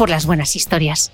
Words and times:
por 0.00 0.08
las 0.08 0.24
buenas 0.24 0.56
historias. 0.56 1.12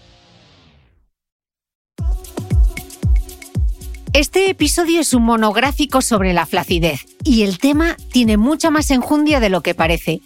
Este 4.13 4.49
episodio 4.49 5.01
es 5.01 5.13
un 5.13 5.25
monográfico 5.25 6.03
sobre 6.03 6.33
la 6.33 6.47
flacidez 6.47 7.05
y 7.25 7.43
el 7.43 7.59
tema 7.59 7.97
tiene 8.13 8.37
mucha 8.37 8.71
más 8.71 8.93
enjundia 8.93 9.41
de 9.41 9.49
lo 9.49 9.61
que 9.61 9.75
parece. 9.75 10.21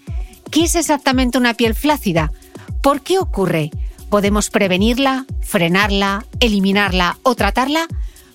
¿Qué 0.51 0.65
es 0.65 0.75
exactamente 0.75 1.39
una 1.39 1.55
piel 1.55 1.75
flácida? 1.75 2.33
¿Por 2.83 3.01
qué 3.01 3.19
ocurre? 3.19 3.71
¿Podemos 4.11 4.51
prevenirla, 4.51 5.25
frenarla, 5.41 6.27
eliminarla 6.41 7.17
o 7.23 7.35
tratarla? 7.35 7.87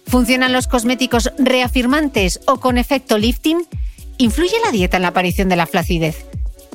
¿Funcionan 0.07 0.53
los 0.53 0.65
cosméticos 0.65 1.33
reafirmantes 1.37 2.39
o 2.47 2.59
con 2.59 2.79
efecto 2.79 3.19
lifting? 3.19 3.59
¿Influye 4.17 4.55
la 4.65 4.71
dieta 4.71 4.97
en 4.97 5.03
la 5.03 5.09
aparición 5.09 5.49
de 5.49 5.55
la 5.55 5.67
flacidez? 5.67 6.25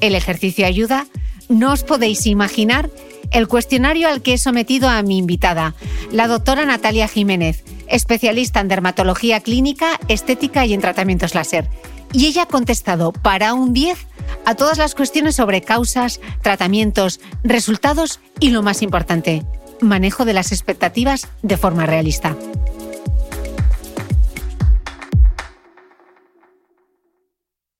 ¿El 0.01 0.15
ejercicio 0.15 0.67
ayuda? 0.67 1.09
No 1.49 1.73
os 1.73 1.83
podéis 1.83 2.27
imaginar 2.27 2.91
el 3.31 3.49
cuestionario 3.49 4.09
al 4.09 4.23
que 4.23 4.35
he 4.35 4.39
sometido 4.39 4.89
a 4.89 5.03
mi 5.03 5.19
invitada, 5.19 5.75
la 6.13 6.27
doctora 6.27 6.65
Natalia 6.65 7.09
Jiménez, 7.09 7.65
especialista 7.89 8.61
en 8.61 8.69
dermatología 8.69 9.41
clínica, 9.41 9.99
estética 10.09 10.67
y 10.67 10.75
en 10.75 10.81
tratamientos 10.81 11.35
láser. 11.35 11.69
Y 12.13 12.27
ella 12.27 12.43
ha 12.43 12.47
contestado 12.47 13.13
para 13.13 13.55
un 13.55 13.73
10 13.73 14.07
a 14.45 14.55
todas 14.55 14.79
las 14.79 14.95
cuestiones 14.95 15.37
sobre 15.37 15.63
causas, 15.63 16.21
tratamientos, 16.43 17.21
resultados 17.45 18.21
y 18.41 18.51
lo 18.51 18.63
más 18.63 18.83
importante, 18.83 19.45
manejo 19.81 20.25
de 20.25 20.33
las 20.33 20.53
expectativas 20.53 21.29
de 21.43 21.57
forma 21.57 21.87
realista. 21.87 22.37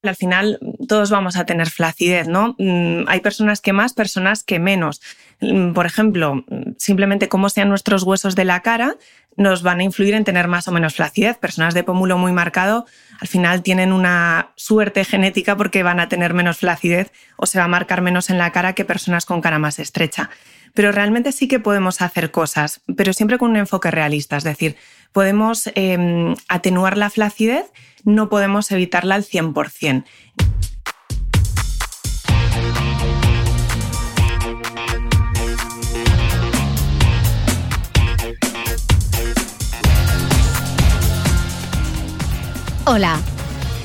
Al 0.03 0.17
final 0.17 0.59
todos 0.89 1.11
vamos 1.11 1.37
a 1.37 1.45
tener 1.45 1.69
flacidez, 1.69 2.27
¿no? 2.27 2.55
Mm, 2.59 3.05
hay 3.07 3.21
personas 3.21 3.61
que 3.61 3.73
más, 3.73 3.93
personas 3.93 4.43
que 4.43 4.59
menos. 4.59 5.01
Mm, 5.41 5.73
por 5.73 5.87
ejemplo, 5.87 6.45
simplemente 6.79 7.29
cómo 7.29 7.49
sean 7.49 7.69
nuestros 7.69 8.03
huesos 8.03 8.35
de 8.35 8.45
la 8.45 8.61
cara 8.61 8.97
nos 9.37 9.63
van 9.63 9.81
a 9.81 9.85
influir 9.85 10.15
en 10.15 10.25
tener 10.25 10.49
más 10.49 10.69
o 10.69 10.73
menos 10.73 10.95
flacidez. 10.95 11.39
Personas 11.39 11.75
de 11.75 11.85
pómulo 11.85 12.19
muy 12.19 12.33
marcado 12.33 12.87
al 13.21 13.29
final 13.29 13.63
tienen 13.63 13.93
una 13.93 14.51
suerte 14.57 15.05
genética 15.05 15.57
porque 15.57 15.83
van 15.83 16.01
a 16.01 16.09
tener 16.09 16.35
menos 16.35 16.59
flacidez 16.59 17.13
o 17.37 17.47
se 17.47 17.59
va 17.59 17.65
a 17.65 17.69
marcar 17.69 18.03
menos 18.03 18.31
en 18.31 18.39
la 18.39 18.53
cara 18.53 18.75
que 18.75 18.85
personas 18.85 19.27
con 19.27 19.41
cara 19.41 19.59
más 19.59 19.79
estrecha. 19.79 20.31
Pero 20.75 20.93
realmente 20.93 21.33
sí 21.33 21.49
que 21.49 21.59
podemos 21.59 22.01
hacer 22.01 22.31
cosas, 22.31 22.81
pero 22.97 23.13
siempre 23.13 23.39
con 23.39 23.51
un 23.51 23.57
enfoque 23.57 23.91
realista, 23.91 24.37
es 24.37 24.45
decir, 24.45 24.77
podemos 25.13 25.69
em, 25.75 26.35
atenuar 26.49 26.97
la 26.97 27.11
flacidez 27.11 27.67
no 28.05 28.29
podemos 28.29 28.71
evitarla 28.71 29.17
al 29.17 29.25
100%. 29.25 30.05
Hola, 42.87 43.21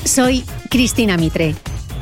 soy 0.03 0.43
Cristina 0.71 1.15
Mitre, 1.15 1.53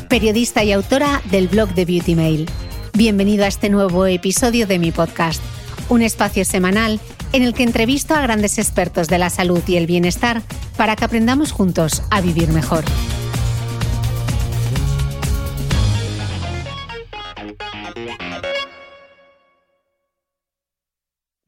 periodista 0.07 0.63
y 0.63 0.71
autora 0.71 1.21
del 1.31 1.49
blog 1.49 1.73
de 1.73 1.83
Beauty 1.83 2.15
Mail. 2.15 2.49
Bienvenido 2.93 3.43
a 3.43 3.47
este 3.47 3.69
nuevo 3.69 4.05
episodio 4.05 4.67
de 4.67 4.79
mi 4.79 4.91
podcast, 4.91 5.41
un 5.89 6.01
espacio 6.01 6.45
semanal 6.45 7.01
en 7.33 7.43
el 7.43 7.53
que 7.53 7.63
entrevisto 7.63 8.15
a 8.15 8.21
grandes 8.21 8.57
expertos 8.57 9.07
de 9.09 9.17
la 9.17 9.29
salud 9.29 9.61
y 9.67 9.75
el 9.75 9.87
bienestar 9.87 10.41
para 10.77 10.95
que 10.95 11.03
aprendamos 11.03 11.51
juntos 11.51 12.03
a 12.09 12.21
vivir 12.21 12.49
mejor. 12.49 12.85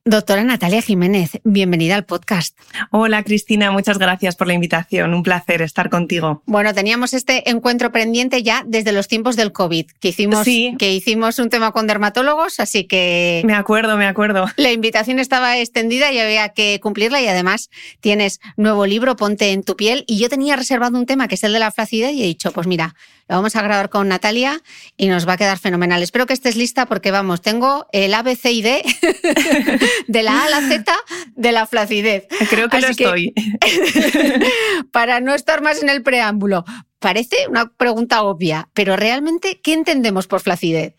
Doctora 0.08 0.44
Natalia 0.44 0.84
Jiménez, 0.84 1.32
bienvenida 1.44 1.96
al 1.96 2.06
podcast. 2.06 2.56
Hola 2.92 3.24
Cristina, 3.24 3.72
muchas 3.72 3.98
gracias 3.98 4.36
por 4.36 4.46
la 4.46 4.54
invitación. 4.54 5.16
Un 5.16 5.24
placer 5.24 5.64
estar 5.64 5.90
contigo. 5.90 6.44
Bueno, 6.46 6.76
teníamos 6.76 7.16
este 7.16 7.50
encuentro 7.50 7.92
pendiente 7.92 8.44
ya 8.44 8.64
desde 8.68 8.92
los 8.92 9.08
tiempos 9.08 9.36
del 9.36 9.52
COVID, 9.52 9.88
que 10.00 10.10
hicimos, 10.10 10.46
que 10.46 10.94
hicimos 10.94 11.40
un 11.40 11.50
tema 11.50 11.72
con 11.72 11.88
dermatólogos, 11.88 12.60
así 12.60 12.84
que... 12.84 13.42
Me 13.46 13.56
acuerdo, 13.56 13.98
me 13.98 14.06
acuerdo. 14.06 14.46
La 14.58 14.72
invitación 14.72 15.18
estaba 15.18 15.58
extendida 15.58 16.12
y 16.12 16.20
había 16.20 16.50
que 16.50 16.80
cumplirla 16.84 17.20
y 17.24 17.28
además 17.28 17.72
tienes 18.00 18.42
nuevo 18.58 18.86
libro, 18.86 19.16
Ponte 19.16 19.54
en 19.54 19.64
tu 19.64 19.76
piel, 19.76 20.04
y 20.06 20.20
yo 20.20 20.30
tenía 20.30 20.56
reservado 20.56 21.00
un 21.00 21.08
tema 21.08 21.28
que 21.28 21.34
es 21.34 21.44
el 21.44 21.52
de 21.52 21.58
la 21.58 21.72
flacidez 21.72 22.14
y 22.14 22.22
he 22.22 22.28
dicho, 22.28 22.52
pues 22.52 22.68
mira, 22.68 22.94
lo 23.28 23.38
vamos 23.38 23.56
a 23.56 23.64
grabar 23.64 23.90
con 23.90 24.08
Natalia 24.08 24.62
y 24.98 25.08
nos 25.08 25.28
va 25.28 25.34
a 25.34 25.38
quedar 25.38 25.58
fenomenal. 25.58 26.04
Espero 26.04 26.28
que 26.28 26.34
estés 26.34 26.56
lista 26.56 26.86
porque 26.86 27.10
vamos, 27.10 27.42
tengo 27.42 27.88
el 27.92 28.14
A, 28.14 28.22
B, 28.22 28.36
C 28.36 28.52
y 28.52 28.62
D 28.62 28.84
de 30.08 30.24
la 30.24 30.42
A 30.42 30.46
a 30.46 30.50
la 30.50 30.62
Z 30.62 30.94
de 31.36 31.52
la 31.52 31.66
flacidez. 31.66 32.28
Creo 32.50 32.70
que 32.70 32.82
lo 32.82 32.88
estoy. 32.88 33.34
para 34.92 35.20
no 35.20 35.34
estar 35.34 35.62
más 35.62 35.82
en 35.82 35.90
el 35.90 36.04
preámbulo, 36.04 36.66
parece 37.00 37.48
una 37.50 37.72
pregunta 37.72 38.24
obvia, 38.24 38.70
pero 38.74 38.96
realmente, 38.96 39.60
¿qué 39.62 39.74
entendemos 39.74 40.28
por 40.28 40.42
flacidez? 40.42 40.96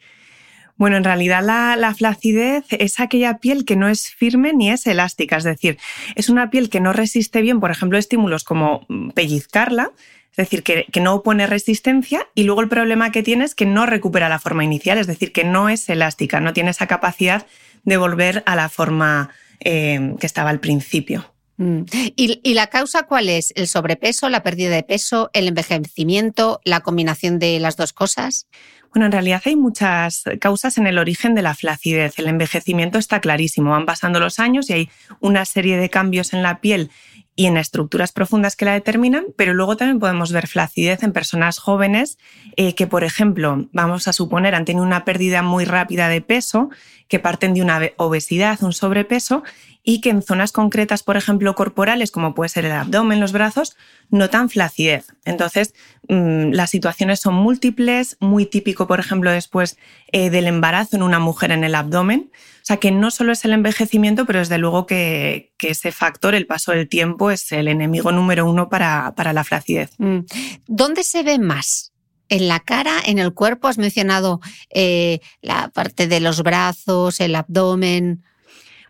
Bueno, 0.76 0.98
en 0.98 1.04
realidad 1.04 1.42
la, 1.42 1.74
la, 1.76 1.94
flacidez 1.94 2.64
es 2.70 3.00
aquella 3.00 3.38
piel 3.38 3.64
que 3.64 3.76
no 3.76 3.88
es 3.88 4.10
firme 4.10 4.52
ni 4.52 4.70
es 4.70 4.86
elástica, 4.86 5.38
es 5.38 5.44
decir, 5.44 5.78
es 6.16 6.28
una 6.28 6.50
piel 6.50 6.68
que 6.68 6.80
no 6.80 6.92
resiste 6.92 7.40
bien, 7.40 7.60
por 7.60 7.70
ejemplo, 7.70 7.96
estímulos 7.96 8.44
como 8.44 8.86
pellizcarla, 9.14 9.92
es 10.36 10.50
decir, 10.50 10.62
que, 10.62 11.00
no 11.00 11.14
opone 11.14 11.46
resistencia 11.46 12.28
y 12.34 12.42
luego 12.42 12.60
el 12.60 12.68
problema 12.68 13.10
que 13.10 13.22
tiene 13.22 13.46
es 13.46 13.54
que 13.54 13.64
no 13.64 13.86
recupera 13.86 14.28
la 14.28 14.38
forma 14.38 14.64
inicial, 14.64 14.98
es 14.98 15.06
decir, 15.06 15.32
que 15.32 15.44
no 15.44 15.70
es 15.70 15.88
elástica, 15.88 16.40
no 16.40 16.52
tiene 16.52 16.70
esa 16.70 16.86
capacidad 16.86 17.46
de 17.86 17.96
volver 17.96 18.42
a 18.44 18.54
la 18.54 18.68
forma 18.68 19.30
eh, 19.60 20.14
que 20.20 20.26
estaba 20.26 20.50
al 20.50 20.60
principio. 20.60 21.32
Mm. 21.56 21.84
¿Y, 22.16 22.52
la 22.52 22.66
causa 22.66 23.04
cuál 23.04 23.30
es? 23.30 23.52
¿El 23.56 23.66
sobrepeso, 23.66 24.28
la 24.28 24.42
pérdida 24.42 24.70
de 24.70 24.82
peso, 24.82 25.30
el 25.32 25.48
envejecimiento, 25.48 26.60
la 26.64 26.80
combinación 26.80 27.38
de 27.38 27.58
las 27.60 27.76
dos 27.76 27.94
cosas? 27.94 28.46
Bueno, 28.92 29.06
en 29.06 29.12
realidad 29.12 29.42
hay 29.44 29.56
muchas 29.56 30.24
causas 30.40 30.78
en 30.78 30.86
el 30.86 30.98
origen 30.98 31.34
de 31.34 31.42
la 31.42 31.54
flacidez. 31.54 32.18
El 32.18 32.26
envejecimiento 32.26 32.98
está 32.98 33.20
clarísimo, 33.20 33.70
van 33.70 33.86
pasando 33.86 34.20
los 34.20 34.38
años 34.38 34.68
y 34.68 34.74
hay 34.74 34.90
una 35.20 35.44
serie 35.44 35.76
de 35.78 35.88
cambios 35.88 36.34
en 36.34 36.42
la 36.42 36.60
piel 36.60 36.90
y 37.36 37.46
en 37.46 37.58
estructuras 37.58 38.12
profundas 38.12 38.56
que 38.56 38.64
la 38.64 38.72
determinan, 38.72 39.26
pero 39.36 39.52
luego 39.52 39.76
también 39.76 40.00
podemos 40.00 40.32
ver 40.32 40.48
flacidez 40.48 41.02
en 41.02 41.12
personas 41.12 41.58
jóvenes 41.58 42.18
eh, 42.56 42.74
que, 42.74 42.86
por 42.86 43.04
ejemplo, 43.04 43.68
vamos 43.72 44.08
a 44.08 44.14
suponer 44.14 44.54
han 44.54 44.64
tenido 44.64 44.84
una 44.84 45.04
pérdida 45.04 45.42
muy 45.42 45.66
rápida 45.66 46.08
de 46.08 46.22
peso, 46.22 46.70
que 47.08 47.18
parten 47.18 47.52
de 47.52 47.62
una 47.62 47.80
obesidad, 47.98 48.62
un 48.62 48.72
sobrepeso, 48.72 49.44
y 49.88 50.00
que 50.00 50.10
en 50.10 50.20
zonas 50.20 50.50
concretas, 50.50 51.04
por 51.04 51.16
ejemplo, 51.16 51.54
corporales, 51.54 52.10
como 52.10 52.34
puede 52.34 52.48
ser 52.48 52.64
el 52.64 52.72
abdomen, 52.72 53.20
los 53.20 53.30
brazos, 53.30 53.76
notan 54.10 54.50
flacidez. 54.50 55.06
Entonces, 55.24 55.74
mm, 56.08 56.50
las 56.50 56.70
situaciones 56.70 57.20
son 57.20 57.34
múltiples, 57.34 58.16
muy 58.18 58.46
típico, 58.46 58.88
por 58.88 58.98
ejemplo, 58.98 59.30
después 59.30 59.78
eh, 60.10 60.28
del 60.28 60.48
embarazo 60.48 60.96
en 60.96 61.04
una 61.04 61.20
mujer 61.20 61.52
en 61.52 61.62
el 61.62 61.76
abdomen. 61.76 62.32
O 62.32 62.64
sea, 62.66 62.78
que 62.78 62.90
no 62.90 63.12
solo 63.12 63.30
es 63.30 63.44
el 63.44 63.52
envejecimiento, 63.52 64.26
pero 64.26 64.40
desde 64.40 64.58
luego 64.58 64.86
que, 64.86 65.52
ese 65.60 65.92
factor, 65.92 66.34
el 66.34 66.48
paso 66.48 66.72
del 66.72 66.88
tiempo, 66.88 67.30
es 67.30 67.52
el 67.52 67.68
enemigo 67.68 68.10
número 68.10 68.44
uno 68.50 68.68
para, 68.68 69.14
la 69.16 69.44
flacidez. 69.44 69.90
Mm. 69.98 70.18
¿Dónde 70.66 71.04
se 71.04 71.22
ve 71.22 71.38
más? 71.38 71.92
en 72.28 72.48
la 72.48 72.58
cara, 72.58 72.96
en 73.06 73.20
el 73.20 73.34
cuerpo, 73.34 73.68
has 73.68 73.78
mencionado 73.78 74.40
eh, 74.70 75.20
la 75.42 75.68
parte 75.68 76.08
de 76.08 76.18
los 76.18 76.42
brazos, 76.42 77.20
el 77.20 77.36
abdomen 77.36 78.24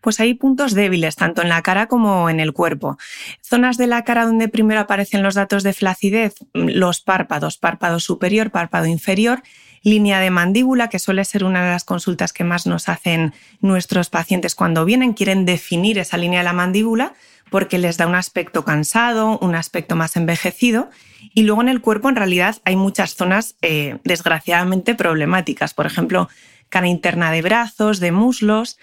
pues 0.00 0.20
hay 0.20 0.34
puntos 0.34 0.74
débiles 0.74 1.16
tanto 1.16 1.42
en 1.42 1.48
la 1.48 1.62
cara 1.62 1.86
como 1.86 2.30
en 2.30 2.40
el 2.40 2.52
cuerpo. 2.52 2.98
Zonas 3.42 3.76
de 3.76 3.86
la 3.86 4.04
cara 4.04 4.24
donde 4.24 4.48
primero 4.48 4.80
aparecen 4.80 5.22
los 5.22 5.34
datos 5.34 5.62
de 5.62 5.72
flacidez, 5.72 6.34
los 6.52 7.00
párpados, 7.00 7.58
párpado 7.58 8.00
superior, 8.00 8.50
párpado 8.50 8.86
inferior, 8.86 9.42
línea 9.82 10.18
de 10.18 10.30
mandíbula, 10.30 10.88
que 10.88 10.98
suele 10.98 11.24
ser 11.24 11.44
una 11.44 11.64
de 11.64 11.70
las 11.70 11.84
consultas 11.84 12.32
que 12.32 12.44
más 12.44 12.66
nos 12.66 12.88
hacen 12.88 13.34
nuestros 13.60 14.10
pacientes 14.10 14.54
cuando 14.54 14.84
vienen, 14.84 15.12
quieren 15.12 15.44
definir 15.44 15.98
esa 15.98 16.16
línea 16.16 16.40
de 16.40 16.44
la 16.44 16.52
mandíbula 16.52 17.14
porque 17.50 17.78
les 17.78 17.96
da 17.96 18.06
un 18.06 18.14
aspecto 18.14 18.64
cansado, 18.64 19.38
un 19.38 19.54
aspecto 19.54 19.96
más 19.96 20.16
envejecido. 20.16 20.90
Y 21.34 21.42
luego 21.42 21.62
en 21.62 21.68
el 21.68 21.80
cuerpo 21.80 22.08
en 22.08 22.16
realidad 22.16 22.56
hay 22.64 22.76
muchas 22.76 23.14
zonas 23.14 23.56
eh, 23.62 23.98
desgraciadamente 24.04 24.94
problemáticas, 24.94 25.74
por 25.74 25.86
ejemplo, 25.86 26.28
cara 26.68 26.88
interna 26.88 27.30
de 27.30 27.42
brazos, 27.42 28.00
de 28.00 28.12
muslos, 28.12 28.78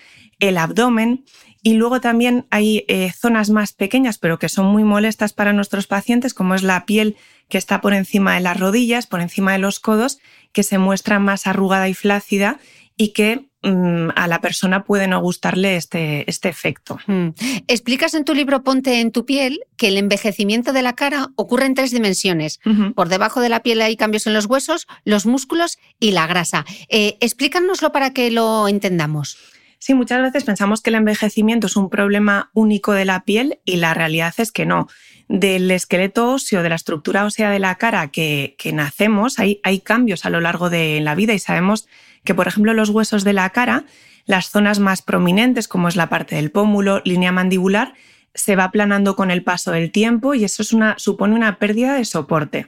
el 0.49 0.57
abdomen 0.57 1.23
y 1.61 1.75
luego 1.75 2.01
también 2.01 2.45
hay 2.49 2.83
eh, 2.89 3.11
zonas 3.17 3.49
más 3.49 3.71
pequeñas, 3.71 4.17
pero 4.17 4.37
que 4.37 4.49
son 4.49 4.65
muy 4.65 4.83
molestas 4.83 5.31
para 5.31 5.53
nuestros 5.53 5.87
pacientes, 5.87 6.33
como 6.33 6.55
es 6.55 6.63
la 6.63 6.85
piel 6.85 7.15
que 7.47 7.57
está 7.57 7.79
por 7.79 7.93
encima 7.93 8.35
de 8.35 8.41
las 8.41 8.59
rodillas, 8.59 9.07
por 9.07 9.21
encima 9.21 9.53
de 9.53 9.59
los 9.59 9.79
codos, 9.79 10.19
que 10.51 10.63
se 10.63 10.77
muestra 10.77 11.19
más 11.19 11.47
arrugada 11.47 11.87
y 11.87 11.93
flácida 11.93 12.59
y 12.97 13.09
que 13.09 13.45
mm, 13.61 14.09
a 14.15 14.27
la 14.27 14.41
persona 14.41 14.83
puede 14.83 15.07
no 15.07 15.21
gustarle 15.21 15.77
este, 15.77 16.29
este 16.29 16.49
efecto. 16.49 16.99
Mm. 17.07 17.29
Explicas 17.67 18.13
en 18.13 18.25
tu 18.25 18.33
libro 18.33 18.65
Ponte 18.65 18.99
en 18.99 19.13
tu 19.13 19.25
piel 19.25 19.61
que 19.77 19.87
el 19.87 19.97
envejecimiento 19.97 20.73
de 20.73 20.81
la 20.81 20.93
cara 20.93 21.29
ocurre 21.37 21.65
en 21.67 21.75
tres 21.75 21.91
dimensiones. 21.91 22.59
Por 22.93 23.07
debajo 23.07 23.39
de 23.39 23.47
la 23.47 23.63
piel 23.63 23.81
hay 23.81 23.95
cambios 23.95 24.27
en 24.27 24.33
los 24.33 24.47
huesos, 24.47 24.87
los 25.05 25.25
músculos 25.25 25.77
y 25.97 26.11
la 26.11 26.27
grasa. 26.27 26.65
Eh, 26.89 27.17
explícanoslo 27.21 27.93
para 27.93 28.11
que 28.11 28.31
lo 28.31 28.67
entendamos. 28.67 29.37
Sí, 29.83 29.93
muchas 29.93 30.21
veces 30.21 30.45
pensamos 30.45 30.79
que 30.79 30.91
el 30.91 30.95
envejecimiento 30.95 31.67
es 31.67 31.75
un 31.75 31.89
problema 31.89 32.49
único 32.53 32.93
de 32.93 33.03
la 33.03 33.25
piel 33.25 33.59
y 33.65 33.75
la 33.75 33.93
realidad 33.93 34.33
es 34.37 34.53
que 34.53 34.65
no. 34.65 34.87
Del 35.27 35.69
esqueleto 35.71 36.31
óseo, 36.31 36.63
de 36.63 36.69
la 36.69 36.75
estructura 36.75 37.25
ósea 37.25 37.49
de 37.49 37.59
la 37.59 37.75
cara 37.75 38.07
que, 38.07 38.55
nacemos, 38.71 39.39
hay, 39.39 39.81
cambios 39.83 40.25
a 40.25 40.29
lo 40.29 40.39
largo 40.39 40.69
de 40.69 41.01
la 41.01 41.15
vida 41.15 41.33
y 41.33 41.39
sabemos 41.39 41.89
que, 42.23 42.33
por 42.33 42.47
ejemplo, 42.47 42.73
los 42.73 42.91
huesos 42.91 43.25
de 43.25 43.33
la 43.33 43.49
cara, 43.49 43.83
las 44.25 44.51
zonas 44.51 44.79
más 44.79 45.01
prominentes, 45.01 45.67
como 45.67 45.89
es 45.89 45.97
la 45.97 46.07
parte 46.07 46.37
del 46.37 46.49
pómulo, 46.49 47.01
línea 47.03 47.33
mandibular, 47.33 47.93
se 48.33 48.55
va 48.55 48.63
aplanando 48.63 49.17
con 49.17 49.31
el 49.31 49.43
paso 49.43 49.71
del 49.71 49.91
tiempo 49.91 50.33
y 50.33 50.45
eso 50.45 50.63
supone 50.95 51.35
una 51.35 51.59
pérdida 51.59 51.93
de 51.95 52.05
soporte. 52.05 52.67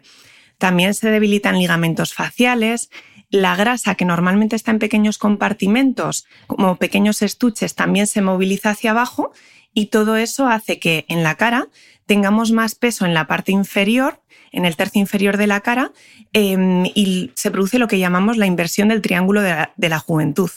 También 0.58 0.94
se 0.94 1.10
debilitan 1.10 1.60
ligamentos 1.60 2.14
faciales, 2.14 2.90
la 3.36 3.56
grasa, 3.56 3.96
que 3.96 4.06
normalmente 4.06 4.56
está 4.56 4.72
en 4.72 4.80
pequeños 4.80 5.18
compartimentos, 5.18 6.26
como 6.48 6.78
pequeños 6.78 7.22
estuches, 7.22 7.76
también 7.76 8.08
se 8.08 8.22
moviliza 8.22 8.72
hacia 8.72 8.92
abajo 8.92 9.32
y 9.74 9.88
todo 9.88 10.16
eso 10.16 10.48
hace 10.48 10.80
que 10.80 11.06
en 11.10 11.22
la 11.24 11.36
cara 11.36 11.68
tengamos 12.06 12.52
más 12.52 12.76
peso 12.76 13.06
en 13.06 13.14
la 13.14 13.28
parte 13.28 13.52
inferior, 13.52 14.22
en 14.52 14.64
el 14.64 14.78
tercio 14.78 15.02
inferior 15.02 15.38
de 15.38 15.48
la 15.48 15.60
cara, 15.60 15.92
em, 16.32 16.86
y 16.86 17.32
se 17.36 17.52
produce 17.52 17.78
lo 17.78 17.88
que 17.88 18.00
llamamos 18.00 18.38
la 18.38 18.46
inversión 18.46 18.88
del 18.88 19.02
triángulo 19.02 19.42
de 19.42 19.90
la 19.90 20.00
juventud. 20.00 20.50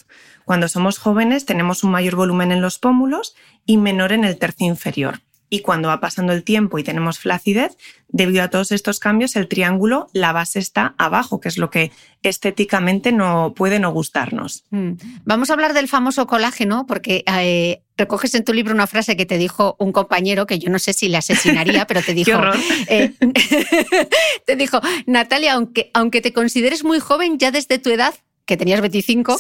Cuando 0.45 0.69
somos 0.69 0.99
jóvenes 0.99 1.45
tenemos 1.47 1.83
un 1.83 1.91
mayor 1.91 2.15
volumen 2.15 2.53
en 2.53 2.63
los 2.63 2.79
pómulos 2.79 3.35
y 3.67 3.77
menor 3.77 4.13
en 4.13 4.25
el 4.25 4.39
tercio 4.39 4.67
inferior 4.67 5.21
y 5.50 5.61
cuando 5.61 5.89
va 5.89 6.00
pasando 6.00 6.33
el 6.33 6.45
tiempo 6.45 6.79
y 6.79 6.85
tenemos 6.85 7.19
flacidez, 7.19 7.77
debido 8.09 8.43
a 8.43 8.49
todos 8.49 8.73
estos 8.73 9.00
cambios, 9.00 9.37
el 9.37 9.49
triángulo, 9.49 10.09
la 10.12 10.33
base 10.33 10.59
está 10.59 10.95
abajo, 10.99 11.41
que 11.41 11.49
es 11.49 11.59
lo 11.59 11.71
que 11.71 11.93
estéticamente 12.23 13.12
no 13.12 13.53
puede 13.55 13.79
no 13.79 13.93
gustarnos. 13.93 14.65
Mm. 14.71 14.93
Vamos 15.25 15.50
a 15.50 15.53
hablar 15.55 15.75
del 15.75 15.89
famoso 15.89 16.27
colágeno, 16.27 16.87
porque 16.87 17.25
eh, 17.27 17.83
recoges 17.97 18.35
en 18.35 18.45
tu 18.45 18.53
libro 18.53 18.75
una 18.75 18.87
frase 18.87 19.17
que 19.17 19.27
te 19.27 19.39
dijo 19.39 19.77
un 19.79 19.93
compañero, 19.93 20.47
que 20.47 20.59
yo 20.59 20.71
no 20.71 20.79
sé 20.79 20.93
si 20.93 21.09
le 21.09 21.19
asesinaría, 21.19 21.87
pero 21.87 22.03
te 22.03 22.15
dijo, 22.15 22.41
eh, 22.89 23.12
te 24.47 24.56
dijo, 24.56 24.81
Natalia, 25.06 25.55
aunque, 25.55 25.91
aunque 25.94 26.21
te 26.21 26.33
consideres 26.33 26.85
muy 26.85 27.01
joven, 27.01 27.39
ya 27.39 27.51
desde 27.51 27.79
tu 27.79 27.91
edad 27.91 28.15
que 28.49 28.56
tenías 28.56 28.81
25, 28.81 29.39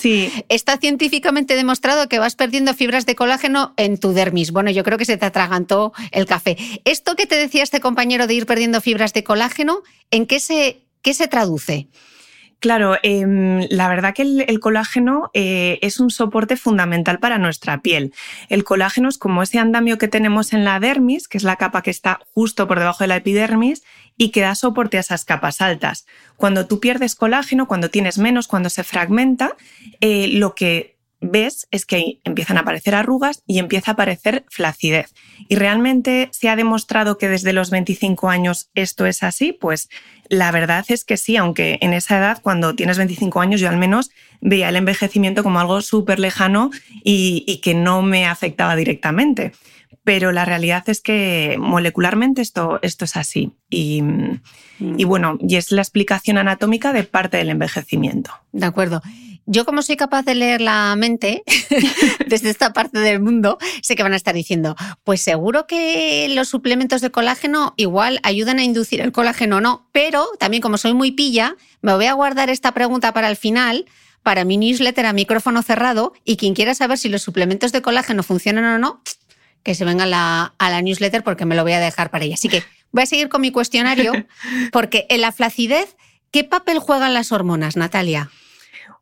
está 0.50 0.76
científicamente 0.76 1.56
demostrado 1.56 2.10
que 2.10 2.18
vas 2.18 2.36
perdiendo 2.36 2.74
fibras 2.74 3.06
de 3.06 3.14
colágeno 3.14 3.72
en 3.78 3.96
tu 3.96 4.12
dermis. 4.12 4.52
Bueno, 4.52 4.70
yo 4.70 4.84
creo 4.84 4.98
que 4.98 5.06
se 5.06 5.16
te 5.16 5.24
atragantó 5.24 5.94
el 6.12 6.26
café. 6.26 6.58
Esto 6.84 7.16
que 7.16 7.24
te 7.24 7.36
decía 7.36 7.62
este 7.62 7.80
compañero 7.80 8.26
de 8.26 8.34
ir 8.34 8.44
perdiendo 8.44 8.82
fibras 8.82 9.14
de 9.14 9.24
colágeno, 9.24 9.80
¿en 10.10 10.26
qué 10.26 10.40
se, 10.40 10.82
qué 11.00 11.14
se 11.14 11.26
traduce? 11.26 11.88
Claro, 12.60 12.96
em, 13.04 13.66
la 13.70 13.88
verdad 13.88 14.14
que 14.14 14.22
el, 14.22 14.60
colágeno 14.60 15.30
eh, 15.32 15.78
es 15.80 16.00
un 16.00 16.10
soporte 16.10 16.56
fundamental 16.56 17.20
para 17.20 17.38
nuestra 17.38 17.82
piel. 17.82 18.12
El 18.48 18.64
colágeno 18.64 19.08
es 19.08 19.16
como 19.16 19.42
ese 19.42 19.60
andamio 19.60 19.96
que 19.96 20.08
tenemos 20.08 20.52
en 20.52 20.64
la 20.64 20.80
dermis, 20.80 21.28
que 21.28 21.38
es 21.38 21.44
la 21.44 21.54
capa 21.54 21.82
que 21.82 21.90
está 21.90 22.18
justo 22.34 22.66
por 22.66 22.80
debajo 22.80 23.04
de 23.04 23.08
la 23.08 23.16
epidermis 23.16 23.84
y 24.16 24.30
que 24.30 24.40
da 24.40 24.56
soporte 24.56 24.96
a 24.96 25.00
esas 25.00 25.24
capas 25.24 25.60
altas. 25.60 26.04
Cuando 26.36 26.66
tú 26.66 26.80
pierdes 26.80 27.14
colágeno, 27.14 27.68
cuando 27.68 27.90
tienes 27.90 28.18
menos, 28.18 28.48
cuando 28.48 28.70
se 28.70 28.82
fragmenta, 28.82 29.56
eh, 30.00 30.26
lo 30.26 30.56
que 30.56 30.98
ves 31.20 31.66
es 31.70 31.84
que 31.84 32.20
empiezan 32.24 32.56
a 32.56 32.60
aparecer 32.60 32.94
arrugas 32.94 33.42
y 33.46 33.58
empieza 33.58 33.90
a 33.90 33.94
aparecer 33.94 34.44
flacidez. 34.48 35.14
Y 35.48 35.56
realmente 35.56 36.28
se 36.32 36.48
ha 36.48 36.56
demostrado 36.56 37.18
que 37.18 37.28
desde 37.28 37.52
los 37.52 37.70
25 37.70 38.28
años 38.28 38.70
esto 38.74 39.06
es 39.06 39.22
así, 39.22 39.52
pues 39.52 39.88
la 40.28 40.50
verdad 40.50 40.84
es 40.88 41.04
que 41.04 41.16
sí, 41.16 41.36
aunque 41.36 41.78
en 41.80 41.92
esa 41.92 42.18
edad, 42.18 42.40
cuando 42.42 42.74
tienes 42.74 42.98
25 42.98 43.40
años, 43.40 43.60
yo 43.60 43.68
al 43.68 43.78
menos 43.78 44.10
veía 44.40 44.68
el 44.68 44.76
envejecimiento 44.76 45.42
como 45.42 45.60
algo 45.60 45.80
súper 45.80 46.18
lejano 46.18 46.70
y, 47.02 47.60
que 47.62 47.74
no 47.74 48.02
me 48.02 48.26
afectaba 48.26 48.76
directamente. 48.76 49.52
Pero 50.04 50.32
la 50.32 50.44
realidad 50.44 50.88
es 50.88 51.00
que 51.00 51.56
molecularmente 51.58 52.40
esto, 52.40 52.78
esto 52.82 53.04
es 53.04 53.16
así. 53.16 53.52
Y, 53.68 54.02
y 54.78 55.04
mm. 55.04 55.08
bueno, 55.08 55.38
y 55.40 55.56
es 55.56 55.70
la 55.70 55.82
explicación 55.82 56.38
anatómica 56.38 56.92
de 56.92 57.04
parte 57.04 57.36
del 57.36 57.50
envejecimiento. 57.50 58.30
De 58.52 58.66
acuerdo 58.66 59.02
yo 59.50 59.64
como 59.64 59.80
soy 59.80 59.96
capaz 59.96 60.24
de 60.24 60.34
leer 60.34 60.60
la 60.60 60.94
mente 60.96 61.42
desde 62.26 62.50
esta 62.50 62.74
parte 62.74 62.98
del 62.98 63.18
mundo, 63.18 63.58
sé 63.82 63.96
que 63.96 64.02
van 64.02 64.12
a 64.12 64.16
estar 64.16 64.34
diciendo, 64.34 64.76
pues 65.04 65.22
seguro 65.22 65.66
que 65.66 66.28
los 66.30 66.48
suplementos 66.48 67.00
de 67.00 67.10
colágeno 67.10 67.72
igual 67.78 68.20
ayudan 68.22 68.58
a 68.58 68.64
inducir 68.64 69.00
el 69.00 69.10
colágeno 69.10 69.56
o 69.56 69.60
no, 69.60 69.88
pero 69.90 70.26
también 70.38 70.60
como 70.60 70.76
soy 70.76 70.92
muy 70.92 71.12
pilla, 71.12 71.56
me 71.80 71.94
voy 71.94 72.04
a 72.06 72.12
guardar 72.12 72.50
esta 72.50 72.72
pregunta 72.72 73.14
para 73.14 73.30
el 73.30 73.36
final, 73.36 73.86
para 74.22 74.44
mi 74.44 74.58
newsletter 74.58 75.06
a 75.06 75.14
micrófono 75.14 75.62
cerrado, 75.62 76.12
y 76.24 76.36
quien 76.36 76.54
quiera 76.54 76.74
saber 76.74 76.98
si 76.98 77.08
los 77.08 77.22
suplementos 77.22 77.72
de 77.72 77.80
colágeno 77.80 78.22
funcionan 78.22 78.64
o 78.66 78.78
no, 78.78 79.02
que 79.62 79.74
se 79.74 79.86
venga 79.86 80.04
a 80.04 80.06
la, 80.06 80.54
a 80.58 80.70
la 80.70 80.82
newsletter 80.82 81.24
porque 81.24 81.46
me 81.46 81.56
lo 81.56 81.62
voy 81.62 81.72
a 81.72 81.80
dejar 81.80 82.10
para 82.10 82.26
ella. 82.26 82.34
Así 82.34 82.50
que 82.50 82.62
voy 82.92 83.04
a 83.04 83.06
seguir 83.06 83.30
con 83.30 83.40
mi 83.40 83.50
cuestionario, 83.50 84.12
porque 84.72 85.06
en 85.08 85.22
la 85.22 85.32
flacidez, 85.32 85.96
¿qué 86.30 86.44
papel 86.44 86.80
juegan 86.80 87.14
las 87.14 87.32
hormonas, 87.32 87.76
Natalia? 87.76 88.30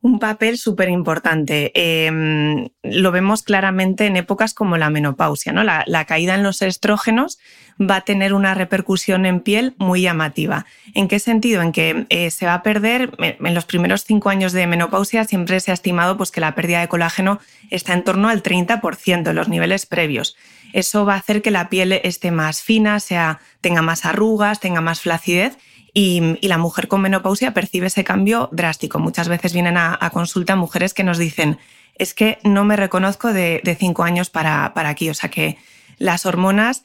Un 0.07 0.21
papel 0.21 0.57
súper 0.57 0.89
importante. 0.89 1.73
Em, 1.75 2.69
lo 2.85 3.11
vemos 3.11 3.43
claramente 3.43 4.07
en 4.07 4.17
épocas 4.17 4.55
como 4.55 4.77
la 4.77 4.89
menopausia, 4.89 5.53
¿no? 5.53 5.65
La, 5.65 6.05
caída 6.05 6.37
en 6.37 6.45
los 6.45 6.63
estrógenos 6.63 7.41
va 7.81 7.97
a 7.97 8.01
tener 8.03 8.33
una 8.33 8.55
repercusión 8.55 9.27
en 9.27 9.41
piel 9.41 9.75
muy 9.79 10.03
llamativa. 10.03 10.65
¿En 10.95 11.09
qué 11.09 11.19
sentido? 11.19 11.61
En 11.61 11.73
que 11.73 12.07
eh, 12.09 12.31
se 12.31 12.47
va 12.47 12.55
a 12.55 12.63
perder, 12.63 13.17
en 13.19 13.53
los 13.53 13.65
primeros 13.65 14.05
cinco 14.05 14.29
años 14.29 14.53
de 14.53 14.69
menopausia 14.69 15.25
siempre 15.25 15.59
se 15.59 15.73
ha 15.73 15.75
estimado 15.75 16.17
pues, 16.17 16.31
que 16.31 16.41
la 16.41 16.55
pérdida 16.55 16.83
de 16.83 16.87
colágeno 16.87 17.41
está 17.71 17.93
en 17.93 18.05
torno 18.05 18.29
al 18.29 18.45
30% 18.45 19.29
en 19.31 19.35
los 19.35 19.49
niveles 19.49 19.87
previos. 19.87 20.37
Eso 20.73 21.05
va 21.05 21.15
a 21.15 21.19
hacer 21.19 21.43
que 21.43 21.51
la 21.51 21.69
piel 21.69 21.91
esté 21.91 22.31
más 22.31 22.63
fina, 22.63 23.01
sea, 23.01 23.41
tenga 23.61 23.83
más 23.83 24.05
arrugas, 24.05 24.61
tenga 24.61 24.81
más 24.81 25.01
flacidez 25.01 25.59
y, 25.99 26.21
la 26.47 26.59
mujer 26.59 26.89
con 26.89 27.01
menopausia 27.01 27.55
percibe 27.55 27.87
ese 27.87 28.05
cambio 28.05 28.51
drástico. 28.53 28.99
Muchas 28.99 29.29
veces 29.29 29.55
vienen 29.55 29.79
a, 29.79 30.11
consulta 30.13 30.55
mujeres 30.55 30.93
que 30.93 31.05
nos 31.05 31.17
dicen, 31.17 31.59
es 31.95 32.13
que 32.13 32.37
no 32.45 32.67
me 32.67 32.77
reconozco 32.77 33.33
de, 33.33 33.77
cinco 33.79 34.03
años 34.05 34.29
para, 34.29 34.75
para 34.75 34.91
aquí. 34.91 35.09
O 35.09 35.15
sea 35.15 35.31
que 35.31 35.57
las 35.99 36.27
hormonas 36.27 36.85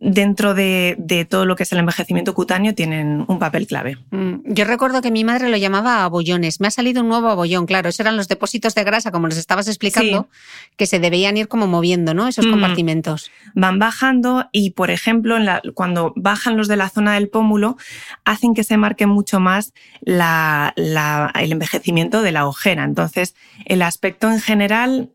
dentro 0.00 0.54
de, 0.54 1.26
todo 1.28 1.44
lo 1.44 1.56
que 1.56 1.64
es 1.64 1.72
el 1.72 1.78
envejecimiento 1.78 2.34
cutáneo 2.34 2.74
tienen 2.74 3.24
un 3.28 3.38
papel 3.38 3.66
clave. 3.66 3.98
Mm, 4.10 4.36
yo 4.46 4.64
recuerdo 4.64 5.02
que 5.02 5.10
mi 5.10 5.24
madre 5.24 5.50
lo 5.50 5.56
llamaba 5.58 6.04
abollones. 6.04 6.60
Me 6.60 6.68
ha 6.68 6.70
salido 6.70 7.02
un 7.02 7.08
nuevo 7.08 7.28
abollón, 7.28 7.66
claro. 7.66 7.90
Esos 7.90 8.00
eran 8.00 8.16
los 8.16 8.26
depósitos 8.26 8.74
de 8.74 8.82
grasa, 8.82 9.12
como 9.12 9.28
nos 9.28 9.36
estabas 9.36 9.68
explicando, 9.68 10.28
que 10.76 10.86
se 10.86 10.98
debían 11.00 11.36
ir 11.36 11.48
como 11.48 11.66
moviendo, 11.66 12.14
¿no? 12.14 12.28
Esos 12.28 12.46
mm. 12.46 12.50
compartimentos. 12.50 13.30
Van 13.54 13.78
bajando 13.78 14.48
y, 14.52 14.70
por 14.70 14.90
ejemplo, 14.90 15.36
cuando 15.74 16.14
bajan 16.16 16.56
los 16.56 16.66
de 16.66 16.76
la 16.76 16.88
zona 16.88 17.14
del 17.14 17.28
pómulo, 17.28 17.76
hacen 18.24 18.54
que 18.54 18.64
se 18.64 18.78
marque 18.78 19.06
mucho 19.06 19.38
más 19.38 19.74
el 20.06 21.52
envejecimiento 21.52 22.22
de 22.22 22.32
la 22.32 22.46
ojera. 22.46 22.84
Entonces, 22.84 23.34
el 23.66 23.82
aspecto 23.82 24.30
en 24.30 24.40
general 24.40 25.10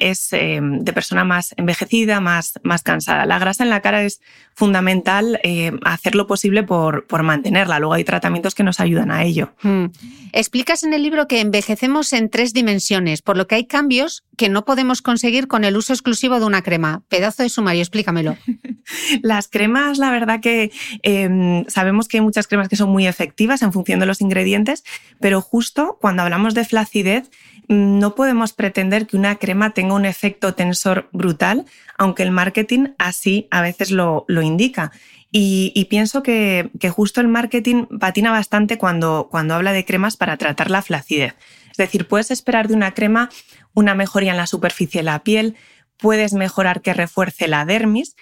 es 0.00 0.32
eh, 0.32 0.60
de 0.62 0.92
persona 0.92 1.24
más 1.24 1.54
envejecida, 1.56 2.20
más, 2.20 2.58
más 2.62 2.82
cansada. 2.82 3.26
La 3.26 3.38
grasa 3.38 3.64
en 3.64 3.70
la 3.70 3.80
cara 3.80 4.02
es 4.02 4.20
fundamental 4.54 5.40
eh, 5.44 5.72
hacer 5.84 6.14
lo 6.14 6.26
posible 6.26 6.62
por, 6.62 7.06
por, 7.06 7.22
mantenerla. 7.22 7.78
Luego 7.78 7.94
hay 7.94 8.04
tratamientos 8.04 8.54
que 8.54 8.64
nos 8.64 8.80
ayudan 8.80 9.10
a 9.10 9.24
ello. 9.24 9.52
Mm. 9.62 9.86
Explicas 10.32 10.82
en 10.82 10.92
el 10.92 11.02
libro 11.02 11.28
que 11.28 11.40
envejecemos 11.40 12.12
en 12.12 12.28
tres 12.28 12.52
dimensiones, 12.52 13.22
por 13.22 13.36
lo 13.36 13.46
que 13.46 13.54
hay 13.54 13.66
cambios 13.66 14.24
que 14.36 14.48
no 14.48 14.64
podemos 14.64 15.02
conseguir 15.02 15.48
con 15.48 15.64
el 15.64 15.76
uso 15.76 15.92
exclusivo 15.92 16.38
de 16.40 16.46
una 16.46 16.62
crema. 16.62 17.02
Pedazo 17.08 17.42
de 17.42 17.48
sumario, 17.48 17.82
explícamelo. 17.82 18.36
Las 19.22 19.48
cremas, 19.48 19.98
la 19.98 20.10
verdad 20.10 20.40
que 20.40 20.70
em, 21.02 21.64
sabemos 21.66 22.08
que 22.08 22.18
hay 22.18 22.22
muchas 22.22 22.46
cremas 22.46 22.68
que 22.68 22.76
son 22.76 22.90
muy 22.90 23.06
efectivas 23.06 23.62
en 23.62 23.72
función 23.72 24.00
de 24.00 24.06
los 24.06 24.20
ingredientes, 24.20 24.84
pero 25.20 25.40
justo 25.40 25.98
cuando 26.00 26.22
hablamos 26.22 26.54
de 26.54 26.64
flacidez, 26.64 27.30
no 27.68 28.14
podemos 28.14 28.52
pretender 28.52 29.06
que 29.06 29.16
una 29.16 29.36
crema 29.36 29.70
tenga 29.70 29.94
un 29.94 30.06
efecto 30.06 30.54
tensor 30.54 31.08
brutal, 31.12 31.66
aunque 31.96 32.22
el 32.22 32.30
marketing 32.30 32.88
así 32.98 33.46
a 33.50 33.60
veces 33.60 33.90
lo, 33.90 34.24
indica. 34.28 34.90
Y, 35.30 35.86
pienso 35.90 36.22
que, 36.22 36.70
justo 36.90 37.20
el 37.20 37.28
marketing 37.28 37.84
patina 38.00 38.30
bastante 38.30 38.78
cuando, 38.78 39.28
cuando 39.30 39.54
habla 39.54 39.72
de 39.72 39.84
cremas 39.84 40.16
para 40.16 40.38
tratar 40.38 40.70
la 40.70 40.82
flacidez. 40.82 41.34
Es 41.70 41.76
decir, 41.76 42.08
puedes 42.08 42.30
esperar 42.30 42.68
de 42.68 42.74
una 42.74 42.94
crema 42.94 43.28
una 43.74 43.94
mejoría 43.94 44.32
en 44.32 44.38
la 44.38 44.46
superficie 44.46 45.00
de 45.00 45.04
la 45.04 45.22
piel, 45.22 45.54
puedes 45.98 46.32
mejorar 46.32 46.80
que 46.80 46.94
refuerce 46.94 47.48
la 47.48 47.64
dermis, 47.64 48.16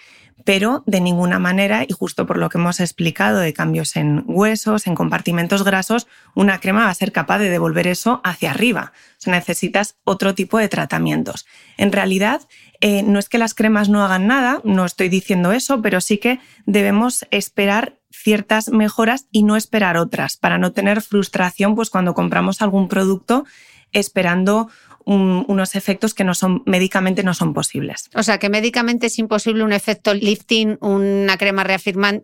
pero 0.45 0.83
de 0.87 1.01
ninguna 1.01 1.39
manera, 1.39 1.85
y 1.89 1.93
justo 1.93 2.27
por 2.27 2.39
lo 2.39 2.49
que 2.49 2.59
hemos 2.59 2.81
explicado 2.81 3.39
de 3.39 3.53
cambios 3.53 3.97
en 3.97 4.23
huesos, 4.27 4.87
en 4.87 4.95
compartimentos 4.95 5.65
grasos, 5.65 6.07
una 6.35 6.61
crema 6.61 6.85
va 6.85 6.91
a 6.91 6.95
ser 6.95 7.13
capaz 7.13 7.39
de 7.39 7.51
devolver 7.51 7.87
eso 7.87 8.21
hacia 8.23 8.51
arriba. 8.51 8.93
O 9.19 9.21
sea, 9.21 9.35
necesitas 9.35 9.97
otro 10.05 10.35
tipo 10.35 10.59
de 10.59 10.69
tratamientos. 10.69 11.47
En 11.77 11.91
realidad, 11.91 12.43
eh, 12.81 13.03
no 13.03 13.19
es 13.19 13.29
que 13.29 13.39
las 13.39 13.55
cremas 13.55 13.89
no 13.89 14.05
hagan 14.05 14.27
nada, 14.27 14.61
no 14.65 14.85
estoy 14.85 15.09
diciendo 15.09 15.53
eso, 15.53 15.83
pero 15.83 16.01
sí 16.01 16.19
que 16.19 16.39
debemos 16.67 17.27
esperar 17.31 17.97
ciertas 18.11 18.69
mejoras 18.69 19.27
y 19.31 19.43
no 19.43 19.57
esperar 19.57 19.97
otras, 19.97 20.37
para 20.37 20.59
no 20.59 20.73
tener 20.73 21.03
frustración 21.03 21.75
pues 21.75 21.91
cuando 21.91 22.15
compramos 22.15 22.63
algún 22.63 22.89
producto 22.89 23.45
esperando 23.93 24.69
unos 25.07 25.77
efectos 25.77 26.15
que 26.15 26.25
no 26.25 26.35
son 26.35 26.63
médicamente 26.67 27.23
no 27.23 27.33
son 27.33 27.55
posibles. 27.55 28.11
O 28.15 28.25
sea, 28.25 28.39
que 28.39 28.49
médicamente 28.49 29.07
es 29.07 29.19
imposible 29.19 29.63
un 29.63 29.73
efecto 29.73 30.13
lifting, 30.13 30.79
una 30.81 31.37
crema 31.39 31.65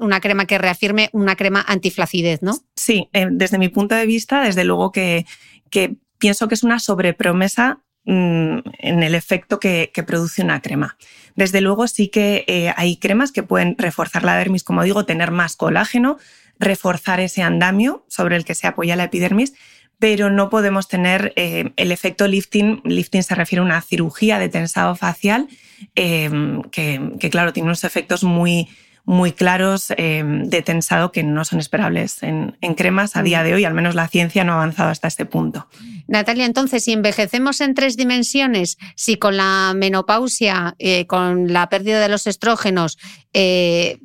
una 0.01 0.21
crema 0.21 0.47
que 0.47 0.59
reafirme 0.59 1.09
una 1.13 1.37
crema 1.37 1.65
antiflacidez, 1.67 2.43
¿no? 2.43 2.59
Sí, 2.75 3.09
eh, 3.13 3.29
desde 3.31 3.59
mi 3.59 3.69
punto 3.69 3.95
de 3.95 4.05
vista, 4.05 4.43
desde 4.43 4.65
luego 4.65 4.91
que, 4.91 5.27
que 5.71 5.97
pienso 6.19 6.49
que 6.49 6.55
es 6.55 6.65
una 6.65 6.81
sobrepromesa 6.81 7.83
mm, 8.05 8.59
en 8.79 9.03
el 9.03 9.15
efecto 9.15 9.61
que, 9.61 9.93
produce 10.05 10.43
una 10.43 10.61
crema. 10.61 10.97
Desde 11.37 11.61
luego 11.61 11.87
sí 11.87 12.09
que 12.09 12.45
eh, 12.49 12.73
hay 12.77 12.97
cremas 12.97 13.31
que 13.31 13.45
pueden 13.45 13.77
reforzar 13.79 14.25
la 14.25 14.37
dermis, 14.37 14.65
como 14.65 14.83
digo, 14.83 15.07
tener 15.07 15.31
más 15.31 15.55
colágeno, 15.55 16.19
reforzar 16.59 17.21
ese 17.21 17.43
andamio 17.43 18.05
sobre 18.09 18.37
el 18.37 18.45
que 18.45 18.55
se 18.55 18.67
apoya 18.67 18.97
la 18.97 19.05
epidermis, 19.05 19.55
pero 19.99 20.31
no 20.31 20.51
podemos 20.51 20.89
tener 20.89 21.33
eh, 21.37 21.73
el 21.77 21.93
efecto 21.93 22.27
lifting. 22.27 22.81
Lifting 22.85 23.23
se 23.23 23.35
refiere 23.35 23.61
a 23.61 23.65
una 23.65 23.81
cirugía 23.83 24.39
de 24.39 24.49
tensado 24.49 24.97
facial 24.97 25.49
em, 25.95 26.63
que, 26.63 27.31
claro, 27.31 27.53
tiene 27.53 27.69
unos 27.69 27.85
efectos 27.85 28.25
muy, 28.25 28.69
muy 29.05 29.33
claros 29.33 29.93
em, 29.97 30.49
de 30.49 30.63
tensado 30.63 31.13
que 31.13 31.23
no 31.23 31.45
son 31.45 31.61
esperables 31.61 32.23
en, 32.23 32.57
cremas 32.75 33.17
a 33.17 33.23
día 33.23 33.43
de 33.43 33.55
hoy, 33.55 33.65
al 33.65 33.75
menos 33.75 33.95
la 33.95 34.09
ciencia 34.09 34.45
no 34.45 34.53
ha 34.53 34.57
avanzado 34.57 34.91
hasta 34.91 35.09
este 35.09 35.25
punto. 35.25 35.69
Natalia, 36.09 36.47
entonces, 36.47 36.85
si 36.85 36.93
envejecemos 36.93 37.61
en 37.61 37.75
tres 37.75 37.97
dimensiones, 37.97 38.79
si 38.97 39.17
con 39.17 39.37
la 39.37 39.73
menopausia, 39.77 40.75
eh, 40.79 41.07
con 41.07 41.53
la 41.53 41.69
pérdida 41.69 42.01
de 42.01 42.09
los 42.09 42.27
estrógenos, 42.27 42.99
eh, 43.33 43.99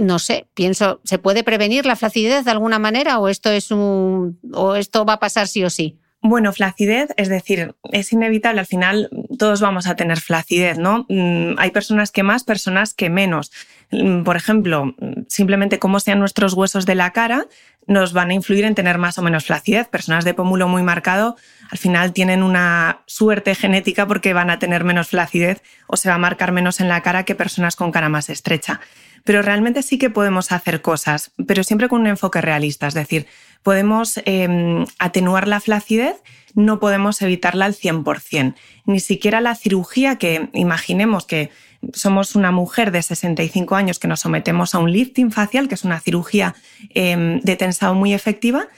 no 0.00 0.18
sé, 0.18 0.46
pienso, 0.54 1.00
¿se 1.04 1.18
puede 1.18 1.44
prevenir 1.44 1.86
la 1.86 1.96
flacidez 1.96 2.44
de 2.44 2.50
alguna 2.50 2.78
manera 2.78 3.18
o 3.18 3.28
esto 3.28 3.50
es 3.50 3.70
un 3.70 4.38
o 4.52 4.74
esto 4.74 5.04
va 5.04 5.14
a 5.14 5.20
pasar 5.20 5.46
sí 5.46 5.62
o 5.62 5.70
sí? 5.70 5.98
Bueno, 6.22 6.52
flacidez, 6.52 7.08
es 7.16 7.30
decir, 7.30 7.74
es 7.92 8.12
inevitable, 8.12 8.60
al 8.60 8.66
final 8.66 9.08
todos 9.38 9.62
vamos 9.62 9.86
a 9.86 9.96
tener 9.96 10.20
flacidez, 10.20 10.76
¿no? 10.76 11.06
Mm, 11.08 11.54
hay 11.56 11.70
personas 11.70 12.12
que 12.12 12.22
más, 12.22 12.44
personas 12.44 12.92
que 12.92 13.08
menos. 13.08 13.50
Mm, 13.90 14.22
por 14.22 14.36
ejemplo, 14.36 14.94
simplemente 15.28 15.78
cómo 15.78 15.98
sean 15.98 16.18
nuestros 16.18 16.52
huesos 16.52 16.84
de 16.84 16.94
la 16.94 17.12
cara 17.12 17.46
nos 17.86 18.12
van 18.12 18.30
a 18.30 18.34
influir 18.34 18.66
en 18.66 18.74
tener 18.74 18.98
más 18.98 19.16
o 19.16 19.22
menos 19.22 19.46
flacidez. 19.46 19.88
Personas 19.88 20.26
de 20.26 20.34
pómulo 20.34 20.68
muy 20.68 20.82
marcado 20.82 21.36
al 21.70 21.78
final 21.78 22.12
tienen 22.12 22.42
una 22.42 23.00
suerte 23.06 23.54
genética 23.54 24.06
porque 24.06 24.34
van 24.34 24.50
a 24.50 24.58
tener 24.58 24.84
menos 24.84 25.08
flacidez 25.08 25.62
o 25.86 25.96
se 25.96 26.10
va 26.10 26.16
a 26.16 26.18
marcar 26.18 26.52
menos 26.52 26.80
en 26.80 26.88
la 26.88 27.00
cara 27.02 27.24
que 27.24 27.34
personas 27.34 27.76
con 27.76 27.92
cara 27.92 28.10
más 28.10 28.28
estrecha 28.28 28.80
pero 29.24 29.42
realmente 29.42 29.82
sí 29.82 29.98
que 29.98 30.10
podemos 30.10 30.52
hacer 30.52 30.82
cosas, 30.82 31.32
pero 31.46 31.64
siempre 31.64 31.88
con 31.88 32.00
un 32.00 32.06
enfoque 32.06 32.40
realista, 32.40 32.86
es 32.86 32.94
decir, 32.94 33.26
podemos 33.62 34.20
em, 34.24 34.86
atenuar 34.98 35.48
la 35.48 35.60
flacidez, 35.60 36.16
no 36.54 36.80
podemos 36.80 37.22
evitarla 37.22 37.66
al 37.66 37.74
100%, 37.74 38.54
ni 38.86 39.00
siquiera 39.00 39.40
la 39.40 39.54
cirugía 39.54 40.16
que 40.16 40.48
imaginemos 40.52 41.26
que 41.26 41.50
somos 41.92 42.34
una 42.34 42.50
mujer 42.50 42.90
de 42.90 43.02
65 43.02 43.74
años 43.74 43.98
que 43.98 44.08
nos 44.08 44.20
sometemos 44.20 44.74
a 44.74 44.78
un 44.78 44.92
lifting 44.92 45.30
facial, 45.30 45.68
que 45.68 45.74
es 45.74 45.84
una 45.84 46.00
cirugía 46.00 46.54
em, 46.90 47.40
de 47.40 47.56
tensado 47.56 47.94
muy 47.94 48.12
efectiva, 48.12 48.68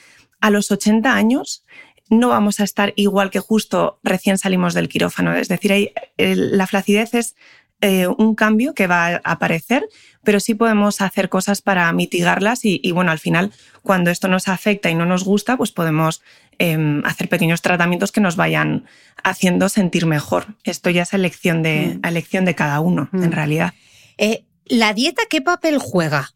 a 0.41 0.51
los 0.51 0.71
80 0.71 1.15
años 1.15 1.65
no 2.13 2.29
vamos 2.29 2.61
a 2.61 2.65
estar 2.65 2.93
igual 2.97 3.31
que 3.31 3.41
justo 3.41 3.99
recién 4.03 4.37
salimos 4.37 4.75
del 4.75 4.89
quirófano. 4.89 5.35
Es 5.35 5.49
decir, 5.49 5.93
la 6.19 6.67
flacidez 6.67 7.15
es 7.15 7.37
eh, 7.85 8.07
un 8.07 8.37
cambio 8.37 8.75
que 8.75 8.87
va 8.87 9.09
a 9.09 9.21
aparecer, 9.25 9.89
pero 10.23 10.39
sí 10.39 10.55
podemos 10.55 11.01
hacer 11.01 11.29
cosas 11.29 11.63
para 11.63 11.93
mitigarlas 11.93 12.61
y, 12.63 12.93
bueno, 12.93 13.11
al 13.11 13.19
final, 13.19 13.51
cuando 13.83 14.11
esto 14.11 14.29
nos 14.29 14.47
afecta 14.47 14.89
y 14.89 14.95
no 14.95 15.05
nos 15.05 15.25
gusta, 15.25 15.57
pues 15.57 15.73
podemos 15.73 16.23
em, 16.61 17.05
hacer 17.05 17.29
pequeños 17.29 17.61
tratamientos 17.61 18.13
que 18.13 18.21
nos 18.21 18.37
vayan 18.37 18.85
haciendo 19.25 19.69
sentir 19.69 20.07
mejor. 20.07 20.55
Esto 20.63 20.91
ya 20.91 21.03
es 21.03 21.13
elección 21.13 21.65
de, 21.65 21.99
mm. 22.01 22.07
elección 22.07 22.45
de 22.45 22.55
cada 22.55 22.79
uno, 22.79 23.09
en 23.13 23.31
mm. 23.31 23.33
realidad. 23.33 23.75
Eh, 24.17 24.45
¿La 24.67 24.95
dieta 24.95 25.23
qué 25.29 25.43
papel 25.43 25.79
juega? 25.79 26.31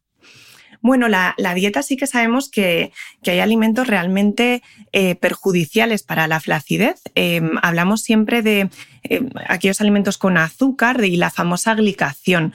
Bueno, 0.86 1.08
la, 1.08 1.34
dieta 1.56 1.82
sí 1.82 1.96
que 1.96 2.06
sabemos 2.06 2.48
que, 2.48 2.92
hay 3.26 3.40
alimentos 3.40 3.88
realmente 3.88 4.62
eh, 4.92 5.16
perjudiciales 5.16 6.04
para 6.04 6.28
la 6.28 6.38
flacidez. 6.38 7.02
Em, 7.16 7.50
hablamos 7.60 8.02
siempre 8.02 8.40
de 8.40 8.70
em, 9.02 9.28
aquellos 9.48 9.80
alimentos 9.80 10.16
con 10.16 10.36
azúcar 10.36 11.04
y 11.04 11.16
la 11.16 11.30
famosa 11.30 11.74
glicación. 11.74 12.54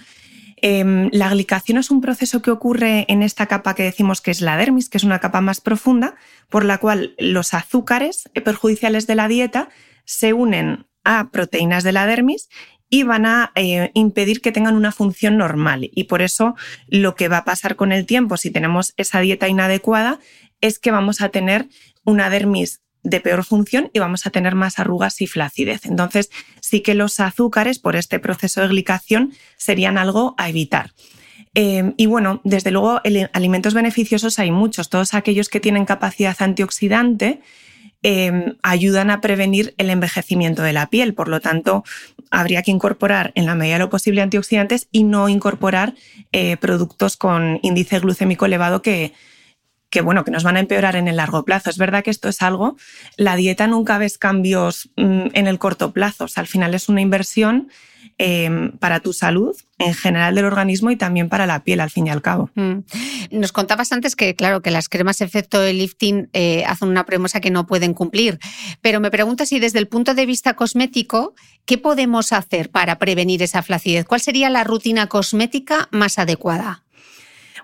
Em, 0.62 1.10
la 1.12 1.28
glicación 1.28 1.78
es 1.78 1.92
un 1.92 2.00
proceso 2.00 2.42
que 2.42 2.52
ocurre 2.52 3.04
en 3.10 3.22
esta 3.22 3.48
capa 3.48 3.76
que 3.76 3.84
decimos 3.84 4.22
que 4.22 4.32
es 4.32 4.40
la 4.40 4.56
dermis, 4.56 4.88
que 4.88 4.98
es 4.98 5.04
una 5.04 5.20
capa 5.20 5.42
más 5.42 5.60
profunda, 5.60 6.16
por 6.48 6.64
la 6.64 6.78
cual 6.78 7.16
los 7.20 7.54
azúcares 7.54 8.30
perjudiciales 8.46 9.08
de 9.08 9.16
la 9.16 9.28
dieta 9.28 9.68
se 10.06 10.32
unen 10.32 10.86
a 11.04 11.32
proteínas 11.32 11.84
de 11.84 11.92
la 11.92 12.06
dermis 12.06 12.48
y 12.94 13.04
van 13.04 13.26
a 13.26 13.52
eh, 13.56 13.90
impedir 13.94 14.42
que 14.42 14.52
tengan 14.52 14.76
una 14.76 14.92
función 14.92 15.38
normal. 15.38 15.90
Y 15.96 16.04
por 16.04 16.22
eso 16.22 16.56
lo 16.88 17.16
que 17.16 17.30
va 17.30 17.38
a 17.38 17.46
pasar 17.46 17.78
con 17.78 17.94
el 17.94 18.06
tiempo, 18.06 18.36
si 18.36 18.52
tenemos 18.52 18.94
esa 18.98 19.22
dieta 19.22 19.48
inadecuada, 19.48 20.20
es 20.60 20.78
que 20.78 20.92
vamos 20.92 21.22
a 21.22 21.30
tener 21.30 21.68
una 22.04 22.30
dermis 22.30 22.82
de 23.02 23.22
peor 23.22 23.46
función 23.46 23.90
y 23.94 24.00
vamos 24.00 24.28
a 24.28 24.30
tener 24.30 24.56
más 24.56 24.78
arrugas 24.78 25.22
y 25.22 25.28
flacidez. 25.28 25.86
Entonces, 25.86 26.30
sí 26.60 26.82
que 26.82 26.94
los 26.94 27.20
azúcares 27.22 27.80
por 27.80 27.96
este 27.96 28.20
proceso 28.20 28.62
de 28.62 28.68
glicación 28.68 29.34
serían 29.56 29.98
algo 29.98 30.36
a 30.38 30.50
evitar. 30.50 30.92
Em, 31.54 31.94
y 31.96 32.08
bueno, 32.08 32.42
desde 32.44 32.72
luego, 32.72 33.02
alimentos 33.32 33.74
beneficiosos 33.74 34.38
hay 34.38 34.52
muchos. 34.52 34.90
Todos 34.90 35.14
aquellos 35.14 35.48
que 35.48 35.62
tienen 35.62 35.86
capacidad 35.86 36.36
antioxidante 36.40 37.42
em, 38.04 38.56
ayudan 38.64 39.12
a 39.12 39.22
prevenir 39.22 39.74
el 39.78 39.90
envejecimiento 39.90 40.64
de 40.64 40.74
la 40.74 40.90
piel. 40.90 41.14
Por 41.14 41.28
lo 41.28 41.40
tanto, 41.40 41.84
habría 42.30 42.64
que 42.64 42.72
incorporar 42.72 43.32
en 43.36 43.46
la 43.46 43.56
medida 43.56 43.76
de 43.76 43.80
lo 43.80 43.90
posible 43.90 44.22
antioxidantes 44.22 44.88
y 44.92 45.04
no 45.04 45.30
incorporar 45.30 45.94
eh, 46.32 46.58
productos 46.58 47.18
con 47.18 47.60
índice 47.62 48.00
glucémico 48.00 48.46
elevado 48.46 48.82
que, 48.82 49.14
que 49.92 50.02
bueno, 50.02 50.24
que 50.24 50.32
nos 50.32 50.44
van 50.44 50.58
a 50.58 50.62
empeorar 50.62 50.96
en 50.96 51.08
el 51.08 51.18
largo 51.18 51.44
plazo. 51.44 51.70
Es 51.70 51.78
verdad 51.78 52.04
que 52.04 52.10
esto 52.10 52.30
es 52.30 52.42
algo, 52.42 52.78
la 53.18 53.36
dieta 53.36 53.68
nunca 53.68 54.00
ves 54.00 54.18
cambios 54.18 54.90
mm, 54.96 55.28
en 55.34 55.48
el 55.48 55.60
corto 55.60 55.92
plazo, 55.92 56.26
al 56.36 56.48
final 56.48 56.74
es 56.74 56.88
una 56.90 57.02
inversión 57.02 57.70
em, 58.18 58.72
para 58.78 59.02
tu 59.02 59.12
salud 59.12 59.56
en 59.80 59.94
general 59.94 60.34
del 60.36 60.46
organismo 60.46 60.92
y 60.92 60.96
también 60.96 61.28
para 61.28 61.46
la 61.46 61.64
piel, 61.64 61.82
al 61.82 61.90
fin 61.90 62.08
y 62.08 62.10
al 62.10 62.22
cabo. 62.22 62.50
Mm. 62.56 62.80
Nos 63.32 63.52
contabas 63.52 63.92
antes 63.92 64.16
que, 64.16 64.34
claro, 64.34 64.62
que 64.62 64.72
las 64.72 64.88
cremas 64.88 65.20
efecto 65.20 65.62
lifting 65.62 66.30
eh, 66.32 66.64
hacen 66.66 66.88
una 66.88 67.06
promesa 67.06 67.42
que 67.42 67.52
no 67.52 67.68
pueden 67.68 67.94
cumplir, 67.94 68.40
pero 68.80 69.02
me 69.02 69.12
pregunto 69.12 69.46
si 69.46 69.60
desde 69.60 69.80
el 69.80 69.90
punto 69.90 70.14
de 70.14 70.26
vista 70.26 70.56
cosmético, 70.56 71.36
¿qué 71.66 71.78
podemos 71.78 72.32
hacer 72.32 72.72
para 72.72 72.98
prevenir 72.98 73.44
esa 73.44 73.62
flacidez? 73.62 74.06
¿Cuál 74.06 74.22
sería 74.22 74.50
la 74.50 74.64
rutina 74.64 75.08
cosmética 75.08 75.90
más 75.92 76.18
adecuada? 76.18 76.84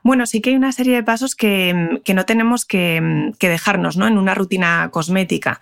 Bueno, 0.08 0.26
sí 0.26 0.40
que 0.40 0.52
hay 0.52 0.56
una 0.56 0.72
serie 0.72 0.96
de 0.96 1.04
pasos 1.04 1.36
que, 1.36 1.74
no 2.08 2.26
tenemos 2.26 2.64
que, 2.64 3.34
dejarnos 3.42 3.98
¿no? 3.98 4.08
en 4.08 4.18
una 4.18 4.36
rutina 4.36 4.88
cosmética. 4.90 5.60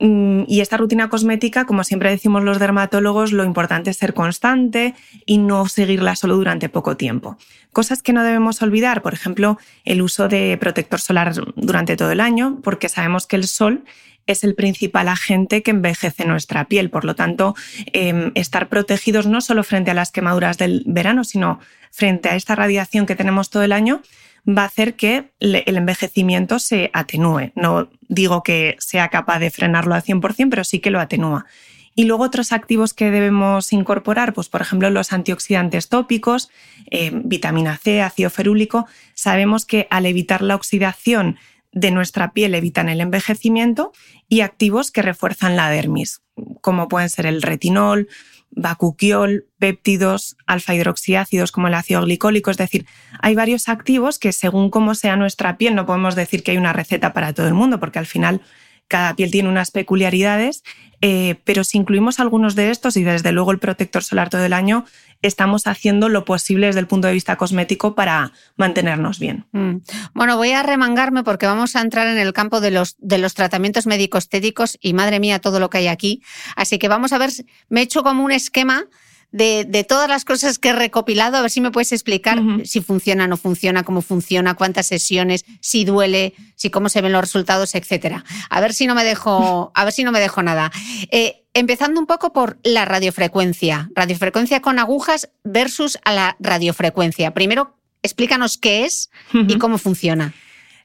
Mm, 0.00 0.44
y 0.48 0.62
esta 0.62 0.78
rutina 0.78 1.10
cosmética, 1.10 1.66
como 1.66 1.84
siempre 1.84 2.08
decimos 2.08 2.42
los 2.44 2.58
dermatólogos, 2.60 3.30
lo 3.32 3.44
importante 3.44 3.90
es 3.90 3.98
ser 3.98 4.14
constante 4.14 4.94
y 5.26 5.36
no 5.36 5.68
seguirla 5.68 6.16
solo 6.16 6.36
durante 6.36 6.70
poco 6.70 6.96
tiempo. 6.96 7.36
Cosas 7.74 8.02
que 8.02 8.14
no 8.14 8.24
debemos 8.24 8.62
olvidar, 8.62 9.02
por 9.02 9.12
ejemplo, 9.12 9.58
el 9.84 10.00
uso 10.00 10.28
de 10.28 10.56
protector 10.58 10.98
solar 10.98 11.34
durante 11.54 11.94
todo 11.94 12.10
el 12.10 12.20
año, 12.20 12.60
porque 12.64 12.88
sabemos 12.88 13.26
que 13.26 13.36
el 13.36 13.46
sol 13.46 13.84
es 14.28 14.44
el 14.44 14.54
principal 14.54 15.08
agente 15.08 15.62
que 15.64 15.72
envejece 15.72 16.24
nuestra 16.24 16.66
piel. 16.66 16.90
Por 16.90 17.04
lo 17.04 17.16
tanto, 17.16 17.56
em, 17.92 18.30
estar 18.34 18.68
protegidos 18.68 19.26
no 19.26 19.40
solo 19.40 19.64
frente 19.64 19.90
a 19.90 19.94
las 19.94 20.12
quemaduras 20.12 20.58
del 20.58 20.84
verano, 20.86 21.24
sino 21.24 21.58
frente 21.90 22.28
a 22.28 22.36
esta 22.36 22.54
radiación 22.54 23.06
que 23.06 23.16
tenemos 23.16 23.50
todo 23.50 23.64
el 23.64 23.72
año, 23.72 24.02
va 24.46 24.62
a 24.62 24.66
hacer 24.66 24.94
que 24.94 25.30
el 25.40 25.76
envejecimiento 25.76 26.58
se 26.58 26.90
atenúe. 26.92 27.52
No 27.54 27.88
digo 28.08 28.42
que 28.42 28.76
sea 28.78 29.08
capaz 29.08 29.38
de 29.40 29.50
frenarlo 29.50 29.94
al 29.94 30.02
100%, 30.02 30.50
pero 30.50 30.64
sí 30.64 30.78
que 30.78 30.90
lo 30.90 31.00
atenúa. 31.00 31.46
Y 31.94 32.04
luego 32.04 32.22
otros 32.22 32.52
activos 32.52 32.94
que 32.94 33.10
debemos 33.10 33.72
incorporar, 33.72 34.32
pues 34.32 34.48
por 34.48 34.62
ejemplo 34.62 34.88
los 34.88 35.12
antioxidantes 35.12 35.88
tópicos, 35.88 36.48
em, 36.90 37.22
vitamina 37.24 37.76
C, 37.76 38.02
ácido 38.02 38.30
ferúlico. 38.30 38.86
Sabemos 39.14 39.66
que 39.66 39.88
al 39.90 40.06
evitar 40.06 40.40
la 40.42 40.54
oxidación 40.54 41.38
de 41.78 41.90
nuestra 41.90 42.32
piel 42.32 42.54
evitan 42.54 42.88
el 42.88 43.00
envejecimiento 43.00 43.92
y 44.28 44.40
activos 44.40 44.90
que 44.90 45.02
refuerzan 45.02 45.56
la 45.56 45.70
dermis, 45.70 46.22
como 46.60 46.88
pueden 46.88 47.10
ser 47.10 47.26
el 47.26 47.42
retinol, 47.42 48.08
bacuquiol, 48.50 49.46
péptidos, 49.58 50.36
alfa 50.46 50.74
hidroxiácidos 50.74 51.52
como 51.52 51.68
el 51.68 51.74
ácido 51.74 52.02
glicólico. 52.02 52.50
Es 52.50 52.56
decir, 52.56 52.86
hay 53.20 53.34
varios 53.34 53.68
activos 53.68 54.18
que 54.18 54.32
según 54.32 54.70
cómo 54.70 54.94
sea 54.94 55.16
nuestra 55.16 55.56
piel, 55.58 55.74
no 55.74 55.86
podemos 55.86 56.14
decir 56.14 56.42
que 56.42 56.52
hay 56.52 56.56
una 56.56 56.72
receta 56.72 57.12
para 57.12 57.32
todo 57.32 57.46
el 57.46 57.54
mundo, 57.54 57.78
porque 57.78 57.98
al 57.98 58.06
final 58.06 58.40
cada 58.88 59.14
piel 59.14 59.30
tiene 59.30 59.48
unas 59.48 59.70
peculiaridades, 59.70 60.64
eh, 61.00 61.36
pero 61.44 61.64
si 61.64 61.78
incluimos 61.78 62.20
algunos 62.20 62.54
de 62.54 62.70
estos 62.70 62.96
y 62.96 63.04
desde 63.04 63.32
luego 63.32 63.52
el 63.52 63.58
protector 63.58 64.02
solar 64.02 64.30
todo 64.30 64.44
el 64.44 64.52
año, 64.52 64.84
estamos 65.22 65.66
haciendo 65.66 66.08
lo 66.08 66.24
posible 66.24 66.66
desde 66.66 66.80
el 66.80 66.86
punto 66.86 67.08
de 67.08 67.14
vista 67.14 67.36
cosmético 67.36 67.94
para 67.94 68.32
mantenernos 68.56 69.18
bien. 69.18 69.46
Mm. 69.52 69.76
Bueno, 70.14 70.36
voy 70.36 70.50
a 70.52 70.62
remangarme 70.62 71.24
porque 71.24 71.46
vamos 71.46 71.76
a 71.76 71.80
entrar 71.80 72.06
en 72.06 72.18
el 72.18 72.32
campo 72.32 72.60
de 72.60 72.70
los, 72.70 72.96
de 72.98 73.18
los 73.18 73.34
tratamientos 73.34 73.86
médico-estéticos 73.86 74.78
y 74.80 74.92
madre 74.92 75.20
mía 75.20 75.40
todo 75.40 75.60
lo 75.60 75.70
que 75.70 75.78
hay 75.78 75.88
aquí. 75.88 76.22
Así 76.56 76.78
que 76.78 76.88
vamos 76.88 77.12
a 77.12 77.18
ver, 77.18 77.30
me 77.68 77.80
he 77.80 77.82
hecho 77.84 78.02
como 78.02 78.24
un 78.24 78.32
esquema 78.32 78.86
de, 79.30 79.84
todas 79.86 80.08
las 80.08 80.24
cosas 80.24 80.58
que 80.58 80.70
he 80.70 80.72
recopilado, 80.72 81.36
a 81.36 81.42
ver 81.42 81.50
si 81.50 81.60
me 81.60 81.70
puedes 81.70 81.92
explicar 81.92 82.38
si 82.64 82.80
funciona, 82.80 83.26
no 83.26 83.36
funciona, 83.36 83.82
cómo 83.82 84.00
funciona, 84.00 84.54
cuántas 84.54 84.86
sesiones, 84.86 85.44
si 85.60 85.84
duele, 85.84 86.34
si 86.56 86.70
cómo 86.70 86.88
se 86.88 87.00
ven 87.00 87.12
los 87.12 87.20
resultados, 87.20 87.74
etcétera. 87.74 88.24
A 88.48 88.60
ver 88.60 88.72
si 88.72 88.86
no 88.86 88.94
me 88.94 89.04
dejo, 89.04 89.70
a 89.74 89.84
ver 89.84 89.92
si 89.92 90.04
no 90.04 90.12
me 90.12 90.20
dejo 90.20 90.42
nada. 90.42 90.72
Eh, 91.10 91.44
empezando 91.54 92.00
un 92.00 92.06
poco 92.06 92.32
por 92.32 92.58
la 92.62 92.84
radiofrecuencia, 92.84 93.90
radiofrecuencia 93.94 94.60
con 94.60 94.78
agujas 94.78 95.30
versus 95.44 95.98
a 96.04 96.12
la 96.12 96.36
radiofrecuencia. 96.40 97.34
Primero, 97.34 97.76
explícanos 98.02 98.56
qué 98.56 98.84
es 98.84 99.10
y 99.32 99.58
cómo 99.58 99.78
funciona. 99.78 100.34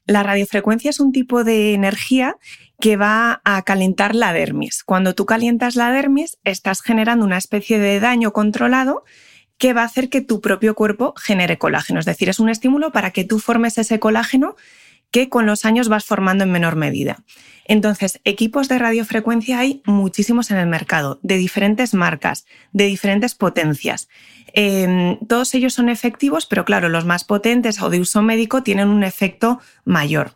La 0.06 0.22
radiofrecuencia 0.22 0.89
es 0.89 1.00
un 1.00 1.13
tipo 1.13 1.46
de 1.46 1.74
energía 1.74 2.36
que 2.80 2.98
va 2.98 3.42
a 3.44 3.62
calentar 3.62 4.16
la 4.16 4.34
dermis. 4.34 4.84
Cuando 4.84 5.16
tú 5.16 5.26
calientas 5.26 5.76
la 5.76 5.92
dermis, 5.92 6.38
estás 6.44 6.82
generando 6.82 7.26
una 7.26 7.38
especie 7.38 7.80
de 7.80 8.00
daño 8.00 8.34
controlado 8.34 9.04
que 9.58 9.74
va 9.74 9.82
a 9.82 9.86
hacer 9.86 10.10
que 10.10 10.22
tu 10.22 10.42
propio 10.42 10.76
cuerpo 10.76 11.14
genere 11.18 11.58
colágeno. 11.58 12.00
Es 12.00 12.06
decir, 12.06 12.30
es 12.30 12.40
un 12.40 12.50
estímulo 12.50 12.92
para 12.92 13.12
que 13.12 13.24
tú 13.24 13.40
formes 13.40 13.78
ese 13.78 14.00
colágeno 14.00 14.56
que 15.12 15.30
con 15.30 15.46
los 15.46 15.64
años 15.64 15.90
vas 15.90 16.06
formando 16.06 16.44
en 16.44 16.52
menor 16.52 16.76
medida. 16.76 17.24
Entonces, 17.66 18.20
equipos 18.26 18.68
de 18.68 18.80
radiofrecuencia 18.80 19.60
hay 19.60 19.82
muchísimos 19.86 20.52
en 20.52 20.58
el 20.58 20.68
mercado, 20.68 21.20
de 21.22 21.38
diferentes 21.38 21.94
marcas, 21.94 22.46
de 22.74 22.86
diferentes 22.86 23.36
potencias. 23.36 24.10
Em, 24.54 25.18
todos 25.28 25.54
ellos 25.54 25.74
son 25.74 25.90
efectivos, 25.90 26.46
pero 26.46 26.66
claro, 26.66 26.90
los 26.90 27.06
más 27.06 27.24
potentes 27.24 27.82
o 27.82 27.90
de 27.90 28.00
uso 28.00 28.22
médico 28.22 28.64
tienen 28.64 28.90
un 28.90 29.04
efecto 29.04 29.62
mayor. 29.86 30.36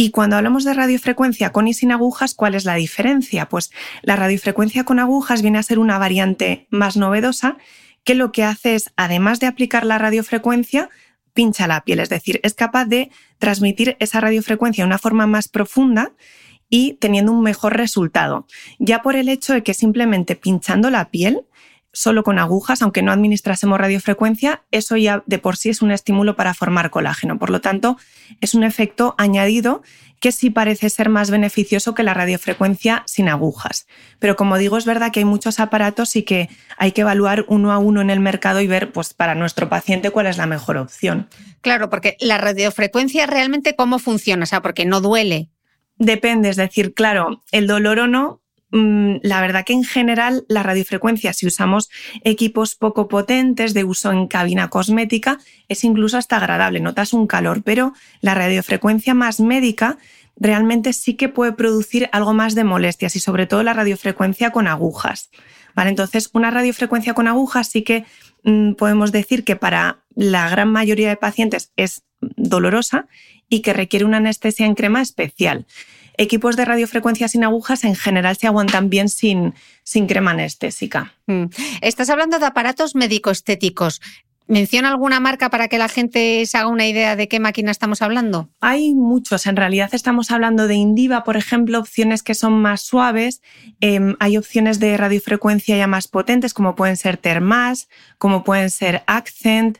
Y 0.00 0.12
cuando 0.12 0.36
hablamos 0.36 0.62
de 0.62 0.74
radiofrecuencia 0.74 1.50
con 1.50 1.66
y 1.66 1.74
sin 1.74 1.90
agujas, 1.90 2.34
¿cuál 2.34 2.54
es 2.54 2.64
la 2.64 2.76
diferencia? 2.76 3.48
Pues 3.48 3.72
la 4.02 4.14
radiofrecuencia 4.14 4.84
con 4.84 5.00
agujas 5.00 5.42
viene 5.42 5.58
a 5.58 5.62
ser 5.64 5.80
una 5.80 5.98
variante 5.98 6.68
más 6.70 6.96
novedosa 6.96 7.56
que 8.04 8.14
lo 8.14 8.30
que 8.30 8.44
hace 8.44 8.76
es, 8.76 8.92
además 8.96 9.40
de 9.40 9.48
aplicar 9.48 9.84
la 9.84 9.98
radiofrecuencia, 9.98 10.88
pincha 11.34 11.66
la 11.66 11.82
piel, 11.82 11.98
es 11.98 12.10
decir, 12.10 12.38
es 12.44 12.54
capaz 12.54 12.84
de 12.84 13.10
transmitir 13.38 13.96
esa 13.98 14.20
radiofrecuencia 14.20 14.84
de 14.84 14.86
una 14.86 14.98
forma 14.98 15.26
más 15.26 15.48
profunda 15.48 16.12
y 16.70 16.92
teniendo 17.00 17.32
un 17.32 17.42
mejor 17.42 17.76
resultado. 17.76 18.46
Ya 18.78 19.02
por 19.02 19.16
el 19.16 19.28
hecho 19.28 19.52
de 19.52 19.64
que 19.64 19.74
simplemente 19.74 20.36
pinchando 20.36 20.90
la 20.90 21.10
piel, 21.10 21.40
solo 21.98 22.22
con 22.22 22.38
agujas, 22.38 22.80
aunque 22.80 23.02
no 23.02 23.10
administrásemos 23.10 23.76
radiofrecuencia, 23.76 24.62
eso 24.70 24.96
ya 24.96 25.24
de 25.26 25.40
por 25.40 25.56
sí 25.56 25.68
es 25.68 25.82
un 25.82 25.90
estímulo 25.90 26.36
para 26.36 26.54
formar 26.54 26.90
colágeno. 26.90 27.40
Por 27.40 27.50
lo 27.50 27.60
tanto, 27.60 27.96
es 28.40 28.54
un 28.54 28.62
efecto 28.62 29.16
añadido 29.18 29.82
que 30.20 30.30
sí 30.30 30.50
parece 30.50 30.90
ser 30.90 31.08
más 31.08 31.32
beneficioso 31.32 31.96
que 31.96 32.04
la 32.04 32.14
radiofrecuencia 32.14 33.02
sin 33.06 33.28
agujas. 33.28 33.88
Pero 34.20 34.36
como 34.36 34.58
digo, 34.58 34.78
es 34.78 34.84
verdad 34.84 35.10
que 35.10 35.20
hay 35.20 35.24
muchos 35.24 35.58
aparatos 35.58 36.14
y 36.14 36.22
que 36.22 36.48
hay 36.76 36.92
que 36.92 37.00
evaluar 37.00 37.44
uno 37.48 37.72
a 37.72 37.78
uno 37.78 38.00
en 38.00 38.10
el 38.10 38.20
mercado 38.20 38.60
y 38.60 38.68
ver, 38.68 38.92
pues, 38.92 39.12
para 39.12 39.34
nuestro 39.34 39.68
paciente 39.68 40.10
cuál 40.10 40.28
es 40.28 40.38
la 40.38 40.46
mejor 40.46 40.76
opción. 40.76 41.28
Claro, 41.62 41.90
porque 41.90 42.16
la 42.20 42.38
radiofrecuencia 42.38 43.26
realmente 43.26 43.74
cómo 43.74 43.98
funciona, 43.98 44.44
o 44.44 44.46
sea, 44.46 44.62
porque 44.62 44.84
no 44.84 45.00
duele. 45.00 45.50
Depende, 45.96 46.50
es 46.50 46.56
decir, 46.56 46.94
claro, 46.94 47.42
el 47.50 47.66
dolor 47.66 47.98
o 47.98 48.06
no 48.06 48.40
la 48.70 49.40
verdad 49.40 49.64
que 49.64 49.72
en 49.72 49.84
general 49.84 50.44
la 50.48 50.62
radiofrecuencia, 50.62 51.32
si 51.32 51.46
usamos 51.46 51.88
equipos 52.22 52.74
poco 52.74 53.08
potentes 53.08 53.72
de 53.72 53.84
uso 53.84 54.12
en 54.12 54.26
cabina 54.26 54.68
cosmética, 54.68 55.38
es 55.68 55.84
incluso 55.84 56.18
hasta 56.18 56.36
agradable, 56.36 56.80
notas 56.80 57.12
un 57.12 57.26
calor, 57.26 57.62
pero 57.62 57.94
la 58.20 58.34
radiofrecuencia 58.34 59.14
más 59.14 59.40
médica 59.40 59.98
realmente 60.36 60.92
sí 60.92 61.14
que 61.14 61.28
puede 61.28 61.52
producir 61.52 62.08
algo 62.12 62.34
más 62.34 62.54
de 62.54 62.64
molestias 62.64 63.16
y 63.16 63.20
sobre 63.20 63.46
todo 63.46 63.62
la 63.62 63.72
radiofrecuencia 63.72 64.50
con 64.50 64.66
agujas. 64.66 65.30
Vale, 65.74 65.90
entonces, 65.90 66.30
una 66.32 66.50
radiofrecuencia 66.50 67.14
con 67.14 67.28
agujas 67.28 67.68
sí 67.68 67.82
que 67.82 68.04
mm, 68.44 68.72
podemos 68.72 69.12
decir 69.12 69.44
que 69.44 69.56
para 69.56 70.00
la 70.14 70.48
gran 70.48 70.70
mayoría 70.70 71.08
de 71.08 71.16
pacientes 71.16 71.72
es 71.76 72.02
dolorosa 72.20 73.06
y 73.48 73.62
que 73.62 73.72
requiere 73.72 74.04
una 74.04 74.18
anestesia 74.18 74.66
en 74.66 74.74
crema 74.74 75.00
especial 75.00 75.66
equipos 76.18 76.56
de 76.56 76.66
radiofrecuencia 76.66 77.28
sin 77.28 77.44
agujas 77.44 77.84
en 77.84 77.94
general 77.94 78.36
se 78.36 78.46
aguantan 78.46 78.90
bien 78.90 79.08
sin, 79.08 79.54
sin 79.84 80.06
crema 80.06 80.32
anestésica. 80.32 81.14
Mm. 81.26 81.44
Estás 81.80 82.10
hablando 82.10 82.38
de 82.38 82.46
aparatos 82.46 82.94
médico-estéticos. 82.94 84.00
¿Menciona 84.48 84.88
alguna 84.88 85.20
marca 85.20 85.50
para 85.50 85.68
que 85.68 85.76
la 85.76 85.88
gente 85.88 86.44
se 86.46 86.56
haga 86.56 86.68
una 86.68 86.86
idea 86.86 87.16
de 87.16 87.28
qué 87.28 87.38
máquina 87.38 87.70
estamos 87.70 88.00
hablando? 88.00 88.48
Hay 88.60 88.94
muchos. 88.94 89.46
En 89.46 89.56
realidad 89.56 89.90
estamos 89.92 90.30
hablando 90.30 90.66
de 90.66 90.74
Indiva, 90.74 91.22
por 91.22 91.36
ejemplo, 91.36 91.78
opciones 91.78 92.22
que 92.22 92.34
son 92.34 92.54
más 92.54 92.80
suaves. 92.80 93.42
Em, 93.82 94.16
hay 94.20 94.38
opciones 94.38 94.80
de 94.80 94.96
radiofrecuencia 94.96 95.76
ya 95.76 95.86
más 95.86 96.08
potentes, 96.08 96.54
como 96.54 96.76
pueden 96.76 96.96
ser 96.96 97.18
Thermas, 97.18 97.90
como 98.16 98.42
pueden 98.42 98.70
ser 98.70 99.02
Accent. 99.06 99.78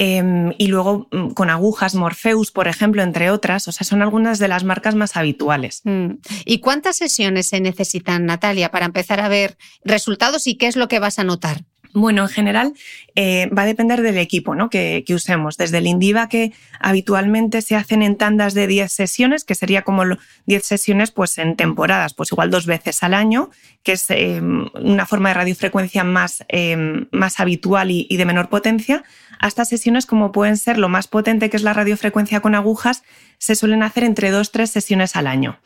Em, 0.00 0.52
y 0.58 0.68
luego 0.68 1.08
mm, 1.10 1.30
con 1.30 1.50
agujas 1.50 1.96
Morpheus, 1.96 2.52
por 2.52 2.68
ejemplo, 2.68 3.02
entre 3.02 3.30
otras. 3.30 3.66
O 3.66 3.72
sea, 3.72 3.84
son 3.84 4.00
algunas 4.00 4.38
de 4.38 4.46
las 4.46 4.62
marcas 4.62 4.94
más 4.94 5.16
habituales. 5.16 5.82
Mm. 5.84 6.12
¿Y 6.44 6.60
cuántas 6.60 6.96
sesiones 6.96 7.48
se 7.48 7.60
necesitan, 7.60 8.24
Natalia, 8.24 8.70
para 8.70 8.86
empezar 8.86 9.20
a 9.20 9.28
ver 9.28 9.58
resultados 9.84 10.46
y 10.46 10.56
qué 10.56 10.68
es 10.68 10.76
lo 10.76 10.86
que 10.86 11.00
vas 11.00 11.18
a 11.18 11.24
notar? 11.24 11.64
Bueno, 11.94 12.22
en 12.22 12.28
general 12.28 12.74
eh, 13.16 13.48
va 13.48 13.62
a 13.62 13.66
depender 13.66 14.02
del 14.02 14.18
equipo 14.18 14.54
¿no? 14.54 14.70
que, 14.70 15.04
usemos. 15.08 15.56
Desde 15.56 15.78
el 15.78 15.86
Indiva, 15.86 16.28
que 16.28 16.52
habitualmente 16.78 17.62
se 17.62 17.76
hacen 17.76 18.02
en 18.02 18.16
tandas 18.16 18.54
de 18.54 18.66
10 18.66 18.92
sesiones, 18.92 19.44
que 19.44 19.54
sería 19.54 19.82
como 19.82 20.04
10 20.46 20.64
sesiones 20.64 21.10
pues, 21.10 21.38
en 21.38 21.56
temporadas, 21.56 22.14
pues 22.14 22.30
igual 22.30 22.50
dos 22.50 22.66
veces 22.66 23.02
al 23.02 23.14
año, 23.14 23.50
que 23.82 23.92
es 23.92 24.04
eh, 24.10 24.40
una 24.40 25.06
forma 25.06 25.30
de 25.30 25.34
radiofrecuencia 25.34 26.04
más, 26.04 26.44
eh, 26.48 27.06
más 27.10 27.40
habitual 27.40 27.90
y, 27.90 28.06
y 28.08 28.16
de 28.16 28.26
menor 28.26 28.48
potencia, 28.48 29.02
hasta 29.40 29.64
sesiones 29.64 30.06
como 30.06 30.32
pueden 30.32 30.56
ser 30.56 30.78
lo 30.78 30.88
más 30.88 31.08
potente, 31.08 31.50
que 31.50 31.56
es 31.56 31.62
la 31.62 31.72
radiofrecuencia 31.72 32.40
con 32.40 32.54
agujas, 32.54 33.02
se 33.38 33.54
suelen 33.54 33.82
hacer 33.82 34.04
entre 34.04 34.30
dos 34.30 34.52
tres 34.52 34.70
sesiones 34.70 35.16
al 35.16 35.26
año. 35.26 35.58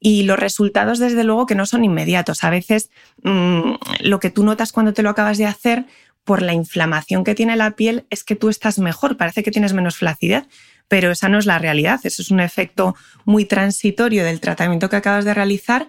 Y 0.00 0.22
los 0.22 0.38
resultados, 0.38 0.98
desde 0.98 1.24
luego, 1.24 1.46
que 1.46 1.54
no 1.56 1.66
son 1.66 1.84
inmediatos. 1.84 2.44
A 2.44 2.50
veces 2.50 2.90
mm, 3.24 3.72
lo 4.00 4.20
que 4.20 4.30
tú 4.30 4.44
notas 4.44 4.72
cuando 4.72 4.92
te 4.92 5.02
lo 5.02 5.10
acabas 5.10 5.38
de 5.38 5.46
hacer 5.46 5.86
por 6.24 6.42
la 6.42 6.52
inflamación 6.52 7.24
que 7.24 7.34
tiene 7.34 7.56
la 7.56 7.70
piel 7.72 8.06
es 8.10 8.22
que 8.22 8.36
tú 8.36 8.48
estás 8.48 8.78
mejor, 8.78 9.16
parece 9.16 9.42
que 9.42 9.50
tienes 9.50 9.72
menos 9.72 9.96
flacidez, 9.96 10.44
pero 10.86 11.10
esa 11.10 11.28
no 11.28 11.38
es 11.38 11.46
la 11.46 11.58
realidad. 11.58 12.00
Eso 12.04 12.22
es 12.22 12.30
un 12.30 12.40
efecto 12.40 12.94
muy 13.24 13.44
transitorio 13.44 14.24
del 14.24 14.40
tratamiento 14.40 14.88
que 14.88 14.96
acabas 14.96 15.24
de 15.24 15.34
realizar 15.34 15.88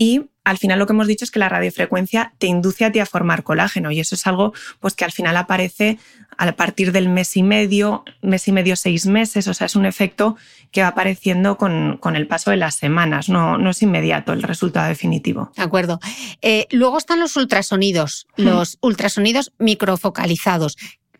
y 0.00 0.30
al 0.44 0.56
final 0.56 0.78
lo 0.78 0.86
que 0.86 0.94
hemos 0.94 1.06
dicho 1.06 1.26
es 1.26 1.30
que 1.30 1.38
la 1.38 1.50
radiofrecuencia 1.50 2.32
te 2.38 2.46
induce 2.46 2.86
a 2.86 2.90
ti 2.90 3.00
a 3.00 3.06
formar 3.06 3.44
colágeno 3.44 3.90
y 3.90 4.00
eso 4.00 4.14
es 4.14 4.26
algo 4.26 4.54
pues 4.80 4.94
que 4.94 5.04
al 5.04 5.12
final 5.12 5.36
aparece 5.36 5.98
a 6.38 6.50
partir 6.52 6.90
del 6.90 7.10
mes 7.10 7.36
y 7.36 7.42
medio, 7.42 8.02
mes 8.22 8.48
y 8.48 8.52
medio, 8.52 8.76
seis 8.76 9.04
meses, 9.04 9.46
o 9.46 9.52
sea, 9.52 9.66
es 9.66 9.76
un 9.76 9.84
efecto 9.84 10.38
que 10.70 10.80
va 10.80 10.88
apareciendo 10.88 11.58
con, 11.58 12.00
el 12.16 12.26
paso 12.26 12.50
de 12.50 12.56
las 12.56 12.76
semanas, 12.76 13.28
no, 13.28 13.58
no, 13.58 13.70
es 13.70 13.82
inmediato 13.82 14.32
el 14.32 14.42
resultado 14.42 14.88
definitivo. 14.88 15.52
De 15.54 15.62
acuerdo. 15.62 16.00
Eh, 16.40 16.66
luego 16.70 16.96
están 16.96 17.20
los 17.20 17.36
ultrasonidos, 17.36 18.26
los 18.36 18.78
ultrasonidos 18.80 19.52
microfocalizados. 19.58 20.78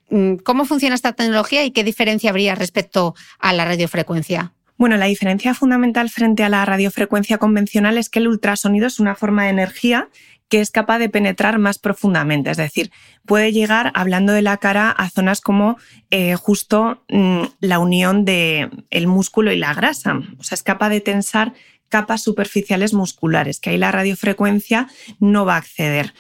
Mm, 0.09 0.37
¿Cómo 0.37 0.65
funciona 0.65 0.95
esta 0.95 1.13
tecnología 1.13 1.67
y 1.67 1.71
qué 1.71 1.85
diferencia 1.85 2.31
habría 2.31 2.55
respecto 2.55 3.15
a 3.39 3.53
la 3.53 3.67
radiofrecuencia? 3.67 4.55
Bueno, 4.81 4.97
la 4.97 5.05
diferencia 5.05 5.53
fundamental 5.53 6.09
frente 6.09 6.43
a 6.43 6.49
la 6.49 6.65
radiofrecuencia 6.65 7.37
convencional 7.37 7.99
es 7.99 8.09
que 8.09 8.19
el 8.19 8.29
ultrasonido 8.29 8.87
es 8.87 8.99
una 8.99 9.15
forma 9.15 9.45
de 9.45 9.51
energía 9.51 10.09
que 10.49 10.63
es 10.63 10.71
capaz 10.71 10.99
de 10.99 11.11
penetrar 11.11 11.59
más 11.59 11.79
profundamente, 11.79 12.51
es 12.51 12.57
decir, 12.57 12.91
puede 13.27 13.53
llegar, 13.53 13.93
hablando 13.95 14.33
de 14.33 14.41
la 14.41 14.57
cara, 14.57 14.91
a 14.91 15.11
zonas 15.11 15.43
como 15.43 15.77
eh, 16.11 16.35
justo 16.35 17.05
mm, 17.11 17.43
la 17.61 17.79
unión 17.79 18.25
del 18.25 18.71
el 18.89 19.07
músculo 19.07 19.53
y 19.53 19.59
la 19.59 19.75
grasa. 19.75 20.23
O 20.39 20.45
sea, 20.45 20.57
es 20.57 20.63
capaz 20.63 20.89
de 20.89 21.03
tensar 21.03 21.53
capas 21.91 22.23
superficiales 22.23 22.95
musculares, 22.95 23.61
que 23.61 23.69
ahí 23.69 23.77
la 23.77 23.93
radiofrecuencia 23.93 24.89
no 25.19 25.45
va 25.45 25.57
a 25.57 25.59
acceder. 25.59 26.15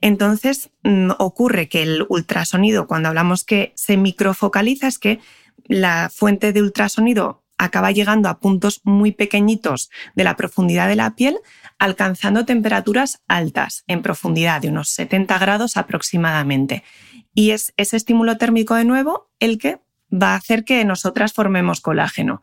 Entonces, 0.00 0.70
mm, 0.84 1.10
ocurre 1.18 1.68
que 1.68 1.82
el 1.82 2.06
ultrasonido, 2.08 2.86
cuando 2.86 3.10
hablamos 3.10 3.44
que 3.44 3.74
se 3.76 3.98
microfocaliza, 3.98 4.86
es 4.86 4.98
que 4.98 5.20
la 5.68 6.10
fuente 6.10 6.54
de 6.54 6.62
ultrasonido 6.62 7.42
acaba 7.58 7.90
llegando 7.90 8.28
a 8.28 8.38
puntos 8.38 8.80
muy 8.84 9.12
pequeñitos 9.12 9.90
de 10.14 10.24
la 10.24 10.36
profundidad 10.36 10.88
de 10.88 10.96
la 10.96 11.14
piel, 11.14 11.38
alcanzando 11.78 12.44
temperaturas 12.44 13.22
altas 13.28 13.84
en 13.86 14.02
profundidad 14.02 14.60
de 14.60 14.68
unos 14.68 14.90
70 14.90 15.38
grados 15.38 15.76
aproximadamente. 15.76 16.82
Y 17.34 17.50
es 17.50 17.72
ese 17.76 17.96
estímulo 17.96 18.38
térmico 18.38 18.74
de 18.74 18.84
nuevo 18.84 19.30
el 19.40 19.58
que 19.58 19.80
va 20.12 20.32
a 20.32 20.36
hacer 20.36 20.64
que 20.64 20.84
nosotras 20.84 21.32
formemos 21.32 21.80
colágeno. 21.80 22.40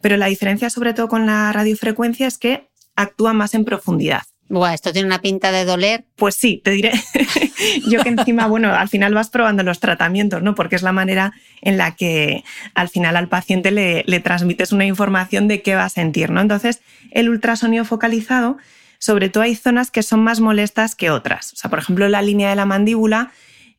Pero 0.00 0.16
la 0.16 0.26
diferencia 0.26 0.70
sobre 0.70 0.94
todo 0.94 1.08
con 1.08 1.26
la 1.26 1.52
radiofrecuencia 1.52 2.26
es 2.26 2.38
que 2.38 2.70
actúa 2.94 3.32
más 3.32 3.54
en 3.54 3.64
profundidad. 3.64 4.22
Buah, 4.48 4.74
esto 4.74 4.92
tiene 4.92 5.06
una 5.06 5.20
pinta 5.20 5.50
de 5.50 5.64
doler. 5.64 6.04
Pues 6.14 6.36
sí, 6.36 6.60
te 6.62 6.70
diré. 6.70 6.92
Yo 7.88 8.02
que 8.02 8.10
encima, 8.10 8.46
bueno, 8.46 8.72
al 8.72 8.88
final 8.88 9.12
vas 9.12 9.28
probando 9.28 9.64
los 9.64 9.80
tratamientos, 9.80 10.42
¿no? 10.42 10.54
Porque 10.54 10.76
es 10.76 10.82
la 10.82 10.92
manera 10.92 11.32
en 11.62 11.76
la 11.76 11.96
que 11.96 12.44
al 12.74 12.88
final 12.88 13.16
al 13.16 13.28
paciente 13.28 13.72
le, 13.72 14.04
le 14.06 14.20
transmites 14.20 14.70
una 14.70 14.84
información 14.84 15.48
de 15.48 15.62
qué 15.62 15.74
va 15.74 15.84
a 15.84 15.88
sentir, 15.88 16.30
¿no? 16.30 16.40
Entonces, 16.40 16.80
el 17.10 17.28
ultrasonido 17.28 17.84
focalizado, 17.84 18.56
sobre 18.98 19.28
todo 19.30 19.42
hay 19.42 19.56
zonas 19.56 19.90
que 19.90 20.04
son 20.04 20.20
más 20.20 20.38
molestas 20.38 20.94
que 20.94 21.10
otras. 21.10 21.52
O 21.52 21.56
sea, 21.56 21.68
por 21.68 21.80
ejemplo, 21.80 22.08
la 22.08 22.22
línea 22.22 22.50
de 22.50 22.56
la 22.56 22.66
mandíbula 22.66 23.32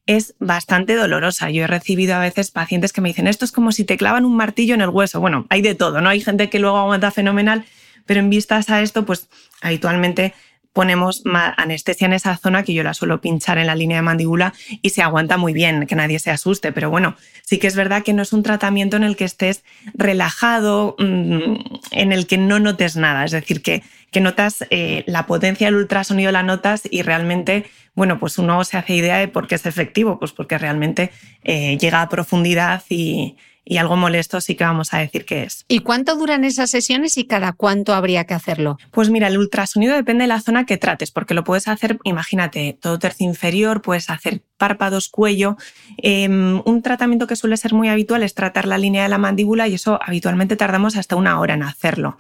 es 0.08 0.36
bastante 0.40 0.96
dolorosa. 0.96 1.50
Yo 1.50 1.66
he 1.66 1.68
recibido 1.68 2.16
a 2.16 2.20
veces 2.20 2.50
pacientes 2.50 2.94
que 2.94 3.02
me 3.02 3.10
dicen, 3.10 3.28
esto 3.28 3.46
es 3.46 3.52
como 3.52 3.72
si 3.72 3.84
te 3.84 3.98
clavan 3.98 4.26
un 4.26 4.36
martillo 4.36 4.74
en 4.74 4.82
el 4.82 4.90
hueso. 4.90 5.20
Bueno, 5.20 5.46
hay 5.50 5.62
de 5.62 5.76
todo, 5.76 6.02
¿no? 6.02 6.10
Hay 6.10 6.22
gente 6.22 6.50
que 6.50 6.60
luego 6.60 6.78
aguanta 6.78 7.12
fenomenal, 7.12 7.66
pero 8.06 8.22
en 8.22 8.30
vistas 8.30 8.70
a 8.70 8.82
esto, 8.82 9.06
pues 9.06 9.28
habitualmente 9.62 10.34
ponemos 10.78 11.24
anestesia 11.58 12.06
en 12.06 12.14
esa 12.14 12.38
zona 12.38 12.62
que 12.62 12.72
yo 12.72 12.84
la 12.84 12.94
suelo 12.94 13.20
pinchar 13.20 13.58
en 13.58 13.66
la 13.66 13.74
línea 13.74 13.98
de 13.98 14.04
mandíbula 14.04 14.54
y 14.84 14.92
se 14.92 15.02
aguanta 15.02 15.36
muy 15.36 15.52
bien, 15.52 15.88
que 15.88 15.96
nadie 15.96 16.20
se 16.20 16.30
asuste. 16.30 16.72
Pero 16.72 16.92
bueno, 16.92 17.16
sí 17.42 17.58
que 17.58 17.66
es 17.66 17.76
verdad 17.76 18.04
que 18.04 18.14
no 18.14 18.22
es 18.22 18.32
un 18.32 18.44
tratamiento 18.44 18.96
en 18.96 19.04
el 19.04 19.16
que 19.16 19.24
estés 19.24 19.64
relajado, 19.96 20.96
mm, 21.00 21.56
en 21.90 22.12
el 22.12 22.28
que 22.28 22.38
no 22.38 22.60
notes 22.60 22.96
nada. 22.96 23.26
Es 23.26 23.32
decir, 23.32 23.64
que, 23.64 23.82
que 24.12 24.22
notas 24.22 24.68
eh, 24.70 25.04
la 25.08 25.26
potencia 25.26 25.66
del 25.66 25.78
ultrasonido, 25.78 26.32
la 26.32 26.44
notas 26.44 26.84
y 26.88 27.02
realmente, 27.02 27.66
bueno, 27.96 28.20
pues 28.20 28.38
uno 28.38 28.64
se 28.64 28.78
hace 28.78 28.94
idea 28.94 29.18
de 29.18 29.28
por 29.28 29.48
qué 29.48 29.56
es 29.56 29.66
efectivo, 29.66 30.20
pues 30.20 30.32
porque 30.32 30.60
realmente 30.60 31.10
eh, 31.44 31.80
llega 31.80 32.04
a 32.04 32.10
profundidad 32.10 32.84
y, 32.88 33.36
y 33.70 33.78
algo 33.78 33.98
molesto 33.98 34.40
sí 34.40 34.56
que 34.56 34.64
vamos 34.64 34.94
a 34.94 35.00
decir 35.00 35.26
que 35.26 35.44
es. 35.44 35.66
¿Y 35.68 35.80
cuánto 35.80 36.16
duran 36.16 36.46
esas 36.46 36.70
sesiones 36.70 37.18
y 37.18 37.26
cada 37.26 37.52
cuánto 37.52 37.94
habría 37.94 38.24
que 38.24 38.34
hacerlo? 38.34 38.78
Pues 38.92 39.10
mira, 39.10 39.28
el 39.28 39.38
ultrasonido 39.38 39.94
depende 39.96 40.24
de 40.24 40.30
la 40.30 40.40
zona 40.40 40.66
que 40.66 40.78
trates, 40.78 41.12
porque 41.12 41.34
lo 41.34 41.44
puedes 41.44 41.68
hacer, 41.68 42.00
imagínate, 42.04 42.78
todo 42.80 42.98
tercio 42.98 43.28
inferior, 43.28 43.82
puedes 43.82 44.10
hacer 44.10 44.42
párpados, 44.58 45.10
cuello. 45.10 45.58
Em, 45.98 46.62
un 46.66 46.82
tratamiento 46.82 47.28
que 47.28 47.36
suele 47.36 47.58
ser 47.58 47.74
muy 47.74 47.90
habitual 47.90 48.24
es 48.24 48.34
tratar 48.34 48.68
la 48.68 48.78
línea 48.78 49.04
de 49.04 49.10
la 49.10 49.18
mandíbula 49.18 49.68
y 49.68 49.74
eso 49.74 50.00
habitualmente 50.02 50.56
tardamos 50.56 50.96
hasta 50.96 51.18
una 51.18 51.40
hora 51.40 51.56
en 51.56 51.64
hacerlo 51.64 52.18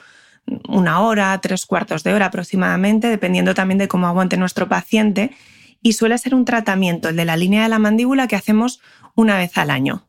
una 0.69 1.01
hora, 1.01 1.37
tres 1.41 1.65
cuartos 1.65 2.03
de 2.03 2.13
hora 2.13 2.27
aproximadamente, 2.27 3.09
dependiendo 3.09 3.53
también 3.53 3.77
de 3.79 3.89
cómo 3.89 4.07
aguante 4.07 4.37
nuestro 4.37 4.69
paciente. 4.69 5.31
Y 5.81 5.91
suele 5.91 6.17
ser 6.17 6.33
un 6.33 6.45
tratamiento, 6.45 7.09
el 7.09 7.17
de 7.17 7.25
la 7.25 7.35
línea 7.35 7.63
de 7.63 7.69
la 7.69 7.79
mandíbula, 7.79 8.27
que 8.27 8.37
hacemos 8.37 8.79
una 9.13 9.37
vez 9.37 9.57
al 9.57 9.69
año. 9.69 10.06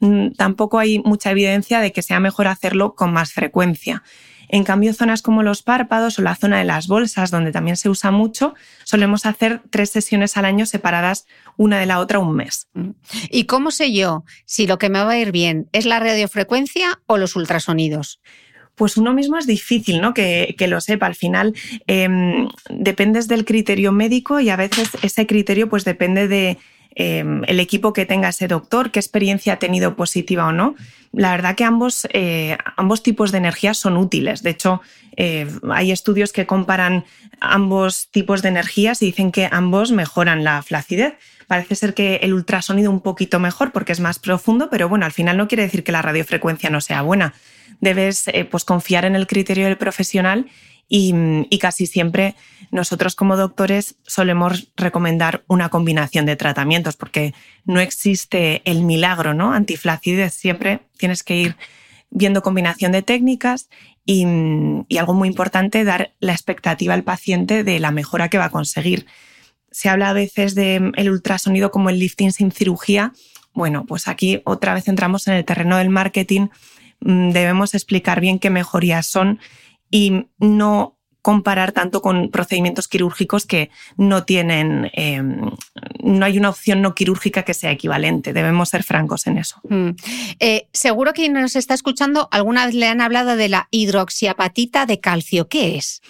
Mm, 0.00 0.32
tampoco 0.32 0.78
hay 0.78 1.00
mucha 1.00 1.30
evidencia 1.30 1.80
de 1.80 1.92
que 1.92 2.02
sea 2.02 2.20
mejor 2.20 2.48
hacerlo 2.48 2.94
con 2.94 3.12
más 3.12 3.32
frecuencia. 3.32 4.02
En 4.48 4.64
cambio, 4.64 4.94
zonas 4.94 5.20
como 5.20 5.42
los 5.42 5.62
párpados 5.62 6.18
o 6.18 6.22
la 6.22 6.34
zona 6.34 6.58
de 6.58 6.64
las 6.64 6.88
bolsas, 6.88 7.30
donde 7.30 7.52
también 7.52 7.76
se 7.76 7.90
usa 7.90 8.10
mucho, 8.10 8.54
solemos 8.84 9.26
hacer 9.26 9.60
tres 9.70 9.90
sesiones 9.90 10.36
al 10.38 10.46
año 10.46 10.64
separadas 10.64 11.26
una 11.56 11.78
de 11.78 11.86
la 11.86 11.98
otra 11.98 12.18
un 12.18 12.34
mes. 12.34 12.68
Mm. 12.72 12.90
¿Y 13.30 13.44
cómo 13.44 13.70
sé 13.70 13.92
yo 13.92 14.24
si 14.46 14.66
lo 14.66 14.78
que 14.78 14.88
me 14.88 15.02
va 15.02 15.10
a 15.10 15.18
ir 15.18 15.32
bien 15.32 15.68
es 15.72 15.84
la 15.84 16.00
radiofrecuencia 16.00 17.00
o 17.06 17.18
los 17.18 17.36
ultrasonidos? 17.36 18.20
pues 18.78 18.96
uno 18.96 19.12
mismo 19.12 19.36
es 19.36 19.46
difícil 19.48 20.00
¿no? 20.00 20.14
que, 20.14 20.54
lo 20.68 20.80
sepa. 20.80 21.06
Al 21.06 21.16
final 21.16 21.52
em, 21.88 22.48
dependes 22.70 23.26
del 23.26 23.44
criterio 23.44 23.90
médico 23.90 24.38
y 24.38 24.50
a 24.50 24.56
veces 24.56 24.90
ese 25.02 25.26
criterio 25.26 25.68
pues 25.68 25.84
depende 25.84 26.28
de, 26.28 26.58
Em, 27.00 27.44
el 27.46 27.60
equipo 27.60 27.92
que 27.92 28.06
tenga 28.06 28.30
ese 28.30 28.48
doctor, 28.48 28.90
qué 28.90 28.98
experiencia 28.98 29.52
ha 29.52 29.58
tenido 29.60 29.94
positiva 29.94 30.48
o 30.48 30.52
no. 30.52 30.74
La 31.12 31.30
verdad 31.30 31.54
que 31.54 31.62
ambos, 31.62 32.08
eh, 32.12 32.58
ambos 32.76 33.04
tipos 33.04 33.30
de 33.30 33.38
energía 33.38 33.72
son 33.74 33.96
útiles. 33.96 34.42
De 34.42 34.50
hecho, 34.50 34.82
eh, 35.16 35.46
hay 35.70 35.92
estudios 35.92 36.32
que 36.32 36.44
comparan 36.44 37.04
ambos 37.38 38.08
tipos 38.10 38.42
de 38.42 38.48
energías 38.48 39.00
y 39.00 39.06
dicen 39.06 39.30
que 39.30 39.48
ambos 39.48 39.92
mejoran 39.92 40.42
la 40.42 40.60
flacidez. 40.60 41.14
Parece 41.46 41.76
ser 41.76 41.94
que 41.94 42.16
el 42.16 42.34
ultrasonido 42.34 42.90
un 42.90 43.00
poquito 43.00 43.38
mejor 43.38 43.70
porque 43.70 43.92
es 43.92 44.00
más 44.00 44.18
profundo, 44.18 44.68
pero 44.68 44.88
bueno, 44.88 45.06
al 45.06 45.12
final 45.12 45.36
no 45.36 45.46
quiere 45.46 45.62
decir 45.62 45.84
que 45.84 45.92
la 45.92 46.02
radiofrecuencia 46.02 46.68
no 46.68 46.80
sea 46.80 47.02
buena. 47.02 47.32
Debes 47.80 48.26
eh, 48.26 48.44
pues, 48.44 48.64
confiar 48.64 49.04
en 49.04 49.14
el 49.14 49.28
criterio 49.28 49.66
del 49.66 49.78
profesional 49.78 50.46
y, 50.88 51.58
casi 51.58 51.86
siempre 51.86 52.34
nosotros 52.70 53.14
como 53.14 53.36
doctores 53.36 53.96
solemos 54.06 54.68
recomendar 54.76 55.44
una 55.46 55.68
combinación 55.68 56.24
de 56.26 56.36
tratamientos 56.36 56.96
porque 56.96 57.34
no 57.64 57.80
existe 57.80 58.62
el 58.64 58.82
milagro, 58.82 59.34
¿no? 59.34 59.52
Antiflacidez 59.52 60.32
siempre 60.32 60.80
tienes 60.96 61.22
que 61.22 61.36
ir 61.36 61.56
viendo 62.10 62.42
combinación 62.42 62.92
de 62.92 63.02
técnicas 63.02 63.68
y, 64.06 64.24
algo 64.98 65.12
muy 65.12 65.28
importante, 65.28 65.84
dar 65.84 66.14
la 66.20 66.32
expectativa 66.32 66.94
al 66.94 67.04
paciente 67.04 67.64
de 67.64 67.78
la 67.80 67.90
mejora 67.90 68.30
que 68.30 68.38
va 68.38 68.46
a 68.46 68.50
conseguir. 68.50 69.06
Se 69.70 69.90
habla 69.90 70.08
a 70.08 70.14
veces 70.14 70.54
del 70.54 71.10
ultrasonido 71.10 71.70
como 71.70 71.90
el 71.90 71.98
lifting 71.98 72.32
sin 72.32 72.50
cirugía. 72.50 73.12
Bueno, 73.52 73.84
pues 73.84 74.08
aquí 74.08 74.40
otra 74.44 74.72
vez 74.72 74.88
entramos 74.88 75.28
en 75.28 75.34
el 75.34 75.44
terreno 75.44 75.76
del 75.76 75.90
marketing. 75.90 76.48
Mm, 77.00 77.30
debemos 77.30 77.74
explicar 77.74 78.20
bien 78.20 78.38
qué 78.38 78.48
mejorías 78.48 79.06
son 79.06 79.38
y 79.90 80.26
no 80.38 80.98
comparar 81.22 81.72
tanto 81.72 82.00
con 82.00 82.30
procedimientos 82.30 82.88
quirúrgicos 82.88 83.44
que 83.44 83.70
no 83.96 84.24
tienen, 84.24 84.90
em, 84.94 85.50
no 86.02 86.24
hay 86.24 86.38
una 86.38 86.48
opción 86.48 86.80
no 86.80 86.94
quirúrgica 86.94 87.42
que 87.42 87.54
sea 87.54 87.70
equivalente. 87.70 88.32
Debemos 88.32 88.70
ser 88.70 88.82
francos 88.82 89.26
en 89.26 89.36
eso. 89.36 89.60
Mm. 89.68 89.90
Eh, 90.40 90.68
seguro 90.72 91.12
que 91.12 91.28
nos 91.28 91.56
está 91.56 91.74
escuchando, 91.74 92.28
alguna 92.30 92.64
vez 92.64 92.74
le 92.74 92.86
han 92.86 93.00
hablado 93.00 93.36
de 93.36 93.48
la 93.48 93.68
hidroxiapatita 93.70 94.86
de 94.86 95.00
calcio. 95.00 95.48
¿Qué 95.48 95.76
es? 95.76 96.00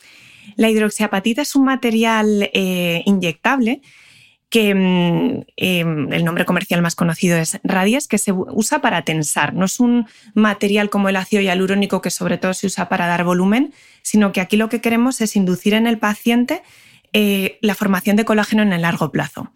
La 0.57 0.71
hidroxiapatita 0.71 1.43
es 1.43 1.57
un 1.57 1.65
material 1.65 2.51
eh, 2.53 3.03
inyectable 3.05 3.81
que 4.51 4.75
mm, 4.75 5.45
em, 5.57 6.13
el 6.13 6.25
nombre 6.25 6.45
comercial 6.45 6.81
más 6.81 6.95
conocido 6.95 7.37
es 7.37 7.61
Radies, 7.65 8.09
que 8.09 8.19
se 8.19 8.33
usa 8.33 8.81
para 8.81 9.03
tensar. 9.03 9.55
No 9.55 9.67
es 9.67 9.79
un 9.81 10.07
material 10.35 10.91
como 10.91 11.09
el 11.09 11.17
ácido 11.17 11.43
hialurónico 11.43 12.01
que 12.01 12.11
sobre 12.11 12.39
todo 12.39 12.55
se 12.55 12.67
usa 12.67 12.89
para 12.89 13.07
dar 13.07 13.25
volumen, 13.25 13.75
sino 14.03 14.33
que 14.33 14.41
aquí 14.41 14.57
lo 14.57 14.69
que 14.69 14.81
queremos 14.81 15.21
es 15.21 15.37
inducir 15.37 15.75
en 15.75 15.87
el 15.87 15.99
paciente 15.99 16.63
eh, 17.13 17.59
la 17.61 17.75
formación 17.75 18.17
de 18.17 18.25
colágeno 18.25 18.63
en 18.63 18.73
el 18.73 18.83
largo 18.83 19.11
plazo. 19.11 19.53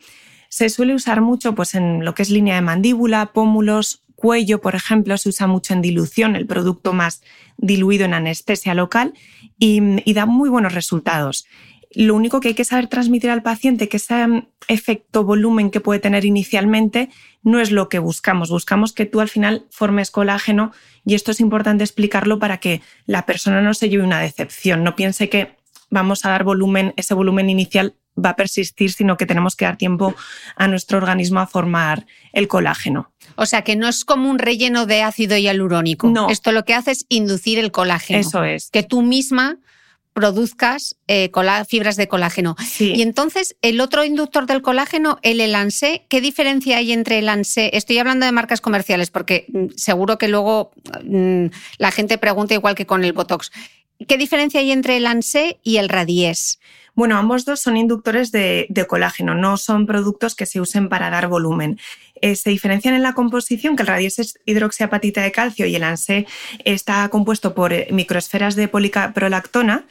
Se 0.48 0.68
suele 0.68 0.94
usar 0.94 1.22
mucho 1.22 1.54
pues, 1.54 1.74
en 1.74 2.04
lo 2.04 2.14
que 2.14 2.22
es 2.22 2.30
línea 2.30 2.56
de 2.56 2.60
mandíbula, 2.60 3.32
pómulos, 3.32 4.02
cuello, 4.14 4.60
por 4.60 4.74
ejemplo, 4.74 5.16
se 5.16 5.30
usa 5.30 5.46
mucho 5.46 5.72
en 5.72 5.80
dilución, 5.80 6.36
el 6.36 6.46
producto 6.46 6.92
más 6.92 7.22
diluido 7.56 8.04
en 8.04 8.14
anestesia 8.14 8.74
local, 8.74 9.14
y 9.58 10.12
da 10.12 10.26
muy 10.26 10.48
buenos 10.48 10.74
resultados. 10.74 11.46
Lo 11.94 12.14
único 12.14 12.40
que 12.40 12.48
hay 12.48 12.54
que 12.54 12.64
saber 12.64 12.86
transmitir 12.86 13.30
al 13.30 13.42
paciente, 13.42 13.88
que 13.88 13.96
ese 13.96 14.26
mm, 14.26 14.46
efecto 14.68 15.24
volumen 15.24 15.70
que 15.70 15.80
puede 15.80 16.00
tener 16.00 16.24
inicialmente, 16.24 17.10
no 17.42 17.60
es 17.60 17.70
lo 17.70 17.88
que 17.88 17.98
buscamos. 17.98 18.50
Buscamos 18.50 18.92
que 18.92 19.06
tú 19.06 19.20
al 19.20 19.28
final 19.28 19.66
formes 19.70 20.10
colágeno 20.10 20.72
y 21.04 21.14
esto 21.14 21.30
es 21.30 21.40
importante 21.40 21.84
explicarlo 21.84 22.38
para 22.38 22.58
que 22.58 22.80
la 23.06 23.26
persona 23.26 23.62
no 23.62 23.74
se 23.74 23.88
lleve 23.88 24.04
una 24.04 24.20
decepción, 24.20 24.84
no 24.84 24.96
piense 24.96 25.28
que 25.28 25.56
vamos 25.90 26.24
a 26.24 26.30
dar 26.30 26.44
volumen, 26.44 26.94
ese 26.96 27.14
volumen 27.14 27.50
inicial 27.50 27.94
va 28.22 28.30
a 28.30 28.36
persistir, 28.36 28.92
sino 28.92 29.16
que 29.16 29.26
tenemos 29.26 29.56
que 29.56 29.64
dar 29.64 29.76
tiempo 29.76 30.14
a 30.56 30.68
nuestro 30.68 30.98
organismo 30.98 31.40
a 31.40 31.46
formar 31.46 32.06
el 32.32 32.48
colágeno. 32.48 33.12
O 33.36 33.46
sea, 33.46 33.62
que 33.62 33.76
no 33.76 33.88
es 33.88 34.04
como 34.04 34.30
un 34.30 34.38
relleno 34.38 34.86
de 34.86 35.02
ácido 35.02 35.36
hialurónico. 35.36 36.08
No. 36.08 36.28
Esto 36.28 36.52
lo 36.52 36.64
que 36.64 36.74
hace 36.74 36.90
es 36.90 37.06
inducir 37.08 37.58
el 37.58 37.72
colágeno. 37.72 38.20
Eso 38.20 38.44
es. 38.44 38.70
Que 38.70 38.82
tú 38.82 39.02
misma 39.02 39.58
produzcas 40.12 40.96
eh, 41.08 41.30
fibras 41.68 41.96
de 41.96 42.08
colágeno. 42.08 42.56
Y 42.78 43.02
entonces, 43.02 43.56
el 43.62 43.80
otro 43.80 44.04
inductor 44.04 44.46
del 44.46 44.62
colágeno, 44.62 45.18
el 45.22 45.40
Elancé, 45.40 46.06
¿qué 46.08 46.20
diferencia 46.20 46.78
hay 46.78 46.92
entre 46.92 47.18
el 47.18 47.24
Elancé? 47.24 47.70
Estoy 47.74 47.98
hablando 47.98 48.26
de 48.26 48.32
marcas 48.32 48.60
comerciales 48.60 49.10
porque 49.10 49.46
mm, 49.48 49.66
seguro 49.76 50.18
que 50.18 50.28
luego 50.28 50.72
mm, 51.04 51.46
la 51.78 51.90
gente 51.90 52.18
pregunta 52.18 52.54
igual 52.54 52.74
que 52.74 52.86
con 52.86 53.04
el 53.04 53.12
Botox. 53.12 53.50
¿Qué 54.06 54.18
diferencia 54.18 54.60
hay 54.60 54.72
entre 54.72 54.96
el 54.96 55.06
ANSE 55.06 55.60
y 55.62 55.76
el 55.76 55.88
Radies? 55.88 56.58
Bueno, 56.94 57.16
ambos 57.16 57.44
dos 57.44 57.60
son 57.60 57.76
inductores 57.76 58.32
de, 58.32 58.86
colágeno, 58.88 59.34
no 59.34 59.56
son 59.56 59.86
productos 59.86 60.34
que 60.34 60.44
se 60.44 60.60
usen 60.60 60.88
para 60.88 61.08
dar 61.08 61.28
volumen. 61.28 61.78
Eh, 62.22 62.36
se 62.36 62.50
diferencian 62.50 62.94
en 62.94 63.02
la 63.02 63.14
composición, 63.14 63.74
que 63.74 63.82
el 63.82 63.88
Radies 63.88 64.20
es 64.20 64.38
hidroxiapatita 64.46 65.22
de 65.22 65.32
calcio 65.32 65.66
y 65.66 65.74
el 65.74 65.82
ANSE 65.82 66.26
está 66.64 67.08
compuesto 67.08 67.52
por 67.52 67.72
eh, 67.72 67.88
microesferas 67.90 68.54
de 68.54 68.68
policaprolactona. 68.68 69.84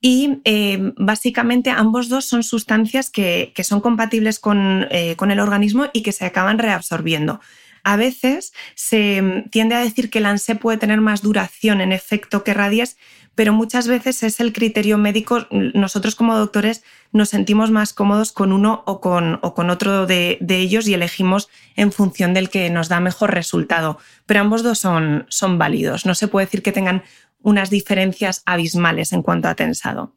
Y 0.00 0.40
eh, 0.44 0.92
básicamente 0.96 1.70
ambos 1.70 2.08
dos 2.08 2.24
son 2.24 2.42
sustancias 2.42 3.10
que, 3.10 3.52
son 3.62 3.80
compatibles 3.80 4.38
con 4.38 4.86
el 4.90 5.40
organismo 5.40 5.86
y 5.92 6.02
que 6.02 6.12
se 6.12 6.24
acaban 6.24 6.58
reabsorbiendo. 6.58 7.40
A 7.84 7.96
veces 7.96 8.52
se 8.74 9.22
mm, 9.22 9.50
tiende 9.50 9.74
a 9.74 9.80
decir 9.80 10.10
que 10.10 10.18
el 10.18 10.26
ANSE 10.26 10.54
puede 10.54 10.78
tener 10.78 11.00
más 11.00 11.22
duración 11.22 11.80
en 11.80 11.92
efecto 11.92 12.44
que 12.44 12.54
Radies, 12.54 12.96
pero 13.38 13.52
muchas 13.52 13.86
veces 13.86 14.24
es 14.24 14.40
el 14.40 14.52
criterio 14.52 14.98
médico. 14.98 15.46
Nosotros 15.50 16.16
como 16.16 16.36
doctores 16.36 16.82
nos 17.12 17.28
sentimos 17.28 17.70
más 17.70 17.92
cómodos 17.92 18.32
con 18.32 18.52
uno 18.52 18.82
o 18.84 19.00
con, 19.00 19.38
otro 19.70 20.06
de, 20.06 20.38
ellos 20.48 20.88
y 20.88 20.94
elegimos 20.94 21.48
en 21.76 21.92
función 21.92 22.34
del 22.34 22.50
que 22.50 22.68
nos 22.68 22.88
da 22.88 22.98
mejor 22.98 23.32
resultado. 23.32 23.98
Pero 24.26 24.40
ambos 24.40 24.64
dos 24.64 24.80
son, 24.80 25.24
son 25.28 25.56
válidos. 25.56 26.04
No 26.04 26.16
se 26.16 26.26
puede 26.26 26.46
decir 26.46 26.62
que 26.62 26.72
tengan 26.72 27.04
unas 27.40 27.70
diferencias 27.70 28.42
abismales 28.44 29.12
en 29.12 29.22
cuanto 29.22 29.46
a 29.46 29.54
tensado. 29.54 30.12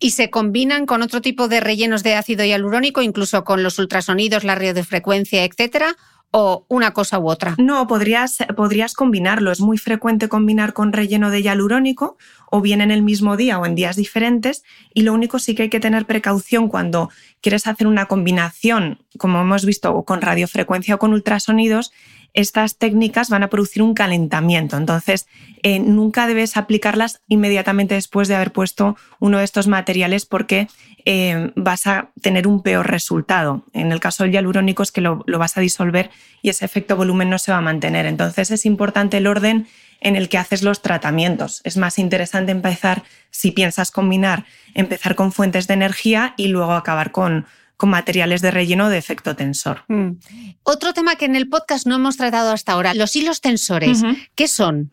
¿Y 0.00 0.10
se 0.10 0.28
combinan 0.30 0.86
con 0.86 1.02
otro 1.02 1.20
tipo 1.22 1.46
de 1.46 1.60
rellenos 1.60 2.02
de 2.02 2.16
ácido 2.16 2.44
hialurónico, 2.44 3.02
incluso 3.02 3.44
con 3.44 3.62
los 3.62 3.78
ultrasonidos, 3.78 4.42
la 4.42 4.56
radiofrecuencia, 4.56 5.44
etcétera? 5.44 5.96
O 6.30 6.66
una 6.68 6.92
cosa 6.92 7.18
u 7.18 7.28
otra? 7.28 7.54
No, 7.58 7.86
podrías, 7.86 8.38
podrías 8.56 8.94
combinarlo. 8.94 9.50
Es 9.50 9.60
muy 9.60 9.78
frecuente 9.78 10.28
combinar 10.28 10.72
con 10.72 10.92
relleno 10.92 11.30
de 11.30 11.42
hialurónico 11.42 12.16
o 12.50 12.60
bien 12.60 12.80
en 12.80 12.90
el 12.90 13.02
mismo 13.02 13.36
día 13.36 13.58
o 13.58 13.66
en 13.66 13.74
días 13.74 13.96
diferentes 13.96 14.62
y 14.92 15.02
lo 15.02 15.12
único 15.12 15.38
sí 15.38 15.54
que 15.54 15.64
hay 15.64 15.70
que 15.70 15.80
tener 15.80 16.06
precaución 16.06 16.68
cuando 16.68 17.10
quieres 17.40 17.66
hacer 17.66 17.86
una 17.86 18.06
combinación, 18.06 18.98
como 19.18 19.40
hemos 19.40 19.64
visto, 19.64 20.02
con 20.04 20.20
radiofrecuencia 20.20 20.96
o 20.96 20.98
con 20.98 21.12
ultrasonidos, 21.12 21.92
estas 22.38 22.76
técnicas 22.76 23.30
van 23.30 23.42
a 23.42 23.50
producir 23.50 23.82
un 23.82 23.94
calentamiento. 23.94 24.76
Entonces, 24.76 25.26
eh, 25.64 25.80
nunca 25.80 26.28
debes 26.28 26.56
aplicarlas 26.56 27.20
inmediatamente 27.26 27.96
después 27.96 28.28
de 28.28 28.36
haber 28.36 28.52
puesto 28.52 28.96
uno 29.18 29.38
de 29.38 29.44
estos 29.44 29.66
materiales 29.66 30.24
porque 30.24 30.68
eh, 31.04 31.50
vas 31.56 31.88
a 31.88 32.10
tener 32.22 32.46
un 32.46 32.62
peor 32.62 32.88
resultado. 32.88 33.64
En 33.72 33.90
el 33.90 33.98
caso 33.98 34.22
del 34.22 34.32
hialurónico 34.32 34.84
es 34.84 34.92
que 34.92 35.00
lo, 35.00 35.24
lo 35.26 35.40
vas 35.40 35.56
a 35.56 35.60
disolver 35.60 36.10
y 36.40 36.50
ese 36.50 36.64
efecto 36.64 36.94
volumen 36.94 37.28
no 37.28 37.40
se 37.40 37.50
va 37.50 37.58
a 37.58 37.62
mantener. 37.62 38.06
Entonces, 38.06 38.52
es 38.52 38.64
importante 38.66 39.16
el 39.16 39.26
orden 39.26 39.66
en 40.00 40.14
el 40.14 40.28
que 40.28 40.38
haces 40.38 40.62
los 40.62 40.80
tratamientos. 40.80 41.60
Es 41.64 41.76
más 41.76 41.98
interesante 41.98 42.52
empezar, 42.52 43.02
si 43.32 43.50
piensas 43.50 43.90
combinar, 43.90 44.44
empezar 44.74 45.16
con 45.16 45.32
fuentes 45.32 45.66
de 45.66 45.74
energía 45.74 46.34
y 46.36 46.48
luego 46.48 46.74
acabar 46.74 47.10
con, 47.10 47.46
con 47.78 47.90
materiales 47.90 48.42
de 48.42 48.50
relleno 48.50 48.90
de 48.90 48.98
efecto 48.98 49.36
tensor. 49.36 49.84
Mm. 49.86 50.18
Otro 50.64 50.92
tema 50.92 51.14
que 51.14 51.24
en 51.26 51.36
el 51.36 51.48
podcast 51.48 51.86
no 51.86 51.94
hemos 51.94 52.16
tratado 52.16 52.52
hasta 52.52 52.72
ahora, 52.72 52.92
los 52.92 53.14
hilos 53.14 53.40
tensores. 53.40 54.02
¿Qué 54.34 54.48
son? 54.48 54.90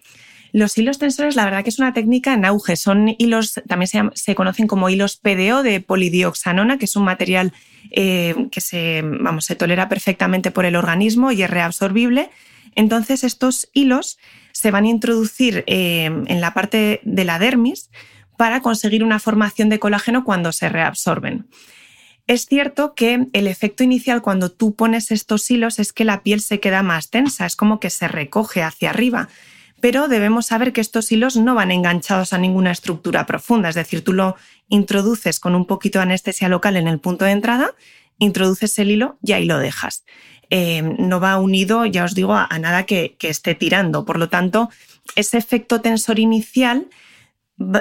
Los 0.54 0.78
hilos 0.78 1.00
tensores, 1.00 1.36
la 1.36 1.46
verdad 1.46 1.64
que 1.64 1.72
es 1.72 1.80
una 1.80 1.94
técnica 1.94 2.32
en 2.32 2.46
auge. 2.46 2.78
Son 2.78 3.16
hilos, 3.18 3.60
también 3.68 4.12
se, 4.14 4.36
conocen 4.36 4.68
como 4.68 4.88
hilos 4.88 5.18
PDO 5.18 5.64
de 5.64 5.82
polidioxanona, 5.82 6.78
que 6.78 6.86
es 6.86 6.96
un 6.96 7.04
material 7.04 7.54
eh, 7.90 8.36
que 8.52 8.62
se, 8.62 9.02
vamos, 9.04 9.46
se 9.46 9.56
tolera 9.56 9.90
perfectamente 9.90 10.52
por 10.52 10.64
el 10.64 10.76
organismo 10.76 11.32
y 11.32 11.42
es 11.42 11.50
reabsorbible. 11.50 12.30
Entonces, 12.76 13.24
estos 13.24 13.68
hilos 13.74 14.20
se 14.52 14.70
van 14.70 14.86
a 14.86 14.90
introducir 14.90 15.64
eh, 15.66 16.06
en 16.06 16.40
la 16.40 16.54
parte 16.54 17.02
de 17.04 17.26
la 17.26 17.40
dermis 17.40 17.90
para 18.38 18.62
conseguir 18.62 19.04
una 19.04 19.18
formación 19.18 19.70
de 19.70 19.80
colágeno 19.80 20.24
cuando 20.24 20.52
se 20.52 20.70
reabsorben. 20.70 21.48
Es 22.28 22.48
cierto 22.48 22.96
que 22.96 23.28
el 23.34 23.48
efecto 23.48 23.84
inicial 23.84 24.22
cuando 24.24 24.52
tú 24.52 24.74
pones 24.76 25.12
estos 25.12 25.50
hilos 25.52 25.78
es 25.78 25.94
que 25.94 26.06
la 26.06 26.24
piel 26.24 26.42
se 26.42 26.60
queda 26.60 26.82
más 26.82 27.12
tensa, 27.12 27.46
es 27.46 27.56
como 27.56 27.80
que 27.80 27.92
se 27.92 28.08
recoge 28.08 28.64
hacia 28.64 28.90
arriba, 28.90 29.30
pero 29.80 30.08
debemos 30.08 30.48
saber 30.48 30.74
que 30.74 30.82
estos 30.82 31.12
hilos 31.12 31.38
no 31.38 31.54
van 31.54 31.70
enganchados 31.70 32.34
a 32.34 32.40
ninguna 32.40 32.72
estructura 32.72 33.28
profunda, 33.28 33.70
es 33.70 33.76
decir, 33.76 34.04
tú 34.04 34.14
lo 34.14 34.36
introduces 34.70 35.40
con 35.40 35.54
un 35.54 35.68
poquito 35.68 36.00
de 36.00 36.04
anestesia 36.04 36.50
local 36.50 36.78
en 36.78 36.88
el 36.88 37.00
punto 37.00 37.26
de 37.26 37.32
entrada, 37.32 37.76
introduces 38.18 38.80
el 38.80 38.90
hilo 38.90 39.20
y 39.22 39.34
ahí 39.34 39.46
lo 39.46 39.60
dejas. 39.60 40.04
Eh, 40.50 40.82
no 40.82 41.20
va 41.20 41.38
unido, 41.38 41.86
ya 41.86 42.06
os 42.06 42.16
digo, 42.16 42.34
a, 42.34 42.48
nada 42.60 42.88
que, 42.88 43.16
que 43.20 43.30
esté 43.30 43.54
tirando. 43.54 44.06
Por 44.06 44.18
lo 44.18 44.30
tanto, 44.30 44.70
ese 45.16 45.38
efecto 45.38 45.82
tensor 45.82 46.20
inicial 46.20 46.88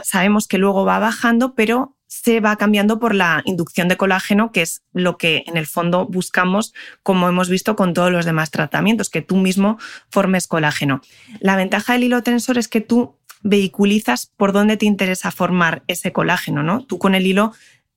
sabemos 0.03 0.47
que 0.47 0.59
luego 0.59 0.85
va 0.85 0.99
bajando, 0.99 1.55
pero 1.55 1.94
se 2.23 2.39
va 2.39 2.55
cambiando 2.57 3.01
por 3.01 3.13
la 3.13 3.43
inducción 3.45 3.89
de 3.89 3.97
colágeno, 3.97 4.53
que 4.53 4.63
es 4.63 4.83
lo 4.93 5.19
que 5.19 5.43
en 5.47 5.57
el 5.57 5.67
fondo 5.67 6.07
buscamos, 6.07 6.73
como 7.03 7.29
hemos 7.29 7.49
visto 7.49 7.75
con 7.75 7.93
todos 7.93 8.13
los 8.13 8.25
demás 8.25 8.53
tratamientos, 8.53 9.11
que 9.11 9.21
tú 9.21 9.37
mismo 9.37 9.79
formes 10.11 10.47
colágeno. 10.47 11.01
La 11.41 11.57
ventaja 11.57 11.95
del 11.95 12.05
hilo 12.05 12.23
tensor 12.23 12.57
es 12.57 12.69
que 12.69 12.81
tú 12.81 13.17
vehiculizas 13.43 14.31
por 14.37 14.53
dónde 14.53 14.77
te 14.77 14.87
interesa 14.87 15.33
formar 15.33 15.83
ese 15.89 16.13
colágeno, 16.13 16.63
¿no? 16.63 16.85
Tú 16.85 16.99
con 16.99 17.17
el 17.17 17.27
hilo 17.27 17.53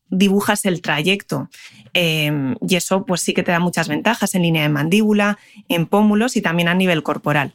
dibujas 0.09 0.65
el 0.65 0.81
trayecto 0.81 1.49
eh, 1.93 2.55
y 2.67 2.75
eso 2.75 3.05
pues 3.05 3.21
sí 3.21 3.33
que 3.33 3.43
te 3.43 3.51
da 3.51 3.59
muchas 3.59 3.87
ventajas 3.87 4.33
en 4.33 4.41
línea 4.41 4.63
de 4.63 4.69
mandíbula, 4.69 5.37
en 5.69 5.85
pómulos 5.85 6.35
y 6.37 6.41
también 6.41 6.69
a 6.69 6.73
nivel 6.73 7.03
corporal. 7.03 7.53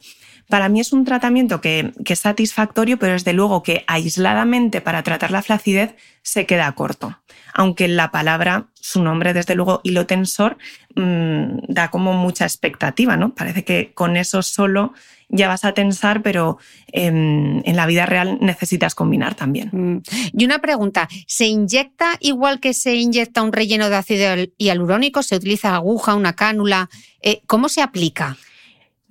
Para 0.49 0.69
mí 0.69 0.79
es 0.79 0.93
un 0.93 1.05
tratamiento 1.05 1.61
que, 1.61 1.91
es 2.05 2.19
satisfactorio, 2.19 2.97
pero 2.99 3.13
desde 3.13 3.33
luego 3.33 3.63
que 3.63 3.83
aisladamente 3.87 4.81
para 4.81 5.03
tratar 5.03 5.31
la 5.31 5.41
flacidez 5.41 5.95
se 6.21 6.45
queda 6.45 6.71
corto. 6.73 7.19
Aunque 7.53 7.87
la 7.87 8.11
palabra, 8.11 8.67
su 8.73 9.03
nombre, 9.03 9.33
desde 9.33 9.55
luego, 9.55 9.81
hilo 9.83 10.05
tensor, 10.05 10.57
mm, 10.95 11.59
da 11.69 11.89
como 11.89 12.13
mucha 12.13 12.45
expectativa, 12.45 13.17
¿no? 13.17 13.33
Parece 13.33 13.63
que 13.63 13.93
con 13.93 14.17
eso 14.17 14.41
solo 14.41 14.93
ya 15.29 15.47
vas 15.47 15.65
a 15.65 15.73
tensar, 15.73 16.21
pero 16.21 16.57
en, 16.87 17.61
en 17.65 17.75
la 17.75 17.85
vida 17.85 18.05
real 18.05 18.37
necesitas 18.41 18.95
combinar 18.95 19.35
también. 19.35 19.69
Mm. 19.71 20.01
Y 20.33 20.45
una 20.45 20.59
pregunta, 20.59 21.07
¿se 21.27 21.45
inyecta 21.47 22.17
igual 22.19 22.59
que 22.59 22.73
se 22.73 22.95
inyecta 22.95 23.41
un 23.41 23.53
relleno 23.53 23.89
de 23.89 23.95
ácido 23.95 24.35
hialurónico? 24.57 25.23
¿Se 25.23 25.35
utiliza 25.35 25.75
aguja, 25.75 26.15
una 26.15 26.33
cánula? 26.33 26.89
Eh, 27.21 27.41
¿Cómo 27.47 27.69
se 27.69 27.81
aplica? 27.81 28.37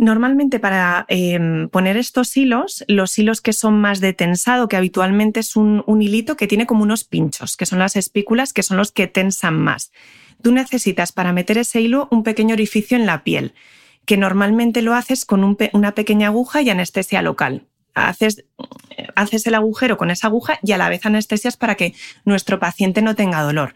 Normalmente 0.03 0.59
para 0.59 1.07
em, 1.07 1.69
poner 1.69 1.97
estos 1.97 2.37
hilos, 2.37 2.85
los 2.89 3.17
hilos 3.17 3.41
que 3.41 3.53
son 3.53 3.81
más 3.81 4.01
de 4.01 4.13
tensado, 4.13 4.67
que 4.67 4.77
habitualmente 4.77 5.39
es 5.39 5.55
un, 5.55 5.85
un, 5.87 6.03
hilito 6.03 6.37
que 6.37 6.49
tiene 6.49 6.67
como 6.67 6.83
unos 6.83 7.05
pinchos, 7.05 7.57
que 7.57 7.67
son 7.67 7.79
las 7.79 7.95
espículas, 7.95 8.53
que 8.53 8.65
son 8.65 8.79
los 8.79 8.91
que 8.91 9.07
tensan 9.07 9.61
más. 9.61 9.93
Tú 10.43 10.51
necesitas 10.51 11.13
para 11.13 11.33
meter 11.33 11.57
ese 11.57 11.81
hilo 11.81 12.09
un 12.11 12.25
pequeño 12.25 12.55
orificio 12.55 12.97
en 12.97 13.07
la 13.07 13.23
piel, 13.23 13.55
que 14.05 14.17
normalmente 14.17 14.83
lo 14.83 14.95
haces 14.95 15.25
con 15.25 15.45
un, 15.45 15.57
una 15.73 15.95
pequeña 15.95 16.27
aguja 16.27 16.63
y 16.63 16.71
anestesia 16.71 17.23
local. 17.23 17.69
Haces, 17.95 18.45
haces 19.15 19.47
el 19.47 19.55
agujero 19.55 19.99
con 19.99 20.11
esa 20.11 20.27
aguja 20.27 20.59
y 20.65 20.73
a 20.73 20.79
la 20.79 20.89
vez 20.89 21.07
anestesias 21.07 21.57
para 21.57 21.77
que 21.77 21.95
nuestro 22.25 22.59
paciente 22.59 23.03
no 23.03 23.15
tenga 23.15 23.41
dolor 23.43 23.75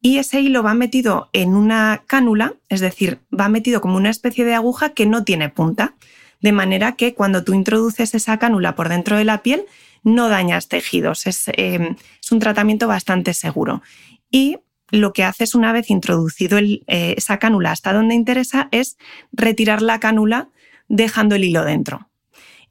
y 0.00 0.18
ese 0.18 0.40
hilo 0.40 0.62
va 0.62 0.74
metido 0.74 1.28
en 1.32 1.54
una 1.54 2.02
cánula, 2.06 2.54
es 2.68 2.80
decir, 2.80 3.20
va 3.38 3.48
metido 3.48 3.80
como 3.80 3.96
una 3.96 4.10
especie 4.10 4.44
de 4.44 4.54
aguja 4.54 4.90
que 4.90 5.06
no 5.06 5.24
tiene 5.24 5.48
punta, 5.48 5.94
de 6.40 6.52
manera 6.52 6.92
que 6.92 7.14
cuando 7.14 7.44
tú 7.44 7.54
introduces 7.54 8.14
esa 8.14 8.38
cánula 8.38 8.74
por 8.74 8.88
dentro 8.88 9.16
de 9.16 9.24
la 9.24 9.42
piel 9.42 9.64
no 10.02 10.28
dañas 10.28 10.68
tejidos. 10.68 11.26
Es, 11.26 11.46
em, 11.54 11.96
un 12.30 12.38
tratamiento 12.38 12.86
bastante 12.86 13.34
seguro. 13.34 13.82
Y 14.30 14.58
lo 14.90 15.12
que 15.12 15.24
haces 15.24 15.54
una 15.54 15.72
vez 15.72 15.90
introducido 15.90 16.58
eh, 16.58 16.84
esa 17.16 17.38
cánula 17.38 17.72
hasta 17.72 17.92
donde 17.92 18.14
interesa 18.14 18.68
es 18.70 18.98
retirar 19.32 19.82
la 19.82 19.98
cánula 19.98 20.48
dejando 20.88 21.34
el 21.34 21.44
hilo 21.44 21.64
dentro 21.64 22.08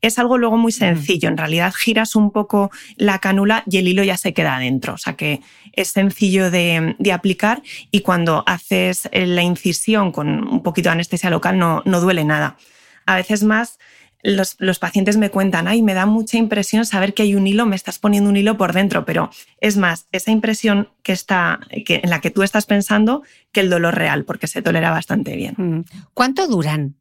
es 0.08 0.20
algo 0.20 0.38
luego 0.38 0.58
muy 0.58 0.72
sencillo. 0.72 1.30
En 1.30 1.38
realidad 1.38 1.74
giras 1.74 2.15
un 2.15 2.32
poco 2.32 2.72
la 2.98 3.20
cánula 3.20 3.63
y 3.70 3.78
el 3.78 3.88
hilo 3.88 4.04
ya 4.04 4.18
se 4.18 4.34
queda 4.34 4.56
adentro. 4.56 4.94
O 4.94 4.98
sea 4.98 5.13
que 5.13 5.41
es 5.74 5.89
sencillo 5.89 6.52
de, 6.52 6.96
aplicar 7.13 7.62
y 7.91 8.02
cuando 8.02 8.44
haces 8.46 9.10
la 9.13 9.41
incisión 9.41 10.12
con 10.12 10.48
un 10.48 10.63
poquito 10.63 10.89
de 10.89 10.94
anestesia 10.94 11.30
local 11.30 11.58
no, 11.58 11.82
no 11.86 12.02
duele 12.02 12.24
nada. 12.24 12.58
A 13.06 13.15
veces 13.15 13.44
más 13.44 13.78
los, 14.26 14.80
pacientes 14.80 15.18
me 15.18 15.30
cuentan, 15.30 15.68
ay, 15.68 15.82
me 15.82 15.94
da 15.94 16.06
mucha 16.06 16.38
impresión 16.38 16.86
saber 16.86 17.13
que 17.13 17.24
hay 17.24 17.36
un 17.36 17.46
hilo, 17.46 17.65
me 17.65 17.76
estás 17.76 18.00
poniendo 18.00 18.30
un 18.30 18.38
hilo 18.38 18.58
por 18.58 18.74
dentro, 18.74 19.06
pero 19.06 19.30
es 19.62 19.78
más, 19.78 20.08
esa 20.12 20.32
impresión 20.32 20.89
que 21.04 21.12
está, 21.12 21.60
que, 21.86 22.02
en 22.04 22.10
la 22.10 22.22
que 22.22 22.32
tú 22.32 22.41
estás 22.41 22.65
pensando 22.65 23.24
que 23.52 23.60
el 23.60 23.70
dolor 23.70 23.96
real, 23.96 24.26
porque 24.26 24.48
se 24.48 24.62
tolera 24.62 24.89
bastante 24.89 25.36
bien. 25.36 25.54
Mm. 25.58 25.84
¿Cuánto 26.13 26.48
duran? 26.48 26.96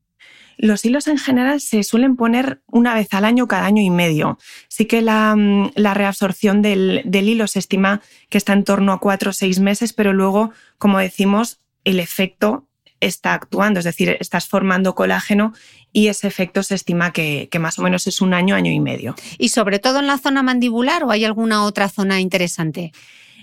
Los 0.56 0.84
hilos 0.84 1.08
en 1.08 1.18
general 1.18 1.60
se 1.60 1.82
suelen 1.82 2.16
poner 2.16 2.60
una 2.66 2.94
vez 2.94 3.12
al 3.12 3.24
año, 3.24 3.48
cada 3.48 3.66
año 3.66 3.82
y 3.82 3.90
medio. 3.90 4.38
Sí 4.68 4.86
que 4.86 5.02
la, 5.02 5.34
mm, 5.36 5.72
reabsorción 5.76 6.62
del, 6.62 7.02
hilo 7.12 7.46
se 7.46 7.58
estima 7.58 8.00
que 8.28 8.38
está 8.38 8.52
en 8.52 8.64
torno 8.64 8.92
a 8.92 9.00
cuatro 9.00 9.30
o 9.30 9.32
seis 9.32 9.60
meses, 9.60 9.92
pero 9.92 10.12
luego, 10.12 10.52
como 10.78 10.98
decimos, 10.98 11.60
el 11.84 12.00
efecto 12.00 12.66
está 13.00 13.34
actuando, 13.34 13.80
es 13.80 13.84
decir, 13.84 14.16
estás 14.20 14.48
formando 14.48 14.94
colágeno 14.94 15.52
y 15.92 16.08
ese 16.08 16.26
efecto 16.26 16.62
se 16.62 16.74
estima 16.74 17.12
que, 17.12 17.48
más 17.60 17.78
o 17.78 17.82
menos 17.82 18.06
es 18.06 18.20
un 18.20 18.34
año, 18.34 18.54
año 18.54 18.72
y 18.72 18.80
medio. 18.80 19.14
¿Y 19.38 19.50
sobre 19.50 19.78
todo 19.78 20.00
en 20.00 20.06
la 20.06 20.18
zona 20.18 20.42
mandibular 20.42 21.04
o 21.04 21.10
hay 21.10 21.24
alguna 21.24 21.64
otra 21.64 21.88
zona 21.88 22.20
interesante? 22.20 22.92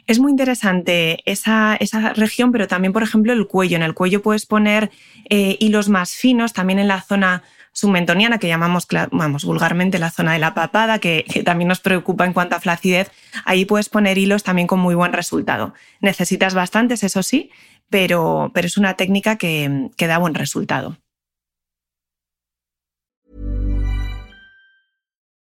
Es 0.08 0.20
muy 0.20 0.32
interesante 0.32 1.20
esa, 1.26 1.78
región, 2.16 2.52
pero 2.52 2.68
también, 2.68 2.94
por 2.94 3.04
ejemplo, 3.04 3.34
el 3.34 3.48
cuello. 3.48 3.78
En 3.78 3.84
el 3.84 3.94
cuello 3.94 4.22
puedes 4.22 4.46
poner 4.46 4.92
eh, 5.30 5.58
hilos 5.60 5.90
más 5.90 6.12
finos, 6.12 6.54
también 6.54 6.80
en 6.80 6.88
la 6.88 7.02
zona 7.02 7.44
submentoniana, 7.74 8.38
que 8.38 8.48
llamamos 8.48 8.88
vamos, 9.12 9.46
vulgarmente 9.46 10.00
la 10.00 10.12
zona 10.12 10.34
de 10.34 10.40
la 10.40 10.54
papada, 10.54 11.00
que, 11.00 11.26
también 11.46 11.70
nos 11.70 11.80
preocupa 11.80 12.26
en 12.26 12.34
cuanto 12.34 12.56
a 12.56 12.60
flacidez. 12.60 13.12
Ahí 13.46 13.66
puedes 13.66 13.90
poner 13.90 14.18
hilos 14.18 14.44
también 14.44 14.68
con 14.68 14.80
muy 14.80 14.96
buen 14.96 15.14
resultado. 15.14 15.74
Necesitas 16.02 16.54
bastantes, 16.54 17.04
eso 17.04 17.24
sí, 17.24 17.52
pero, 17.90 18.52
pero 18.54 18.68
es 18.68 18.78
una 18.78 18.96
técnica 18.96 19.38
que, 19.38 19.90
que 19.96 20.08
da 20.08 20.18
buen 20.18 20.34
resultado. 20.34 20.98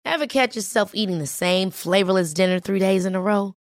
Ever 0.03 0.27
catch 0.27 0.55
yourself 0.55 0.91
eating 0.93 1.19
the 1.19 1.27
same 1.27 1.71
flavorless 1.71 2.33
dinner 2.33 2.59
three 2.59 2.79
days 2.79 3.05
in 3.05 3.15
a 3.15 3.21
row? 3.21 3.55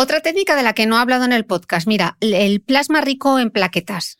Otra 0.00 0.22
técnica 0.22 0.56
de 0.56 0.62
la 0.62 0.72
que 0.72 0.86
no 0.86 0.96
he 0.96 1.00
hablado 1.02 1.26
en 1.26 1.32
el 1.34 1.44
podcast, 1.44 1.86
mira, 1.86 2.16
el 2.22 2.62
plasma 2.62 3.02
rico 3.02 3.38
en 3.38 3.50
plaquetas. 3.50 4.16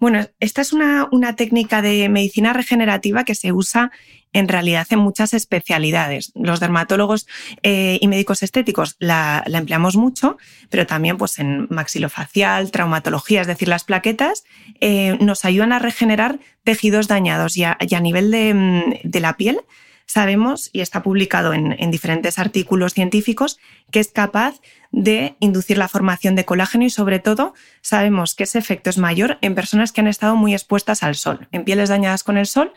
Bueno, 0.00 0.26
esta 0.40 0.60
es 0.60 0.72
una, 0.72 1.08
técnica 1.36 1.82
de 1.82 2.08
medicina 2.08 2.52
regenerativa 2.52 3.22
que 3.22 3.36
se 3.36 3.52
usa 3.52 3.92
en 4.32 4.48
realidad 4.48 4.88
en 4.90 4.98
muchas 4.98 5.32
especialidades. 5.32 6.32
Los 6.34 6.58
dermatólogos 6.58 7.28
eh, 7.62 7.98
y 8.00 8.08
médicos 8.08 8.42
estéticos 8.42 8.96
la, 8.98 9.44
empleamos 9.46 9.94
mucho, 9.94 10.36
pero 10.68 10.84
también 10.84 11.16
pues, 11.16 11.38
en 11.38 11.68
maxilofacial, 11.70 12.72
traumatología, 12.72 13.42
es 13.42 13.46
decir, 13.46 13.68
las 13.68 13.84
plaquetas 13.84 14.42
eh, 14.80 15.16
nos 15.20 15.44
ayudan 15.44 15.72
a 15.72 15.78
regenerar 15.78 16.40
tejidos 16.64 17.06
dañados 17.06 17.56
y 17.56 17.62
a, 17.62 17.76
nivel 18.02 18.30
mm, 18.52 19.08
de, 19.08 19.20
la 19.20 19.36
piel 19.36 19.60
sabemos, 20.06 20.70
y 20.72 20.80
está 20.80 21.02
publicado 21.02 21.52
en, 21.52 21.76
en 21.78 21.90
diferentes 21.90 22.38
artículos 22.38 22.94
científicos, 22.94 23.58
que 23.90 24.00
es 24.00 24.08
capaz 24.08 24.60
de 24.90 25.34
inducir 25.40 25.78
la 25.78 25.88
formación 25.88 26.36
de 26.36 26.44
colágeno 26.44 26.84
y 26.84 26.90
sobre 26.90 27.18
todo 27.18 27.54
sabemos 27.80 28.34
que 28.34 28.44
ese 28.44 28.58
efecto 28.58 28.90
es 28.90 28.98
mayor 28.98 29.38
en 29.40 29.54
personas 29.54 29.92
que 29.92 30.00
han 30.00 30.06
estado 30.06 30.36
muy 30.36 30.52
expuestas 30.52 31.02
al 31.02 31.16
sol. 31.16 31.48
En 31.50 31.64
pieles 31.64 31.88
dañadas 31.88 32.22
con 32.22 32.36
el 32.36 32.46
sol, 32.46 32.72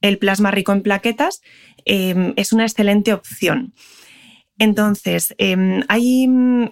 el 0.00 0.18
plasma 0.18 0.50
rico 0.50 0.72
en 0.72 0.82
plaquetas 0.82 1.42
em, 1.84 2.32
es 2.36 2.52
una 2.52 2.64
excelente 2.64 3.12
opción. 3.12 3.72
Entonces, 4.58 5.34
em, 5.38 5.82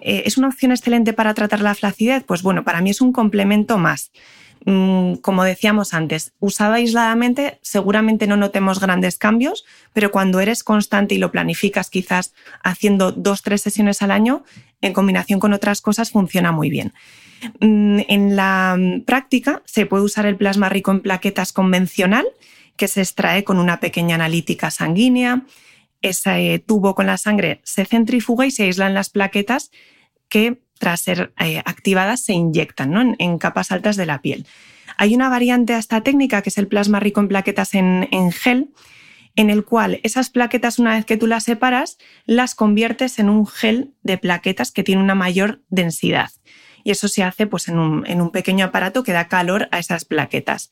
eh, 0.01 0.23
¿es 0.25 0.37
una 0.37 0.47
opción 0.47 0.71
excelente 0.71 1.13
para 1.13 1.33
tratar 1.33 1.61
la 1.61 1.73
flacidez? 1.75 2.23
Pues 2.23 2.43
bueno, 2.43 2.63
para 2.63 2.81
mí 2.81 2.91
es 2.91 3.01
un 3.01 3.11
complemento 3.11 3.77
más. 3.77 4.11
Mm, 4.65 5.15
como 5.15 5.43
decíamos 5.43 5.93
antes, 5.93 6.33
usado 6.39 6.73
aisladamente 6.73 7.59
seguramente 7.61 8.27
no 8.27 8.35
notemos 8.35 8.79
grandes 8.79 9.17
cambios, 9.17 9.65
pero 9.93 10.11
cuando 10.11 10.39
eres 10.39 10.63
constante 10.63 11.15
y 11.15 11.17
lo 11.17 11.31
planificas 11.31 11.89
quizás 11.89 12.33
haciendo 12.63 13.11
dos, 13.11 13.41
tres 13.41 13.61
sesiones 13.61 14.01
al 14.01 14.11
año, 14.11 14.43
en 14.81 14.93
combinación 14.93 15.39
con 15.39 15.53
otras 15.53 15.81
cosas 15.81 16.11
funciona 16.11 16.51
muy 16.51 16.69
bien. 16.69 16.93
Mm, 17.61 18.01
en 18.07 18.35
la 18.35 18.77
práctica 19.05 19.61
se 19.65 19.85
puede 19.85 20.03
usar 20.03 20.25
el 20.25 20.35
plasma 20.35 20.69
rico 20.69 20.91
en 20.91 21.01
plaquetas 21.01 21.53
convencional, 21.53 22.27
que 22.75 22.87
se 22.87 23.01
extrae 23.01 23.43
con 23.43 23.59
una 23.59 23.79
pequeña 23.79 24.15
analítica 24.15 24.71
sanguínea. 24.71 25.43
Ese 26.01 26.63
tubo 26.65 26.95
con 26.95 27.07
la 27.07 27.17
sangre 27.17 27.59
se 27.63 27.85
centrifuga 27.85 28.45
y 28.45 28.51
se 28.51 28.63
aíslan 28.63 28.93
las 28.93 29.09
plaquetas 29.09 29.71
que 30.29 30.61
tras 30.79 31.01
ser 31.01 31.33
eh, 31.39 31.61
activadas, 31.65 32.21
se 32.21 32.33
inyectan 32.33 33.15
en, 33.19 33.37
capas 33.37 33.71
altas 33.71 33.97
de 33.97 34.07
la 34.07 34.21
piel. 34.21 34.47
Hay 34.97 35.13
una 35.13 35.29
variante 35.29 35.73
a 35.73 35.77
esta 35.77 36.01
técnica 36.01 36.41
que 36.41 36.49
es 36.49 36.57
el 36.57 36.67
plasma 36.67 36.99
rico 36.99 37.19
en 37.19 37.27
plaquetas 37.27 37.75
en, 37.75 38.31
gel, 38.31 38.71
en 39.35 39.49
el 39.49 39.63
cual 39.63 39.99
esas 40.03 40.29
plaquetas, 40.29 40.79
una 40.79 40.95
vez 40.95 41.05
que 41.05 41.17
tú 41.17 41.27
las 41.27 41.43
separas, 41.43 41.97
las 42.25 42.55
conviertes 42.55 43.19
en 43.19 43.29
un 43.29 43.45
gel 43.45 43.93
de 44.03 44.17
plaquetas 44.17 44.71
que 44.71 44.83
tiene 44.83 45.03
una 45.03 45.15
mayor 45.15 45.61
densidad. 45.69 46.31
Y 46.83 46.91
eso 46.91 47.07
se 47.07 47.23
hace 47.23 47.45
pues, 47.45 47.67
en, 47.67 47.77
un, 47.77 48.31
pequeño 48.31 48.65
aparato 48.65 49.03
que 49.03 49.11
da 49.11 49.27
calor 49.27 49.67
a 49.71 49.79
esas 49.79 50.05
plaquetas. 50.05 50.71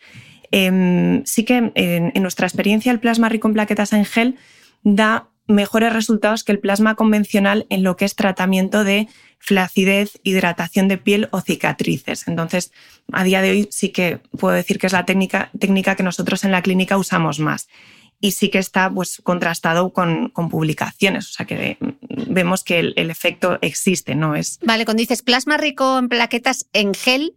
Em, 0.52 1.24
sí 1.26 1.44
que 1.44 1.72
en, 1.76 2.22
nuestra 2.22 2.48
experiencia 2.48 2.92
el 2.92 3.02
plasma 3.02 3.30
rico 3.30 3.50
en 3.50 3.54
plaquetas 3.54 3.92
en 3.92 4.06
gel 4.06 4.38
da 4.84 5.30
mejores 5.48 5.94
resultados 5.94 6.44
que 6.44 6.52
el 6.52 6.60
plasma 6.60 6.96
convencional 6.96 7.66
en 7.70 7.84
lo 7.84 7.96
que 7.96 8.06
es 8.06 8.16
tratamiento 8.16 8.84
de 8.84 9.08
flacidez, 9.40 10.20
hidratación 10.24 10.88
de 10.88 10.98
piel 10.98 11.30
o 11.32 11.42
cicatrices. 11.42 12.28
Entonces, 12.28 12.72
a 13.12 13.24
día 13.24 13.42
de 13.42 13.52
hoy 13.52 13.68
sí 13.72 13.90
que 13.90 14.20
puedo 14.38 14.56
decir 14.56 14.80
que 14.80 14.88
es 14.88 14.94
la 14.94 15.06
técnica, 15.06 15.50
técnica 15.58 15.96
que 15.96 16.04
nosotros 16.04 16.44
en 16.44 16.52
la 16.52 16.62
clínica 16.62 16.98
usamos 16.98 17.40
más 17.40 17.68
y 18.20 18.32
sí 18.32 18.50
que 18.50 18.58
está 18.58 18.90
pues, 18.90 19.22
contrastado 19.24 19.94
con, 19.94 20.32
publicaciones, 20.50 21.30
o 21.30 21.32
sea 21.34 21.46
que 21.46 21.78
vemos 22.10 22.64
que 22.64 22.80
el, 22.80 23.10
efecto 23.10 23.60
existe, 23.62 24.16
no 24.16 24.36
es... 24.36 24.60
Vale, 24.64 24.86
cuando 24.86 25.02
dices 25.02 25.22
plasma 25.22 25.58
rico 25.58 26.00
en 26.00 26.10
plaquetas 26.10 26.68
en 26.74 26.94
gel, 26.94 27.36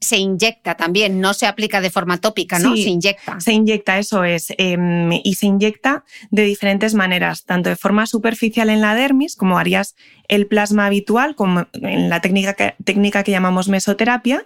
se 0.00 0.18
inyecta 0.18 0.76
también, 0.76 1.20
no 1.20 1.34
se 1.34 1.46
aplica 1.46 1.80
de 1.80 1.90
forma 1.90 2.18
tópica, 2.18 2.58
¿no? 2.58 2.76
se 2.76 2.90
inyecta. 2.90 3.40
Se 3.40 3.52
inyecta, 3.52 3.98
eso 3.98 4.22
es, 4.22 4.52
em, 4.58 5.10
y 5.12 5.34
se 5.34 5.46
inyecta 5.46 6.04
de 6.30 6.44
diferentes 6.44 6.94
maneras, 6.94 7.44
tanto 7.44 7.70
de 7.70 7.76
forma 7.76 8.06
superficial 8.06 8.70
en 8.70 8.80
la 8.80 8.94
dermis, 8.94 9.34
como 9.34 9.58
harías 9.58 9.96
el 10.28 10.46
plasma 10.46 10.86
habitual, 10.86 11.34
como 11.34 11.66
en 11.72 12.08
la 12.08 12.20
técnica 12.20 12.54
que, 12.54 12.74
técnica 12.84 13.24
que 13.24 13.32
llamamos 13.32 13.68
mesoterapia, 13.68 14.44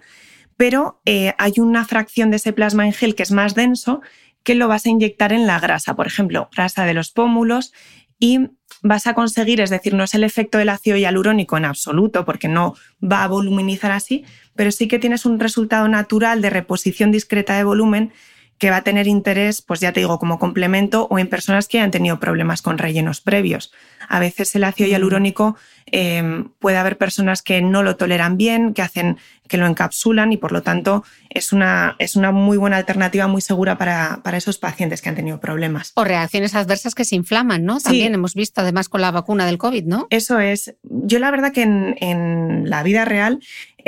pero 0.57 0.99
eh, 1.05 1.35
hay 1.37 1.53
una 1.57 1.85
fracción 1.85 2.31
de 2.31 2.37
ese 2.37 2.53
plasma 2.53 2.85
en 2.85 2.91
gel 2.91 3.15
que 3.15 3.23
es 3.23 3.31
más 3.31 3.55
denso 3.55 4.01
que 4.49 4.55
lo 4.55 4.67
vas 4.67 4.87
a 4.87 4.89
inyectar 4.89 5.31
en 5.31 5.45
la 5.45 5.59
grasa, 5.59 5.95
por 5.95 6.07
ejemplo, 6.07 6.49
grasa 6.51 6.83
de 6.83 6.95
los 6.95 7.11
pómulos 7.11 7.71
y 8.17 8.49
vas 8.81 9.05
a 9.05 9.13
conseguir, 9.13 9.61
es 9.61 9.69
decir, 9.69 9.93
no 9.93 10.03
es 10.03 10.15
el 10.15 10.23
efecto 10.23 10.57
del 10.57 10.69
ácido 10.69 10.97
hialurónico 10.97 11.55
en 11.55 11.65
absoluto, 11.65 12.25
porque 12.25 12.47
no 12.47 12.73
va 12.99 13.23
a 13.23 13.27
voluminizar 13.27 13.91
así, 13.91 14.25
pero 14.55 14.71
sí 14.71 14.87
que 14.87 14.97
tienes 14.97 15.27
un 15.27 15.39
resultado 15.39 15.87
natural 15.87 16.41
de 16.41 16.49
reposición 16.49 17.11
discreta 17.11 17.55
de 17.57 17.63
volumen 17.63 18.11
que 18.59 18.69
va 18.69 18.77
a 18.77 18.83
tener 18.83 19.07
interés, 19.07 19.61
pues 19.61 19.79
ya 19.79 19.93
te 19.93 20.01
digo, 20.01 20.19
como 20.19 20.37
complemento 20.37 21.07
o 21.09 21.17
en 21.17 21.27
personas 21.27 21.67
que 21.67 21.79
hayan 21.79 21.91
tenido 21.91 22.19
problemas 22.19 22.61
con 22.61 22.77
rellenos 22.77 23.21
previos. 23.21 23.71
A 24.09 24.19
veces 24.19 24.53
el 24.55 24.65
ácido 24.65 24.89
hialurónico 24.89 25.55
eh, 25.91 26.43
puede 26.59 26.77
haber 26.77 26.97
personas 26.97 27.41
que 27.41 27.61
no 27.61 27.83
lo 27.83 27.95
toleran 27.95 28.37
bien, 28.37 28.73
que 28.73 28.81
hacen 28.81 29.17
que 29.47 29.57
lo 29.57 29.65
encapsulan 29.65 30.31
y 30.31 30.37
por 30.37 30.51
lo 30.51 30.61
tanto 30.61 31.03
es 31.29 31.53
una, 31.53 31.95
es 31.99 32.15
una 32.15 32.31
muy 32.31 32.57
buena 32.57 32.77
alternativa, 32.77 33.27
muy 33.27 33.41
segura 33.41 33.77
para, 33.77 34.21
para, 34.23 34.37
esos 34.37 34.57
pacientes 34.59 35.01
que 35.01 35.09
han 35.09 35.15
tenido 35.15 35.39
problemas. 35.39 35.91
O 35.95 36.03
reacciones 36.03 36.53
adversas 36.53 36.93
que 36.93 37.03
se 37.03 37.15
inflaman, 37.15 37.65
¿no? 37.65 37.79
También 37.79 38.13
hemos 38.13 38.35
visto 38.35 38.61
además 38.61 38.89
con 38.89 39.01
la 39.01 39.11
vacuna 39.11 39.45
del 39.45 39.57
COVID, 39.57 39.85
¿no? 39.85 40.07
Eso 40.11 40.39
es. 40.39 40.75
Yo 40.83 41.17
la 41.19 41.31
verdad 41.31 41.51
que 41.51 41.63
en, 41.63 41.95
en 41.99 42.69
la 42.69 42.83
vida 42.83 43.05
real 43.05 43.39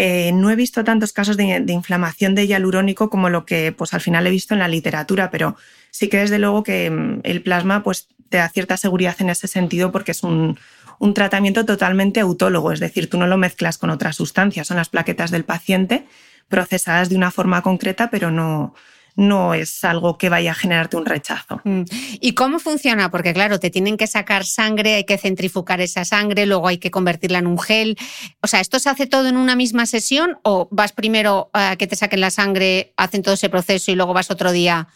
eh, 0.04 0.32
no 0.32 0.50
he 0.50 0.56
visto 0.56 0.84
tantos 0.84 1.14
casos 1.14 1.38
de, 1.38 1.64
inflamación 1.68 2.34
de 2.34 2.48
hialurónico 2.48 3.12
como 3.12 3.30
lo 3.30 3.46
que 3.46 3.72
pues, 3.72 3.94
al 3.94 4.02
final 4.02 4.26
he 4.26 4.32
visto 4.32 4.56
en 4.56 4.60
la 4.60 4.68
literatura, 4.68 5.30
pero 5.30 5.56
sí 5.92 6.10
que 6.10 6.18
desde 6.18 6.40
luego 6.40 6.64
que 6.64 6.90
mm, 6.90 7.20
el 7.22 7.44
plasma 7.44 7.84
pues, 7.84 8.08
te 8.30 8.38
da 8.38 8.50
cierta 8.50 8.78
seguridad 8.78 9.16
en 9.20 9.30
ese 9.30 9.48
sentido 9.48 9.92
porque 9.92 10.14
es 10.14 10.24
un, 10.24 10.58
un 10.98 11.14
tratamiento 11.14 11.68
totalmente 11.68 12.20
autólogo, 12.20 12.72
es 12.72 12.80
decir, 12.80 13.12
tú 13.12 13.20
no 13.20 13.28
lo 13.28 13.38
mezclas 13.38 13.78
con 13.78 13.92
otras 13.92 14.16
sustancias, 14.16 14.66
son 14.66 14.78
las 14.78 14.90
plaquetas 14.90 15.30
del 15.30 15.46
paciente 15.46 16.08
procesadas 16.48 17.10
de 17.10 17.16
una 17.16 17.30
forma 17.30 17.62
concreta, 17.62 18.10
pero 18.10 18.32
no, 18.32 18.74
no 19.16 19.54
es 19.54 19.84
algo 19.84 20.18
que 20.18 20.30
vaya 20.30 20.52
a 20.52 20.56
generarte 20.56 20.98
un 20.98 21.06
rechazo. 21.06 21.62
Mm. 21.64 21.84
¿Y 22.20 22.34
cómo 22.34 22.60
funciona? 22.60 23.12
Porque 23.12 23.34
claro, 23.34 23.60
te 23.60 23.70
tienen 23.70 23.98
que 23.98 24.08
sacar 24.08 24.46
sangre, 24.46 24.96
hay 24.96 25.04
que 25.04 25.18
centrifugar 25.18 25.82
esa 25.82 26.06
sangre, 26.06 26.46
luego 26.46 26.68
hay 26.68 26.78
que 26.78 26.92
convertirla 26.92 27.40
en 27.40 27.48
un 27.48 27.60
gel. 27.60 27.98
O 28.42 28.48
sea, 28.48 28.60
¿esto 28.60 28.80
se 28.80 28.90
hace 28.90 29.08
todo 29.08 29.28
en 29.28 29.38
una 29.38 29.56
misma 29.56 29.86
sesión 29.86 30.40
o 30.44 30.68
vas 30.72 30.94
primero 30.94 31.50
a 31.54 31.76
que 31.76 31.88
te 31.88 31.96
saquen 31.96 32.22
la 32.22 32.32
sangre, 32.32 32.94
hacen 32.98 33.22
todo 33.22 33.34
ese 33.34 33.50
proceso 33.50 33.92
y 33.92 33.96
luego 33.96 34.14
vas 34.14 34.32
otro 34.32 34.52
día? 34.52 34.88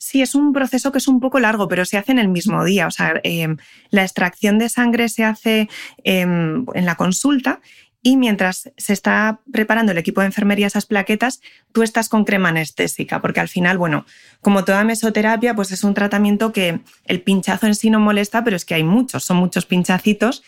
Sí, 0.00 0.22
es 0.22 0.36
un 0.36 0.52
proceso 0.52 0.92
que 0.92 0.98
es 0.98 1.08
un 1.08 1.18
poco 1.18 1.40
largo, 1.40 1.66
pero 1.66 1.84
se 1.84 1.98
hace 1.98 2.12
en 2.12 2.20
el 2.20 2.28
mismo 2.28 2.64
día. 2.64 2.86
O 2.86 2.90
sea, 2.92 3.14
em, 3.24 3.56
la 3.90 4.02
extracción 4.02 4.58
de 4.58 4.68
sangre 4.68 5.08
se 5.08 5.24
hace 5.24 5.68
em, 6.04 6.64
en 6.74 6.86
la 6.86 6.94
consulta 6.94 7.60
y 8.08 8.16
mientras 8.16 8.70
se 8.78 8.94
está 8.94 9.40
preparando 9.52 9.92
el 9.92 9.98
equipo 9.98 10.22
de 10.22 10.28
enfermería 10.28 10.66
esas 10.66 10.86
plaquetas, 10.86 11.42
tú 11.72 11.82
estás 11.82 12.08
con 12.08 12.24
crema 12.24 12.48
anestésica, 12.48 13.20
porque 13.20 13.40
al 13.40 13.48
final, 13.48 13.76
bueno, 13.76 14.06
como 14.40 14.64
toda 14.64 14.82
mesoterapia, 14.82 15.54
pues 15.54 15.72
es 15.72 15.84
un 15.84 15.92
tratamiento 15.92 16.50
que 16.50 16.80
el 17.04 17.20
pinchazo 17.20 17.66
en 17.66 17.74
sí 17.74 17.90
no 17.90 18.00
molesta, 18.00 18.44
pero 18.44 18.56
es 18.56 18.64
que 18.64 18.72
hay 18.72 18.82
muchos, 18.82 19.24
son 19.24 19.36
muchos 19.36 19.66
pinchacitos. 19.66 20.42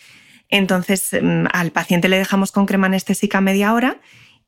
Entonces, 0.49 1.13
em, 1.13 1.49
al 1.53 1.71
paciente 1.71 2.09
le 2.09 2.17
dejamos 2.17 2.51
con 2.51 2.65
crema 2.65 2.87
anestésica 2.87 3.43
media 3.43 3.75
hora 3.75 3.99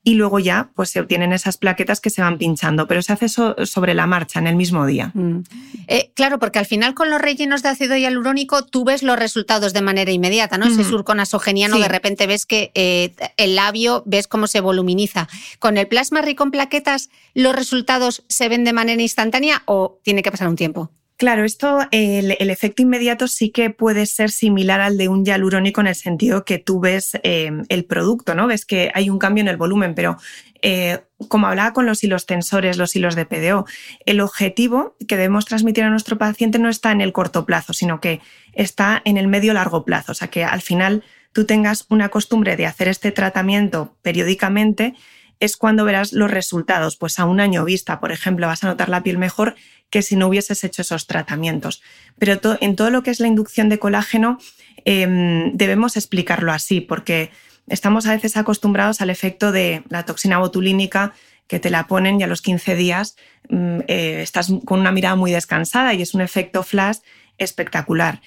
y 0.05 0.15
luego 0.15 0.39
ya 0.41 0.71
pues 0.75 0.91
se 0.91 1.01
obtienen 1.01 1.33
esas 1.33 1.57
plaquetas 1.57 2.01
que 2.01 2.11
se 2.11 2.23
van 2.23 2.39
pinchando, 2.39 2.89
pero 2.89 3.03
se 3.03 3.13
hace 3.13 3.29
sobre 3.29 3.95
la 3.95 4.07
marcha 4.07 4.41
en 4.41 4.49
el 4.49 4.57
mismo 4.57 4.85
día. 4.85 5.13
Mm. 5.15 5.43
Eh, 5.87 6.11
claro, 6.15 6.39
porque 6.39 6.59
al 6.59 6.67
final 6.67 6.95
con 6.95 7.11
los 7.11 7.21
rellenos 7.21 7.63
de 7.63 7.69
ácido 7.69 7.97
hialurónico 7.97 8.65
tú 8.65 8.85
ves 8.85 9.03
los 9.03 9.19
resultados 9.19 9.73
de 9.73 9.83
manera 9.83 10.11
inmediata, 10.11 10.59
¿no? 10.59 10.67
Ese 10.67 10.85
surco 10.85 11.15
nasogeniano, 11.15 11.79
de 11.79 11.89
repente 11.89 12.27
ves 12.27 12.47
que 12.47 12.73
eh, 12.75 13.15
el 13.37 13.55
labio, 13.55 14.03
ves 14.07 14.27
cómo 14.27 14.47
se 14.47 14.61
voluminiza. 14.61 15.29
Con 15.59 15.77
el 15.77 15.87
plasma 15.87 16.23
rico 16.23 16.43
en 16.45 16.51
plaquetas, 16.51 17.11
¿los 17.35 17.55
resultados 17.55 18.25
se 18.29 18.49
ven 18.49 18.65
de 18.65 18.73
manera 18.73 19.03
instantánea 19.03 19.63
o 19.67 19.99
tiene 20.03 20.23
que 20.23 20.31
pasar 20.31 20.49
un 20.49 20.57
tiempo? 20.57 20.91
Claro, 21.23 21.45
esto, 21.45 21.79
el, 21.93 22.33
efecto 22.51 22.83
inmediato 22.83 23.29
sí 23.29 23.51
que 23.51 23.71
puede 23.71 24.07
ser 24.07 24.33
similar 24.33 24.81
al 24.81 24.99
de 24.99 25.07
un 25.07 25.25
hialurónico 25.25 25.81
en 25.81 25.87
el 25.87 25.95
sentido 25.95 26.45
que 26.45 26.59
tú 26.59 26.81
ves 26.81 27.13
em, 27.23 27.63
el 27.69 27.85
producto, 27.85 28.35
¿no? 28.35 28.49
Ves 28.49 28.67
que 28.67 28.91
hay 28.93 29.09
un 29.09 29.21
cambio 29.21 29.43
en 29.43 29.47
el 29.47 29.57
volumen, 29.57 29.95
pero 29.95 30.17
eh, 30.63 30.99
como 31.29 31.47
hablaba 31.47 31.75
con 31.75 31.87
los 31.87 32.03
hilos 32.03 32.27
tensores, 32.27 32.77
los 32.77 32.97
hilos 32.97 33.15
de 33.15 33.25
PDO, 33.25 33.67
el 34.05 34.21
objetivo 34.21 34.97
que 35.07 35.17
debemos 35.17 35.45
transmitir 35.45 35.85
a 35.85 35.91
nuestro 35.91 36.19
paciente 36.19 36.59
no 36.59 36.69
está 36.69 36.91
en 36.91 37.01
el 37.01 37.13
corto 37.13 37.47
plazo, 37.47 37.73
sino 37.73 38.01
que 38.01 38.21
está 38.53 39.01
en 39.05 39.17
el 39.17 39.29
medio 39.29 39.55
largo 39.55 39.85
plazo. 39.85 40.11
O 40.11 40.15
sea, 40.17 40.27
que 40.27 40.43
al 40.43 40.61
final 40.61 41.05
tú 41.33 41.47
tengas 41.47 41.87
una 41.89 42.09
costumbre 42.09 42.57
de 42.57 42.67
hacer 42.67 42.89
este 42.89 43.13
tratamiento 43.13 43.95
periódicamente 44.03 44.95
es 45.43 45.57
cuando 45.57 45.85
verás 45.85 46.13
los 46.13 46.31
resultados. 46.31 46.97
Pues 46.97 47.19
a 47.19 47.25
un 47.25 47.41
año 47.41 47.65
vista, 47.65 47.99
por 47.99 48.13
ejemplo, 48.13 48.47
vas 48.47 48.63
a 48.63 48.69
notar 48.69 48.89
la 48.89 49.03
piel 49.03 49.19
mejor 49.19 49.57
que 49.91 50.03
si 50.03 50.15
no 50.15 50.29
hubieses 50.29 50.63
hecho 50.63 50.83
esos 50.83 51.09
tratamientos. 51.09 51.83
Pero 52.17 52.41
en 52.61 52.77
todo 52.77 52.91
lo 52.91 53.03
que 53.03 53.11
es 53.11 53.19
la 53.19 53.27
inducción 53.27 53.69
de 53.69 53.81
colágeno 53.81 54.39
em, 54.85 55.53
debemos 55.55 55.97
explicarlo 55.97 56.53
así, 56.53 56.81
porque 56.81 57.33
estamos 57.69 58.07
a 58.07 58.13
veces 58.13 58.37
acostumbrados 58.37 59.01
al 59.01 59.11
efecto 59.11 59.51
de 59.51 59.83
la 59.89 60.05
toxina 60.05 60.39
botulínica 60.39 61.13
que 61.49 61.59
te 61.59 61.71
la 61.71 61.89
ponen 61.89 62.21
y 62.21 62.23
a 62.23 62.29
los 62.29 62.41
15 62.41 62.77
días 62.77 63.17
mm, 63.51 63.81
eh, 63.89 64.23
estás 64.23 64.53
con 64.65 64.79
una 64.79 64.93
mirada 64.93 65.17
muy 65.17 65.33
descansada 65.33 65.93
y 65.93 66.03
es 66.03 66.15
un 66.15 66.21
efecto 66.21 66.63
flash 66.63 66.99
espectacular 67.37 68.21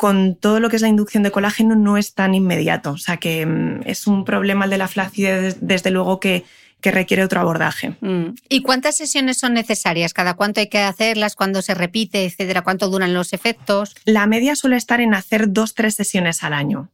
con 0.00 0.34
todo 0.34 0.60
lo 0.60 0.70
que 0.70 0.76
es 0.76 0.82
la 0.82 0.88
inducción 0.88 1.22
de 1.22 1.30
colágeno 1.30 1.74
no 1.74 1.98
es 1.98 2.14
tan 2.14 2.34
inmediato. 2.34 2.92
O 2.92 2.96
sea 2.96 3.18
que 3.18 3.44
mm, 3.44 3.82
es 3.84 4.06
un 4.06 4.24
problema 4.24 4.64
el 4.64 4.70
de 4.70 4.78
la 4.78 4.88
flacidez, 4.88 5.58
desde 5.60 5.90
luego 5.90 6.20
que, 6.20 6.46
que 6.80 6.90
requiere 6.90 7.22
otro 7.22 7.38
abordaje. 7.38 7.96
Mm. 8.00 8.28
¿Y 8.48 8.62
cuántas 8.62 8.96
sesiones 8.96 9.36
son 9.36 9.52
necesarias? 9.52 10.14
¿Cada 10.14 10.32
cuánto 10.32 10.60
hay 10.60 10.70
que 10.70 10.78
hacerlas? 10.78 11.36
¿Cuándo 11.36 11.60
se 11.60 11.74
repite? 11.74 12.24
Etcétera. 12.24 12.62
¿Cuánto 12.62 12.88
duran 12.88 13.12
los 13.12 13.34
efectos? 13.34 13.94
La 14.06 14.26
media 14.26 14.56
suele 14.56 14.76
estar 14.76 15.02
en 15.02 15.12
hacer 15.12 15.52
dos, 15.52 15.74
tres 15.74 15.96
sesiones 15.96 16.42
al 16.44 16.54
año. 16.54 16.88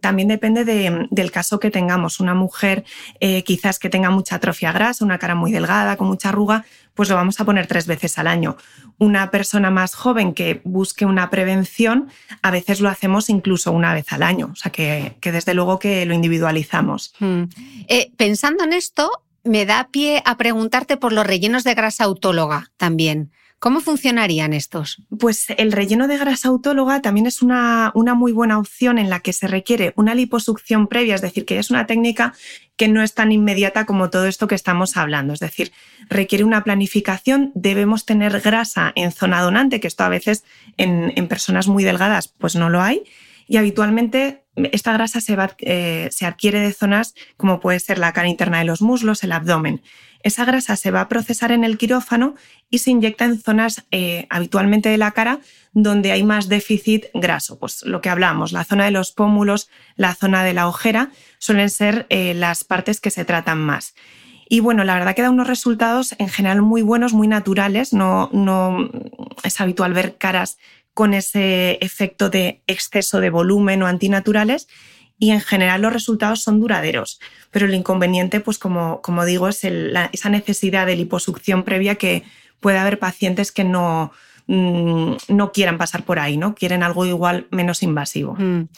También 0.00 0.28
depende 0.28 0.64
del 0.64 1.30
caso 1.30 1.60
que 1.60 1.70
tengamos. 1.70 2.20
Una 2.20 2.32
mujer 2.32 2.84
eh, 3.20 3.44
quizás 3.44 3.78
que 3.78 3.90
tenga 3.90 4.08
mucha 4.08 4.36
atrofia 4.36 4.72
grasa, 4.72 5.04
una 5.04 5.18
cara 5.18 5.34
muy 5.34 5.52
delgada, 5.52 5.96
con 5.98 6.08
mucha 6.08 6.30
arruga, 6.30 6.64
pues 6.96 7.10
lo 7.10 7.14
vamos 7.14 7.38
a 7.38 7.44
poner 7.44 7.68
tres 7.68 7.86
veces 7.86 8.18
al 8.18 8.26
año. 8.26 8.56
Una 8.98 9.30
persona 9.30 9.70
más 9.70 9.94
joven 9.94 10.32
que 10.32 10.62
busque 10.64 11.04
una 11.04 11.30
prevención, 11.30 12.08
a 12.42 12.50
veces 12.50 12.80
lo 12.80 12.88
hacemos 12.88 13.28
incluso 13.30 13.70
una 13.70 13.94
vez 13.94 14.12
al 14.12 14.22
año. 14.22 14.48
O 14.52 14.56
sea 14.56 14.72
que, 14.72 15.16
desde 15.22 15.54
luego 15.54 15.78
que 15.78 16.04
lo 16.06 16.14
individualizamos. 16.14 17.14
Mm. 17.20 17.44
Eh, 17.88 18.10
pensando 18.16 18.64
en 18.64 18.72
esto, 18.72 19.10
me 19.44 19.66
da 19.66 19.88
pie 19.92 20.22
a 20.24 20.36
preguntarte 20.36 20.96
por 20.96 21.12
los 21.12 21.26
rellenos 21.26 21.62
de 21.62 21.74
grasa 21.74 22.04
autóloga 22.04 22.72
también. 22.78 23.30
¿Cómo 23.58 23.80
funcionarían 23.80 24.52
estos? 24.52 25.02
Pues 25.18 25.46
el 25.56 25.72
relleno 25.72 26.08
de 26.08 26.18
grasa 26.18 26.48
autóloga 26.48 27.00
también 27.00 27.26
es 27.26 27.40
una, 27.40 27.90
una, 27.94 28.14
muy 28.14 28.32
buena 28.32 28.58
opción 28.58 28.98
en 28.98 29.08
la 29.08 29.20
que 29.20 29.32
se 29.32 29.48
requiere 29.48 29.94
una 29.96 30.14
liposucción 30.14 30.88
previa, 30.88 31.14
es 31.14 31.22
decir, 31.22 31.46
que 31.46 31.58
es 31.58 31.70
una 31.70 31.86
técnica 31.86 32.34
que 32.76 32.88
no 32.88 33.02
es 33.02 33.14
tan 33.14 33.32
inmediata 33.32 33.86
como 33.86 34.10
todo 34.10 34.26
esto 34.26 34.46
que 34.46 34.54
estamos 34.54 34.98
hablando. 34.98 35.32
Es 35.32 35.40
decir, 35.40 35.72
requiere 36.10 36.44
una 36.44 36.64
planificación, 36.64 37.50
debemos 37.54 38.04
tener 38.04 38.40
grasa 38.40 38.92
en 38.94 39.10
zona 39.10 39.40
donante, 39.40 39.80
que 39.80 39.88
esto 39.88 40.04
a 40.04 40.10
veces 40.10 40.44
en, 40.76 41.14
en 41.16 41.26
personas 41.26 41.66
muy 41.66 41.82
delgadas 41.82 42.28
pues 42.28 42.56
no 42.56 42.68
lo 42.68 42.82
hay. 42.82 43.04
Y 43.46 43.56
habitualmente 43.56 44.46
esta 44.72 44.92
grasa 44.92 45.20
se, 45.20 45.36
eh, 45.58 46.08
se, 46.10 46.26
adquiere 46.26 46.60
de 46.60 46.72
zonas 46.72 47.14
como 47.36 47.60
puede 47.60 47.78
ser 47.78 47.98
la 47.98 48.12
cara 48.12 48.28
interna 48.28 48.58
de 48.58 48.64
los 48.64 48.80
muslos, 48.80 49.22
el 49.22 49.32
abdomen. 49.32 49.82
Esa 50.22 50.44
grasa 50.44 50.76
se 50.76 50.90
va 50.90 51.02
a 51.02 51.08
procesar 51.08 51.52
en 51.52 51.62
el 51.62 51.78
quirófano 51.78 52.34
y 52.70 52.78
se 52.78 52.90
inyecta 52.90 53.26
en 53.26 53.40
zonas 53.40 53.84
eh, 53.90 54.26
habitualmente 54.30 54.88
de 54.88 54.98
la 54.98 55.12
cara 55.12 55.40
donde 55.72 56.10
hay 56.10 56.24
más 56.24 56.48
déficit 56.48 57.06
graso. 57.14 57.58
Pues 57.58 57.82
lo 57.84 58.00
que 58.00 58.08
hablamos, 58.08 58.52
la 58.52 58.64
zona 58.64 58.86
de 58.86 58.90
los 58.90 59.12
pómulos, 59.12 59.68
la 59.94 60.14
zona 60.14 60.42
de 60.42 60.54
la 60.54 60.68
ojera, 60.68 61.10
suelen 61.38 61.70
ser 61.70 62.06
eh, 62.08 62.34
las 62.34 62.64
partes 62.64 63.00
que 63.00 63.10
se 63.10 63.24
tratan 63.24 63.58
más. 63.58 63.94
Y 64.48 64.60
bueno, 64.60 64.84
la 64.84 64.94
verdad 64.94 65.14
que 65.14 65.22
da 65.22 65.30
unos 65.30 65.48
resultados 65.48 66.14
en 66.18 66.28
general 66.28 66.62
muy 66.62 66.80
buenos, 66.80 67.12
muy 67.12 67.28
naturales. 67.28 67.92
No 67.92 68.30
es 69.42 69.60
habitual 69.60 69.92
ver 69.92 70.16
caras 70.16 70.56
con 70.96 71.12
ese 71.12 71.76
efecto 71.82 72.30
de 72.30 72.62
exceso 72.66 73.20
de 73.20 73.28
volumen 73.28 73.82
o 73.82 73.86
antinaturales 73.86 74.66
y 75.18 75.32
en 75.32 75.42
general 75.42 75.82
los 75.82 75.92
resultados 75.92 76.42
son 76.42 76.58
duraderos. 76.58 77.20
Pero 77.50 77.66
el 77.66 77.74
inconveniente, 77.74 78.40
pues 78.40 78.58
como, 78.58 79.02
como 79.02 79.26
digo, 79.26 79.46
es 79.46 79.62
esa 79.62 80.30
necesidad 80.30 80.86
de 80.86 80.96
liposucción 80.96 81.64
previa 81.64 81.96
que 81.96 82.22
puede 82.60 82.78
haber 82.78 82.98
pacientes 82.98 83.52
que 83.52 83.62
no, 83.62 84.10
mm, 84.46 85.16
no 85.28 85.52
quieran 85.52 85.76
pasar 85.76 86.02
por 86.02 86.18
ahí, 86.18 86.38
¿no? 86.38 86.54
Quieren 86.54 86.82
algo 86.82 87.04
igual 87.04 87.46
menos 87.50 87.82
invasivo. 87.82 88.34
Mm. 88.38 88.68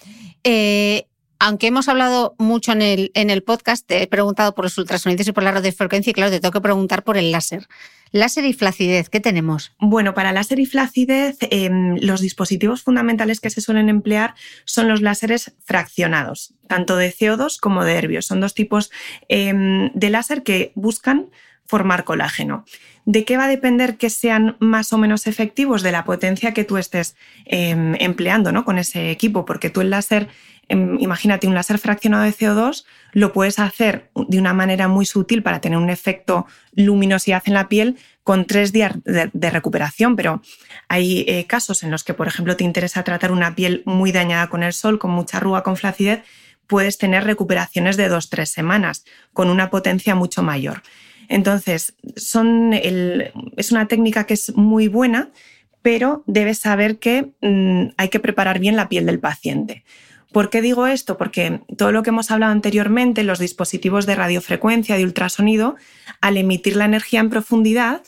Eh, 0.42 1.06
aunque 1.38 1.68
hemos 1.68 1.88
hablado 1.88 2.34
mucho 2.38 2.72
en 2.72 2.82
el, 2.82 3.42
podcast, 3.42 3.86
te 3.86 4.02
he 4.02 4.06
preguntado 4.06 4.54
por 4.54 4.64
los 4.64 4.76
ultrasonidos 4.76 5.28
y 5.28 5.32
por 5.32 5.44
la 5.44 5.52
radiofrecuencia 5.52 6.10
y 6.10 6.14
claro, 6.14 6.30
te 6.30 6.40
tengo 6.40 6.52
que 6.52 6.60
preguntar 6.60 7.04
por 7.04 7.16
el 7.16 7.30
láser. 7.30 7.68
Láser 8.10 8.44
y 8.46 8.54
flacidez, 8.54 9.08
¿qué 9.08 9.20
tenemos? 9.20 9.72
Bueno, 9.78 10.14
para 10.14 10.32
láser 10.32 10.58
y 10.58 10.66
flacidez, 10.66 11.36
em, 11.50 11.96
los 12.00 12.20
dispositivos 12.20 12.82
fundamentales 12.82 13.38
que 13.38 13.50
se 13.50 13.60
suelen 13.60 13.88
emplear 13.88 14.34
son 14.64 14.88
los 14.88 15.00
láseres 15.00 15.52
fraccionados, 15.64 16.54
tanto 16.66 16.96
de 16.96 17.12
CO2 17.12 17.58
como 17.58 17.84
de 17.84 17.94
herbios. 17.94 18.26
Son 18.26 18.40
dos 18.40 18.54
tipos 18.54 18.90
em, 19.28 19.92
de 19.92 20.10
láser 20.10 20.42
que 20.42 20.72
buscan 20.74 21.30
formar 21.66 22.04
colágeno. 22.04 22.64
¿De 23.04 23.24
qué 23.24 23.36
va 23.36 23.44
a 23.44 23.48
depender 23.48 23.96
que 23.96 24.10
sean 24.10 24.56
más 24.58 24.92
o 24.92 24.98
menos 24.98 25.26
efectivos? 25.26 25.82
De 25.82 25.92
la 25.92 26.04
potencia 26.04 26.54
que 26.54 26.64
tú 26.64 26.78
estés 26.78 27.14
em, 27.44 27.94
empleando 28.00 28.52
¿no? 28.52 28.64
con 28.64 28.78
ese 28.78 29.10
equipo, 29.10 29.44
porque 29.44 29.70
tú 29.70 29.82
el 29.82 29.90
láser 29.90 30.28
imagínate 30.68 31.46
un 31.46 31.54
láser 31.54 31.78
fraccionado 31.78 32.24
de 32.24 32.34
CO2, 32.34 32.84
lo 33.12 33.32
puedes 33.32 33.58
hacer 33.58 34.10
de 34.14 34.38
una 34.38 34.52
manera 34.52 34.88
muy 34.88 35.06
sutil 35.06 35.42
para 35.42 35.60
tener 35.60 35.78
un 35.78 35.90
efecto 35.90 36.46
luminosidad 36.72 37.42
en 37.46 37.54
la 37.54 37.68
piel 37.68 37.96
con 38.22 38.44
tres 38.44 38.72
días 38.72 38.92
de, 39.04 39.50
recuperación, 39.50 40.14
pero 40.14 40.42
hay 40.88 41.24
eh, 41.26 41.46
casos 41.46 41.82
en 41.82 41.90
los 41.90 42.04
que, 42.04 42.12
por 42.12 42.28
ejemplo, 42.28 42.56
te 42.56 42.64
interesa 42.64 43.02
tratar 43.02 43.32
una 43.32 43.54
piel 43.54 43.82
muy 43.86 44.12
dañada 44.12 44.48
con 44.48 44.62
el 44.62 44.74
sol, 44.74 44.98
con 44.98 45.10
mucha 45.10 45.38
arruga, 45.38 45.62
con 45.62 45.76
flacidez, 45.76 46.20
puedes 46.66 46.98
tener 46.98 47.24
recuperaciones 47.24 47.96
de 47.96 48.08
dos, 48.08 48.28
tres 48.28 48.50
semanas 48.50 49.04
con 49.32 49.48
una 49.48 49.70
potencia 49.70 50.14
mucho 50.14 50.42
mayor. 50.42 50.82
Entonces, 51.28 51.94
es 52.14 52.34
una 53.72 53.88
técnica 53.88 54.24
que 54.24 54.34
es 54.34 54.54
muy 54.54 54.88
buena, 54.88 55.30
pero 55.82 56.22
debes 56.26 56.58
saber 56.58 56.98
que 56.98 57.32
mm, 57.40 57.94
hay 57.96 58.08
que 58.08 58.20
preparar 58.20 58.58
bien 58.58 58.76
la 58.76 58.88
piel 58.88 59.06
del 59.06 59.20
paciente. 59.20 59.84
¿Por 60.32 60.50
qué 60.50 60.60
digo 60.60 60.86
esto? 60.86 61.16
Porque 61.16 61.62
todo 61.76 61.90
lo 61.90 62.02
que 62.02 62.10
hemos 62.10 62.30
hablado 62.30 62.52
anteriormente, 62.52 63.24
los 63.24 63.38
dispositivos 63.38 64.04
de 64.06 64.14
radiofrecuencia, 64.14 64.96
de 64.96 65.04
ultrasonido, 65.04 65.76
al 66.20 66.36
emitir 66.36 66.76
la 66.76 66.84
energía 66.84 67.20
en 67.20 67.30
profundidad, 67.30 68.02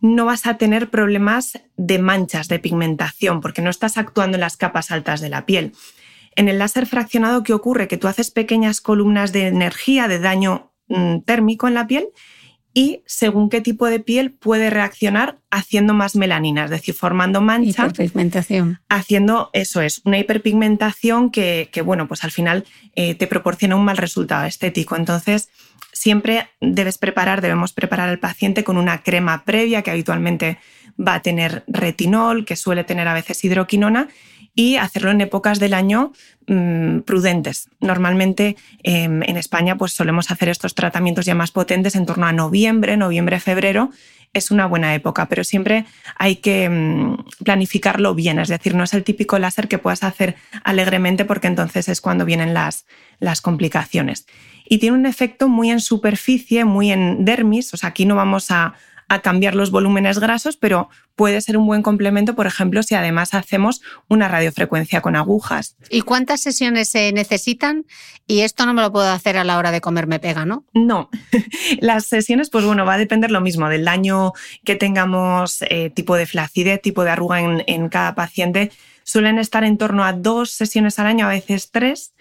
no 0.00 0.24
vas 0.24 0.46
a 0.46 0.56
tener 0.56 0.90
problemas 0.90 1.60
de 1.76 1.98
manchas, 1.98 2.48
de 2.48 2.58
pigmentación, 2.58 3.40
porque 3.40 3.62
no 3.62 3.70
estás 3.70 3.98
actuando 3.98 4.36
en 4.36 4.40
las 4.40 4.56
capas 4.56 4.90
altas 4.90 5.20
de 5.20 5.28
la 5.28 5.44
piel. 5.44 5.72
En 6.36 6.48
el 6.48 6.58
láser 6.58 6.86
fraccionado, 6.86 7.42
¿qué 7.42 7.52
ocurre? 7.52 7.88
Que 7.88 7.96
tú 7.96 8.06
haces 8.06 8.30
pequeñas 8.30 8.80
columnas 8.80 9.32
de 9.32 9.48
energía, 9.48 10.08
de 10.08 10.20
daño 10.20 10.72
mm, 10.86 11.20
térmico 11.20 11.68
en 11.68 11.74
la 11.74 11.86
piel 11.86 12.08
y 12.74 13.02
según 13.06 13.48
qué 13.48 13.60
tipo 13.60 13.86
de 13.86 13.98
piel 13.98 14.30
puede 14.30 14.70
reaccionar 14.70 15.38
haciendo 15.50 15.94
más 15.94 16.14
melanina, 16.16 16.64
es 16.64 16.70
decir, 16.70 16.94
formando 16.94 17.40
mancha. 17.40 17.86
Hiperpigmentación. 17.86 18.80
Haciendo, 18.88 19.50
eso 19.52 19.80
es, 19.80 20.02
una 20.04 20.18
hiperpigmentación 20.18 21.30
que, 21.30 21.70
bueno, 21.84 22.06
pues 22.06 22.24
al 22.24 22.30
final 22.30 22.64
eh, 22.94 23.14
te 23.14 23.26
proporciona 23.26 23.76
un 23.76 23.84
mal 23.84 23.96
resultado 23.96 24.44
estético. 24.44 24.96
Entonces, 24.96 25.48
siempre 25.92 26.48
debes 26.60 26.98
preparar, 26.98 27.40
debemos 27.40 27.72
preparar 27.72 28.08
al 28.08 28.18
paciente 28.18 28.64
con 28.64 28.76
una 28.76 29.02
crema 29.02 29.44
previa 29.44 29.82
que 29.82 29.90
habitualmente 29.90 30.58
va 31.00 31.14
a 31.14 31.22
tener 31.22 31.64
retinol, 31.66 32.44
que 32.44 32.56
suele 32.56 32.84
tener 32.84 33.08
a 33.08 33.14
veces 33.14 33.44
hidroquinona 33.44 34.08
y 34.58 34.74
hacerlo 34.74 35.12
en 35.12 35.20
épocas 35.20 35.60
del 35.60 35.72
año 35.72 36.12
mm, 36.48 37.02
prudentes. 37.02 37.70
Normalmente 37.78 38.56
em, 38.82 39.22
en 39.22 39.36
España 39.36 39.78
pues 39.78 39.92
solemos 39.92 40.32
hacer 40.32 40.48
estos 40.48 40.74
tratamientos 40.74 41.26
ya 41.26 41.36
más 41.36 41.52
potentes 41.52 41.94
en 41.94 42.06
torno 42.06 42.26
a 42.26 42.32
noviembre, 42.32 42.96
noviembre, 42.96 43.38
febrero. 43.38 43.90
Es 44.32 44.50
una 44.50 44.66
buena 44.66 44.96
época, 44.96 45.28
pero 45.28 45.44
siempre 45.44 45.84
hay 46.16 46.36
que 46.36 46.68
mm, 46.68 47.44
planificarlo 47.44 48.16
bien. 48.16 48.40
Es 48.40 48.48
decir, 48.48 48.74
no 48.74 48.82
es 48.82 48.94
el 48.94 49.04
típico 49.04 49.38
láser 49.38 49.68
que 49.68 49.78
puedas 49.78 50.02
hacer 50.02 50.34
alegremente 50.64 51.24
porque 51.24 51.46
entonces 51.46 51.88
es 51.88 52.00
cuando 52.00 52.24
vienen 52.24 52.52
las, 52.52 52.84
las 53.20 53.40
complicaciones. 53.40 54.26
Y 54.68 54.78
tiene 54.78 54.98
un 54.98 55.06
efecto 55.06 55.48
muy 55.48 55.70
en 55.70 55.78
superficie, 55.80 56.64
muy 56.64 56.90
en 56.90 57.24
dermis. 57.24 57.72
O 57.74 57.76
sea, 57.76 57.90
aquí 57.90 58.06
no 58.06 58.16
vamos 58.16 58.50
a, 58.50 58.74
a 59.08 59.20
cambiar 59.20 59.54
los 59.54 59.70
volúmenes 59.70 60.18
grasos, 60.18 60.56
pero 60.56 60.88
puede 61.16 61.40
ser 61.40 61.56
un 61.56 61.66
buen 61.66 61.82
complemento, 61.82 62.34
por 62.34 62.46
ejemplo, 62.46 62.82
si 62.82 62.94
además 62.94 63.34
hacemos 63.34 63.80
una 64.08 64.28
radiofrecuencia 64.28 65.00
con 65.00 65.16
agujas. 65.16 65.76
¿Y 65.90 66.02
cuántas 66.02 66.40
sesiones 66.40 66.88
se 66.88 67.10
necesitan? 67.12 67.86
Y 68.26 68.40
esto 68.40 68.66
no 68.66 68.74
me 68.74 68.82
lo 68.82 68.92
puedo 68.92 69.10
hacer 69.10 69.38
a 69.38 69.44
la 69.44 69.56
hora 69.56 69.70
de 69.70 69.80
comer 69.80 70.06
me 70.06 70.20
pega, 70.20 70.44
¿no? 70.44 70.64
No. 70.74 71.08
Las 71.80 72.06
sesiones, 72.06 72.50
pues 72.50 72.64
bueno, 72.64 72.84
va 72.84 72.94
a 72.94 72.98
depender 72.98 73.30
lo 73.30 73.40
mismo 73.40 73.68
del 73.68 73.84
daño 73.84 74.32
que 74.64 74.76
tengamos, 74.76 75.62
eh, 75.62 75.90
tipo 75.90 76.14
de 76.14 76.26
flacidez, 76.26 76.82
tipo 76.82 77.04
de 77.04 77.10
arruga 77.10 77.40
en, 77.40 77.64
en 77.66 77.88
cada 77.88 78.14
paciente. 78.14 78.70
Suelen 79.04 79.38
estar 79.38 79.64
en 79.64 79.78
torno 79.78 80.04
a 80.04 80.12
dos 80.12 80.50
sesiones 80.50 80.98
al 80.98 81.06
año, 81.06 81.26
a 81.26 81.30
veces 81.30 81.70
tres. 81.70 82.12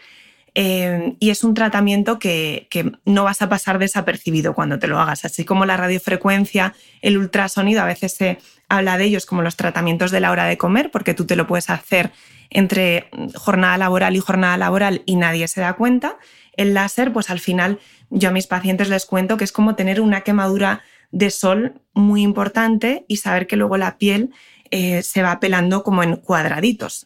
Eh, 0.60 1.16
y 1.20 1.30
es 1.30 1.44
un 1.44 1.54
tratamiento 1.54 2.18
que, 2.18 2.68
no 3.06 3.26
vas 3.26 3.44
a 3.44 3.48
pasar 3.48 3.78
desapercibido 3.78 4.56
cuando 4.56 4.80
te 4.80 4.88
lo 4.88 4.98
hagas, 4.98 5.24
así 5.24 5.46
como 5.46 5.68
la 5.68 5.78
radiofrecuencia, 5.78 6.74
el 7.04 7.20
ultrasonido, 7.20 7.84
a 7.84 7.86
veces 7.86 8.14
se 8.14 8.40
habla 8.68 8.98
de 8.98 9.06
ellos 9.06 9.28
como 9.28 9.44
los 9.44 9.56
tratamientos 9.56 10.10
de 10.10 10.20
la 10.20 10.32
hora 10.32 10.46
de 10.46 10.58
comer, 10.58 10.90
porque 10.90 11.14
tú 11.14 11.28
te 11.28 11.36
lo 11.36 11.46
puedes 11.46 11.70
hacer 11.70 12.12
entre 12.50 13.08
jornada 13.36 13.78
laboral 13.78 14.16
y 14.16 14.20
jornada 14.20 14.58
laboral 14.58 15.04
y 15.06 15.18
nadie 15.18 15.48
se 15.48 15.62
da 15.62 15.74
cuenta. 15.74 16.18
El 16.54 16.74
láser, 16.74 17.14
pues 17.14 17.30
al 17.30 17.40
final 17.40 17.78
yo 18.10 18.30
a 18.30 18.32
mis 18.32 18.48
pacientes 18.48 18.90
les 18.90 19.06
cuento 19.06 19.38
que 19.38 19.44
es 19.44 19.52
como 19.52 19.76
tener 19.76 20.02
una 20.02 20.22
quemadura 20.22 20.82
de 21.12 21.30
sol 21.30 21.82
muy 21.94 22.24
importante 22.24 23.06
y 23.08 23.18
saber 23.18 23.46
que 23.46 23.58
luego 23.58 23.78
la 23.78 24.00
piel 24.00 24.32
eh, 24.72 25.04
se 25.04 25.22
va 25.22 25.40
pelando 25.40 25.84
como 25.84 26.04
en 26.04 26.16
cuadraditos. 26.18 27.06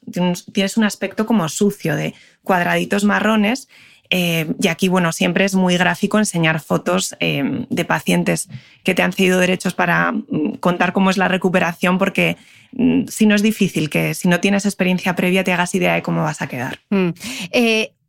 Tienes 0.53 0.77
un 0.77 0.83
aspecto 0.83 1.25
como 1.25 1.47
sucio 1.49 1.95
de 1.95 2.13
cuadraditos 2.43 3.03
marrones. 3.03 3.67
Eh, 4.09 4.53
y 4.59 4.67
aquí, 4.67 4.89
bueno, 4.89 5.13
siempre 5.13 5.45
es 5.45 5.55
muy 5.55 5.77
gráfico 5.77 6.17
enseñar 6.17 6.59
fotos 6.59 7.15
eh, 7.21 7.65
de 7.69 7.85
pacientes 7.85 8.49
que 8.83 8.93
te 8.93 9.03
han 9.03 9.13
cedido 9.13 9.39
derechos 9.39 9.73
para 9.73 10.11
mm, 10.11 10.57
contar 10.59 10.91
cómo 10.91 11.09
es 11.09 11.17
la 11.17 11.29
recuperación, 11.29 11.97
porque 11.97 12.35
mm, 12.73 13.07
si 13.07 13.25
no 13.25 13.35
es 13.35 13.41
difícil 13.41 13.89
que 13.89 14.13
si 14.13 14.27
no 14.27 14.41
tienes 14.41 14.65
experiencia 14.65 15.15
previa 15.15 15.45
te 15.45 15.53
hagas 15.53 15.73
idea 15.75 15.93
de 15.93 16.01
cómo 16.01 16.23
vas 16.23 16.41
a 16.41 16.47
quedar. 16.47 16.79
Mm. 16.89 17.11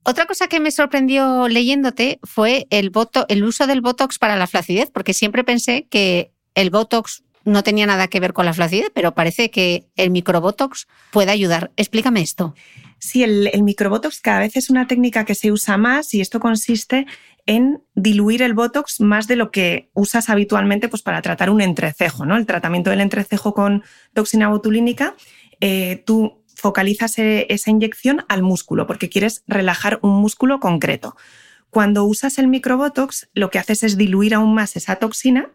otra 0.02 0.26
cosa 0.26 0.48
que 0.48 0.58
me 0.58 0.72
sorprendió 0.72 1.46
leyéndote 1.46 2.18
fue 2.24 2.66
el, 2.70 2.90
el 3.28 3.44
uso 3.44 3.68
del 3.68 3.80
Botox 3.80 4.18
para 4.18 4.34
la 4.34 4.48
flacidez, 4.48 4.90
porque 4.90 5.14
siempre 5.14 5.44
pensé 5.44 5.86
que 5.88 6.32
el 6.56 6.70
Botox 6.70 7.22
no 7.44 7.62
tenía 7.62 7.86
nada 7.86 8.08
que 8.08 8.20
ver 8.20 8.32
con 8.32 8.46
la 8.46 8.54
flacidez, 8.54 8.90
pero 8.94 9.14
parece 9.14 9.50
que 9.50 9.86
el 9.96 10.10
microbotox 10.10 10.86
puede 11.10 11.30
ayudar. 11.30 11.72
Explícame 11.76 12.20
esto. 12.20 12.54
Sí, 12.98 13.24
el, 13.24 13.50
microbotox 13.62 14.20
cada 14.20 14.38
vez 14.38 14.56
es 14.56 14.70
una 14.70 14.86
técnica 14.86 15.24
que 15.24 15.34
se 15.34 15.50
usa 15.50 15.76
más 15.76 16.14
y 16.14 16.20
esto 16.20 16.38
consiste 16.38 17.06
en 17.46 17.82
diluir 17.96 18.42
el 18.42 18.54
botox 18.54 19.00
más 19.00 19.26
de 19.26 19.34
lo 19.34 19.50
que 19.50 19.90
usas 19.92 20.30
habitualmente 20.30 20.88
pues, 20.88 21.02
para 21.02 21.20
tratar 21.20 21.50
un 21.50 21.60
entrecejo. 21.60 22.24
¿no? 22.24 22.36
El 22.36 22.46
tratamiento 22.46 22.90
del 22.90 23.00
entrecejo 23.00 23.54
con 23.54 23.82
toxina 24.14 24.48
botulínica, 24.48 25.16
eh, 25.60 26.04
tú 26.06 26.44
focalizas 26.54 27.18
e, 27.18 27.46
esa 27.48 27.72
inyección 27.72 28.24
al 28.28 28.42
músculo 28.42 28.86
porque 28.86 29.08
quieres 29.08 29.42
relajar 29.48 29.98
un 30.02 30.20
músculo 30.20 30.60
concreto. 30.60 31.16
Cuando 31.70 32.04
usas 32.04 32.38
el 32.38 32.46
microbotox, 32.46 33.30
lo 33.34 33.50
que 33.50 33.58
haces 33.58 33.82
es 33.82 33.96
diluir 33.96 34.34
aún 34.34 34.54
más 34.54 34.76
esa 34.76 34.96
toxina 34.96 35.50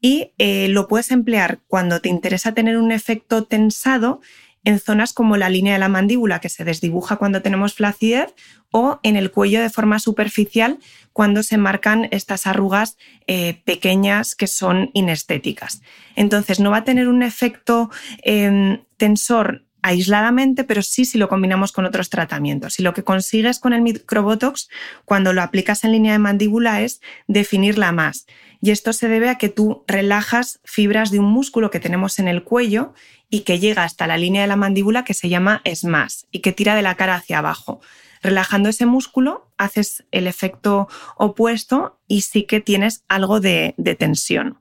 y 0.00 0.32
eh, 0.38 0.68
lo 0.68 0.88
puedes 0.88 1.10
emplear 1.10 1.60
cuando 1.66 2.00
te 2.00 2.08
interesa 2.08 2.52
tener 2.52 2.78
un 2.78 2.92
efecto 2.92 3.44
tensado 3.44 4.20
en 4.64 4.78
zonas 4.78 5.12
como 5.12 5.36
la 5.36 5.48
línea 5.48 5.72
de 5.72 5.78
la 5.78 5.88
mandíbula 5.88 6.40
que 6.40 6.48
se 6.48 6.64
desdibuja 6.64 7.16
cuando 7.16 7.42
tenemos 7.42 7.74
flacidez 7.74 8.34
o 8.70 9.00
en 9.02 9.16
el 9.16 9.30
cuello 9.30 9.60
de 9.60 9.70
forma 9.70 9.98
superficial 9.98 10.78
cuando 11.12 11.42
se 11.42 11.56
marcan 11.56 12.08
estas 12.10 12.46
arrugas 12.46 12.98
eh, 13.26 13.62
pequeñas 13.64 14.34
que 14.34 14.46
son 14.46 14.90
inestéticas. 14.92 15.82
Entonces 16.14 16.60
no 16.60 16.70
va 16.70 16.78
a 16.78 16.84
tener 16.84 17.08
un 17.08 17.22
efecto 17.22 17.90
em, 18.22 18.82
tensor 18.96 19.64
aisladamente, 19.82 20.64
pero 20.64 20.82
sí 20.82 21.06
si 21.06 21.16
lo 21.16 21.28
combinamos 21.28 21.72
con 21.72 21.86
otros 21.86 22.10
tratamientos. 22.10 22.78
Y 22.78 22.82
lo 22.82 22.92
que 22.92 23.02
consigues 23.02 23.58
con 23.58 23.72
el 23.72 23.80
microbotox 23.80 24.68
cuando 25.06 25.32
lo 25.32 25.42
aplicas 25.42 25.84
en 25.84 25.92
línea 25.92 26.12
de 26.12 26.18
mandíbula 26.18 26.82
es 26.82 27.00
definirla 27.26 27.90
más. 27.92 28.26
Y 28.62 28.70
esto 28.70 28.92
se 28.92 29.08
debe 29.08 29.28
a 29.30 29.38
que 29.38 29.48
tú 29.48 29.84
relajas 29.86 30.60
fibras 30.64 31.10
de 31.10 31.18
un 31.18 31.26
músculo 31.26 31.70
que 31.70 31.80
tenemos 31.80 32.18
en 32.18 32.28
el 32.28 32.42
cuello 32.42 32.92
y 33.30 33.40
que 33.40 33.58
llega 33.58 33.84
hasta 33.84 34.06
la 34.06 34.18
línea 34.18 34.42
de 34.42 34.48
la 34.48 34.56
mandíbula 34.56 35.04
que 35.04 35.14
se 35.14 35.28
llama 35.28 35.62
SMAS 35.64 36.26
y 36.30 36.40
que 36.40 36.52
tira 36.52 36.74
de 36.74 36.82
la 36.82 36.94
cara 36.96 37.14
hacia 37.14 37.38
abajo. 37.38 37.80
Relajando 38.22 38.68
ese 38.68 38.84
músculo 38.84 39.50
haces 39.56 40.04
el 40.10 40.26
efecto 40.26 40.88
opuesto 41.16 41.98
y 42.06 42.20
sí 42.20 42.42
que 42.42 42.60
tienes 42.60 43.02
algo 43.08 43.40
de, 43.40 43.74
de 43.78 43.94
tensión. 43.94 44.58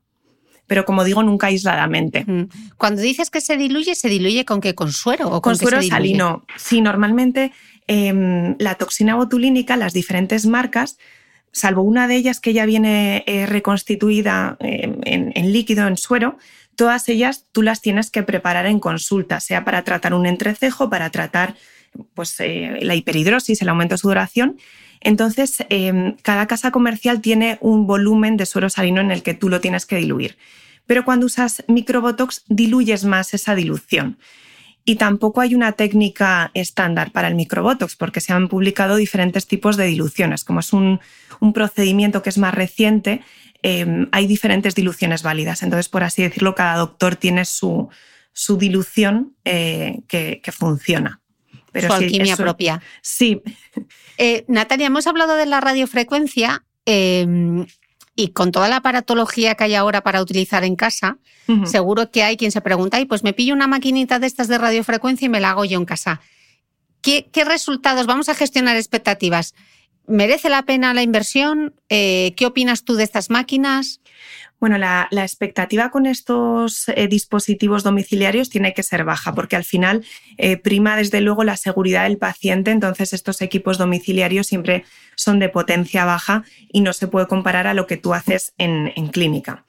pero 0.66 0.86
como 0.86 1.04
digo, 1.04 1.24
nunca 1.24 1.47
aisladamente. 1.47 2.24
Mm. 2.26 2.47
Cuando 2.78 3.02
dices 3.02 3.32
que 3.32 3.41
se 3.41 3.58
diluye, 3.58 3.95
¿se 3.95 4.08
diluye 4.08 4.45
con 4.45 4.62
qué? 4.62 4.76
¿Con 4.76 4.93
suero 4.93 5.28
o 5.30 5.41
con, 5.41 5.58
suero 5.58 5.82
salino? 5.82 6.45
Sí, 6.58 6.80
normalmente 6.80 7.52
em, 7.88 8.56
la 8.60 8.76
toxina 8.76 9.16
botulínica, 9.16 9.76
las 9.78 9.93
diferentes 9.93 10.45
marcas, 10.45 11.00
salvo 11.52 11.82
una 11.82 12.08
de 12.08 12.16
ellas 12.16 12.39
que 12.39 12.54
ya 12.54 12.66
viene 12.66 13.24
eh, 13.28 13.45
reconstituida 13.45 14.58
em, 14.60 15.00
en, 15.04 15.54
líquido, 15.54 15.88
en 15.88 15.97
suero, 15.97 16.38
todas 16.76 17.10
ellas 17.10 17.45
tú 17.52 17.62
las 17.62 17.82
tienes 17.82 18.12
que 18.12 18.24
preparar 18.24 18.66
en 18.66 18.80
consulta, 18.80 19.39
sea 19.39 19.66
para 19.66 19.84
tratar 19.84 20.14
un 20.14 20.26
entrecejo, 20.26 20.89
para 20.89 21.10
tratar 21.10 21.56
pues, 22.14 22.39
eh, 22.39 22.80
la 22.82 22.95
hiperhidrosis, 22.95 23.62
el 23.62 23.70
aumento 23.70 23.95
de 23.95 24.00
sudoración. 24.00 24.58
Entonces, 25.02 25.66
em, 25.70 26.16
cada 26.22 26.45
casa 26.47 26.72
comercial 26.72 27.22
tiene 27.22 27.58
un 27.62 27.88
volumen 27.88 28.38
de 28.38 28.45
suero 28.45 28.70
salino 28.70 29.02
en 29.02 29.12
el 29.12 29.24
que 29.24 29.34
tú 29.34 29.50
lo 29.50 29.62
tienes 29.62 29.86
que 29.86 29.95
diluir. 29.95 30.38
Pero 30.86 31.06
cuando 31.06 31.26
usas 31.26 31.64
microbotox, 31.68 32.43
diluyes 32.47 33.06
más 33.06 33.34
esa 33.34 33.56
dilución. 33.56 34.18
Y 34.86 34.96
tampoco 34.96 35.42
hay 35.42 35.56
una 35.56 35.74
técnica 35.74 36.52
estándar 36.54 37.12
para 37.12 37.28
el 37.28 37.36
microbotox, 37.36 37.96
porque 37.96 38.22
se 38.22 38.34
han 38.34 38.48
publicado 38.48 38.96
diferentes 38.96 39.46
tipos 39.46 39.78
de 39.78 39.86
diluciones. 39.86 40.44
Como 40.44 40.62
es 40.62 40.74
un, 40.74 41.00
procedimiento 41.54 42.22
que 42.22 42.30
es 42.30 42.38
más 42.38 42.54
reciente, 42.54 43.22
em, 43.62 44.08
hay 44.12 44.28
diferentes 44.28 44.76
diluciones 44.76 45.24
válidas. 45.24 45.64
Entonces, 45.64 45.90
por 45.90 46.04
así 46.04 46.24
decirlo, 46.24 46.56
cada 46.56 46.78
doctor 46.78 47.16
tiene 47.16 47.46
su, 47.46 47.90
dilución 48.58 49.36
eh, 49.46 50.00
que, 50.08 50.42
funciona. 50.52 51.22
Pero 51.72 51.88
su 51.90 51.94
alquimia 51.94 52.36
propia. 52.36 52.82
Sí. 53.02 53.42
Eh, 54.18 54.44
Natalia, 54.48 54.88
hemos 54.88 55.06
hablado 55.06 55.36
de 55.36 55.46
la 55.46 55.62
radiofrecuencia 55.62 56.66
em, 56.86 57.66
y 58.20 58.32
con 58.34 58.51
toda 58.51 58.67
la 58.67 58.76
aparatología 58.76 59.55
que 59.55 59.63
hay 59.63 59.76
ahora 59.76 60.01
para 60.01 60.22
utilizar 60.22 60.65
en 60.65 60.76
casa, 60.76 61.20
seguro 61.63 62.11
que 62.11 62.22
hay 62.22 62.36
quien 62.36 62.51
se 62.51 62.59
pregunta, 62.59 62.99
y 62.99 63.05
pues 63.05 63.24
me 63.24 63.32
pillo 63.32 63.53
una 63.53 63.65
maquinita 63.65 64.20
de 64.20 64.28
estas 64.28 64.49
de 64.49 64.57
radiofrecuencia 64.57 65.28
y 65.28 65.30
me 65.30 65.39
la 65.39 65.51
hago 65.51 65.63
yo 65.63 65.80
en 65.80 65.86
casa. 65.86 66.20
¿Qué, 67.01 67.30
resultados? 67.45 68.07
Vamos 68.07 68.28
a 68.28 68.36
gestionar 68.36 68.76
expectativas. 68.76 69.55
¿Merece 70.05 70.49
la 70.49 70.63
pena 70.63 70.93
la 70.93 71.01
inversión? 71.01 71.74
Eh, 71.88 72.34
¿Qué 72.36 72.45
opinas 72.45 72.84
tú 72.84 72.95
de 72.95 73.03
estas 73.03 73.30
máquinas? 73.30 74.01
Bueno, 74.60 74.78
la, 74.78 75.07
expectativa 75.12 75.89
con 75.89 76.05
estos 76.05 76.89
eh, 76.89 77.07
dispositivos 77.07 77.84
domiciliarios 77.84 78.49
tiene 78.49 78.74
que 78.74 78.84
ser 78.84 79.05
baja, 79.05 79.34
porque 79.34 79.55
al 79.55 79.64
final 79.64 80.03
eh, 80.38 80.57
prima 80.57 80.97
desde 80.97 81.22
luego 81.22 81.45
la 81.45 81.55
seguridad 81.55 82.03
del 82.03 82.18
paciente, 82.18 82.72
entonces 82.72 83.14
estos 83.14 83.41
equipos 83.41 83.78
domiciliarios 83.78 84.47
siempre 84.47 84.84
son 85.16 85.39
de 85.39 85.47
potencia 85.47 86.03
baja 86.03 86.43
y 86.74 86.82
no 86.82 86.91
se 86.91 87.07
puede 87.07 87.28
comparar 87.28 87.68
a 87.68 87.74
lo 87.74 87.88
que 87.88 87.95
tú 87.95 88.14
haces 88.14 88.53
en, 88.57 88.89
clínica. 89.07 89.64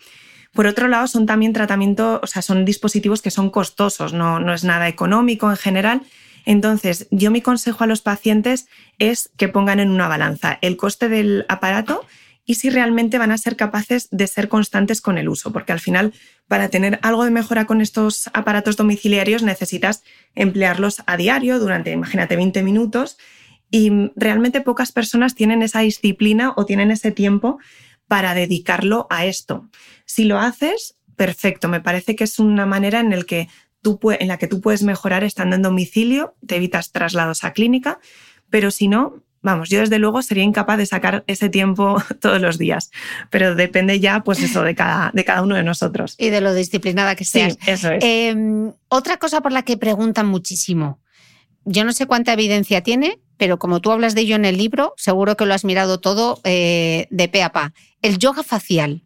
Por 0.53 0.67
otro 0.67 0.89
lado, 0.89 1.07
son 1.07 1.25
también 1.25 1.53
tratamientos, 1.53 2.19
o 2.21 2.27
sea, 2.27 2.43
son 2.43 2.65
dispositivos 2.65 3.23
que 3.23 3.31
son 3.31 3.51
costosos, 3.51 4.13
no, 4.13 4.41
no 4.41 4.53
es 4.53 4.65
nada 4.65 4.89
económico 4.89 5.49
en 5.49 5.57
general. 5.57 6.03
Entonces, 6.45 7.07
yo 7.13 7.31
mi 7.31 7.43
consejo 7.43 7.85
a 7.85 7.87
los 7.87 8.01
pacientes 8.01 8.67
es 8.99 9.31
que 9.37 9.47
pongan 9.47 9.79
en 9.79 9.91
una 9.91 10.09
balanza 10.09 10.59
el 10.63 10.77
coste 10.77 11.09
del 11.09 11.47
aparato 11.49 12.05
y 12.45 12.55
si 12.55 12.71
realmente 12.71 13.19
van 13.19 13.33
a 13.33 13.39
ser 13.39 13.57
capaces 13.57 14.09
de 14.11 14.27
ser 14.27 14.49
constantes 14.49 15.01
con 15.01 15.19
el 15.19 15.29
uso, 15.29 15.53
porque 15.53 15.73
al 15.73 15.81
final 15.81 16.13
para 16.49 16.69
tener 16.69 16.99
algo 17.03 17.25
de 17.25 17.31
mejora 17.31 17.67
con 17.67 17.81
estos 17.81 18.29
aparatos 18.33 18.77
domiciliarios 18.77 19.43
necesitas 19.43 20.03
emplearlos 20.35 21.03
a 21.07 21.17
diario 21.17 21.59
durante, 21.59 21.93
imagínate, 21.93 22.37
20 22.37 22.63
minutos 22.63 23.19
y 23.71 24.11
realmente 24.17 24.61
pocas 24.61 24.91
personas 24.93 25.35
tienen 25.35 25.63
esa 25.63 25.81
disciplina 25.81 26.53
o 26.57 26.67
tienen 26.67 26.91
ese 26.91 27.13
tiempo 27.13 27.59
para 28.09 28.35
dedicarlo 28.35 29.07
a 29.11 29.27
esto. 29.27 29.69
Si 30.05 30.25
lo 30.25 30.39
haces, 30.39 30.97
perfecto, 31.15 31.69
me 31.69 31.81
parece 31.81 32.17
que 32.17 32.25
es 32.25 32.41
una 32.41 32.67
manera 32.67 32.99
en, 32.99 33.13
el 33.13 33.27
que 33.27 33.49
tú, 33.83 34.01
en 34.19 34.27
la 34.27 34.39
que 34.39 34.49
tú 34.49 34.61
puedes 34.61 34.83
mejorar 34.83 35.23
estando 35.23 35.55
en 35.55 35.63
domicilio, 35.63 36.35
te 36.45 36.57
evitas 36.57 36.91
traslados 36.91 37.45
a 37.45 37.53
clínica, 37.53 38.01
pero 38.49 38.73
si 38.73 38.89
no, 38.89 39.23
Vamos, 39.43 39.71
yo 39.71 39.81
desde 39.81 39.99
luego 39.99 40.21
sería 40.21 40.45
incapaz 40.45 40.77
de 40.77 40.87
sacar 40.87 41.25
ese 41.27 41.49
tiempo 41.49 41.97
todos 42.21 42.41
los 42.41 42.59
días, 42.59 42.91
pero 43.31 43.55
depende 43.55 43.99
ya, 43.99 44.21
pues 44.23 44.43
eso, 44.43 44.63
de 44.63 44.75
cada, 44.75 45.11
de 45.15 45.25
cada 45.25 45.43
uno 45.43 45.55
de 45.55 45.63
nosotros. 45.63 46.15
Y 46.19 46.29
de 46.29 46.41
lo 46.41 46.53
disciplinada 46.53 47.15
que 47.15 47.25
seas. 47.25 47.55
Sí, 47.55 47.71
eso 47.71 47.91
es. 47.91 48.05
Em, 48.05 48.73
otra 48.89 49.17
cosa 49.17 49.41
por 49.41 49.53
la 49.53 49.63
que 49.63 49.79
preguntan 49.79 50.27
muchísimo. 50.27 51.01
Yo 51.65 51.85
no 51.85 51.93
sé 51.93 52.07
cuánta 52.07 52.33
evidencia 52.33 52.83
tiene, 52.83 53.19
pero 53.37 53.59
como 53.59 53.81
tú 53.81 53.91
hablas 53.91 54.15
de 54.15 54.23
ello 54.23 54.37
en 54.37 54.45
el 54.45 54.59
libro, 54.59 54.95
seguro 54.97 55.37
que 55.37 55.47
lo 55.47 55.55
has 55.55 55.65
mirado 55.65 56.01
todo 56.01 56.41
eh, 56.45 57.07
de 57.11 57.29
pe 57.29 57.43
a 57.43 57.53
pa. 57.53 57.73
El 58.03 58.19
yoga 58.19 58.43
facial. 58.43 59.03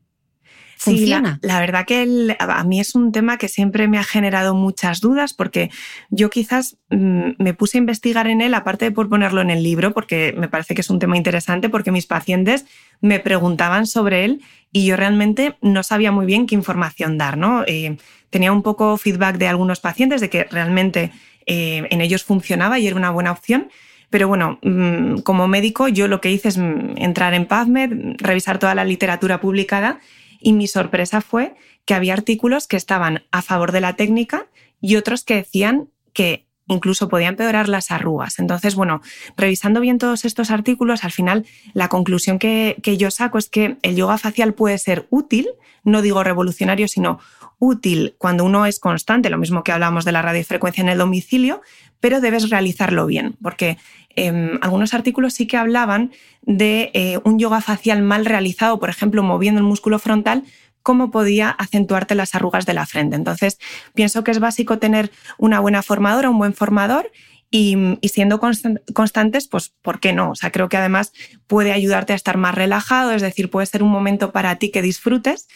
Sí, 0.84 1.06
la, 1.42 1.60
verdad 1.60 1.86
que 1.86 2.36
a 2.38 2.64
mí 2.64 2.80
es 2.80 2.94
un 2.94 3.12
tema 3.12 3.38
que 3.38 3.48
siempre 3.48 3.88
me 3.88 3.98
ha 3.98 4.04
generado 4.04 4.54
muchas 4.54 5.00
dudas 5.00 5.34
porque 5.34 5.70
yo 6.10 6.30
quizás 6.30 6.76
mm, 6.90 7.30
me 7.38 7.54
puse 7.54 7.78
a 7.78 7.80
investigar 7.80 8.26
en 8.26 8.40
él, 8.40 8.54
aparte 8.54 8.86
de 8.86 8.90
por 8.90 9.08
ponerlo 9.08 9.40
en 9.40 9.50
el 9.50 9.62
libro, 9.62 9.92
porque 9.92 10.34
me 10.36 10.48
parece 10.48 10.74
que 10.74 10.80
es 10.80 10.90
un 10.90 10.98
tema 10.98 11.16
interesante, 11.16 11.68
porque 11.68 11.90
mis 11.90 12.06
pacientes 12.06 12.66
me 13.00 13.20
preguntaban 13.20 13.86
sobre 13.86 14.24
él 14.24 14.42
y 14.72 14.86
yo 14.86 14.96
realmente 14.96 15.56
no 15.62 15.82
sabía 15.82 16.12
muy 16.12 16.26
bien 16.26 16.46
qué 16.46 16.54
información 16.54 17.18
dar. 17.18 17.38
¿no? 17.38 17.64
Eh, 17.66 17.96
tenía 18.30 18.52
un 18.52 18.62
poco 18.62 18.96
feedback 18.96 19.36
de 19.36 19.48
algunos 19.48 19.80
pacientes 19.80 20.20
de 20.20 20.28
que 20.28 20.44
realmente 20.44 21.12
eh, 21.46 21.86
en 21.90 22.00
ellos 22.00 22.24
funcionaba 22.24 22.78
y 22.78 22.86
era 22.86 22.96
una 22.96 23.10
buena 23.10 23.32
opción. 23.32 23.68
Pero 24.10 24.28
bueno, 24.28 24.58
mm, 24.62 25.18
como 25.18 25.48
médico 25.48 25.88
yo 25.88 26.08
lo 26.08 26.20
que 26.20 26.30
hice 26.30 26.48
es 26.48 26.58
mm, 26.58 26.96
entrar 26.96 27.34
en 27.34 27.46
PubMed, 27.46 28.16
revisar 28.18 28.58
toda 28.58 28.74
la 28.74 28.84
literatura 28.84 29.40
publicada 29.40 30.00
y 30.44 30.52
mi 30.52 30.68
sorpresa 30.68 31.20
fue 31.22 31.56
que 31.84 31.94
había 31.94 32.12
artículos 32.12 32.68
que 32.68 32.76
estaban 32.76 33.24
a 33.32 33.42
favor 33.42 33.72
de 33.72 33.80
la 33.80 33.96
técnica 33.96 34.46
y 34.80 34.96
otros 34.96 35.24
que 35.24 35.36
decían 35.36 35.88
que 36.12 36.46
incluso 36.66 37.08
podían 37.08 37.30
empeorar 37.30 37.68
las 37.68 37.90
arrugas. 37.90 38.38
Entonces, 38.38 38.74
bueno, 38.74 39.00
revisando 39.36 39.80
bien 39.80 39.98
todos 39.98 40.24
estos 40.24 40.50
artículos, 40.50 41.02
al 41.02 41.12
final 41.12 41.46
la 41.72 41.88
conclusión 41.88 42.38
que, 42.38 42.76
yo 42.82 43.10
saco 43.10 43.38
es 43.38 43.48
que 43.48 43.76
el 43.82 43.96
yoga 43.96 44.18
facial 44.18 44.54
puede 44.54 44.78
ser 44.78 45.06
útil, 45.10 45.48
no 45.82 46.02
digo 46.02 46.22
revolucionario, 46.22 46.88
sino 46.88 47.18
útil 47.58 48.14
cuando 48.18 48.44
uno 48.44 48.66
es 48.66 48.78
constante, 48.78 49.30
lo 49.30 49.38
mismo 49.38 49.64
que 49.64 49.72
hablamos 49.72 50.04
de 50.04 50.12
la 50.12 50.22
radiofrecuencia 50.22 50.82
en 50.82 50.88
el 50.90 50.98
domicilio, 50.98 51.62
pero 52.00 52.20
debes 52.20 52.50
realizarlo 52.50 53.06
bien, 53.06 53.36
porque 53.42 53.78
em, 54.16 54.58
algunos 54.62 54.94
artículos 54.94 55.34
sí 55.34 55.46
que 55.46 55.56
hablaban 55.56 56.12
de 56.42 56.90
eh, 56.94 57.18
un 57.24 57.38
yoga 57.38 57.60
facial 57.60 58.02
mal 58.02 58.24
realizado, 58.24 58.78
por 58.78 58.90
ejemplo, 58.90 59.22
moviendo 59.22 59.60
el 59.60 59.66
músculo 59.66 59.98
frontal, 59.98 60.44
cómo 60.82 61.10
podía 61.10 61.50
acentuarte 61.50 62.14
las 62.14 62.34
arrugas 62.34 62.66
de 62.66 62.74
la 62.74 62.86
frente. 62.86 63.16
Entonces, 63.16 63.58
pienso 63.94 64.22
que 64.22 64.30
es 64.30 64.38
básico 64.38 64.78
tener 64.78 65.10
una 65.38 65.60
buena 65.60 65.82
formadora, 65.82 66.30
un 66.30 66.38
buen 66.38 66.52
formador 66.52 67.10
y, 67.50 67.76
siendo 68.02 68.40
constantes, 68.40 69.48
pues, 69.48 69.72
¿por 69.80 70.00
qué 70.00 70.12
no? 70.12 70.32
O 70.32 70.34
sea, 70.34 70.50
creo 70.50 70.68
que 70.68 70.76
además 70.76 71.12
puede 71.46 71.72
ayudarte 71.72 72.12
a 72.12 72.16
estar 72.16 72.36
más 72.36 72.54
relajado, 72.54 73.12
es 73.12 73.22
decir, 73.22 73.48
puede 73.48 73.66
ser 73.66 73.82
un 73.82 73.90
momento 73.90 74.32
para 74.32 74.56
ti 74.56 74.70
que 74.70 74.82
disfrutes 74.82 75.46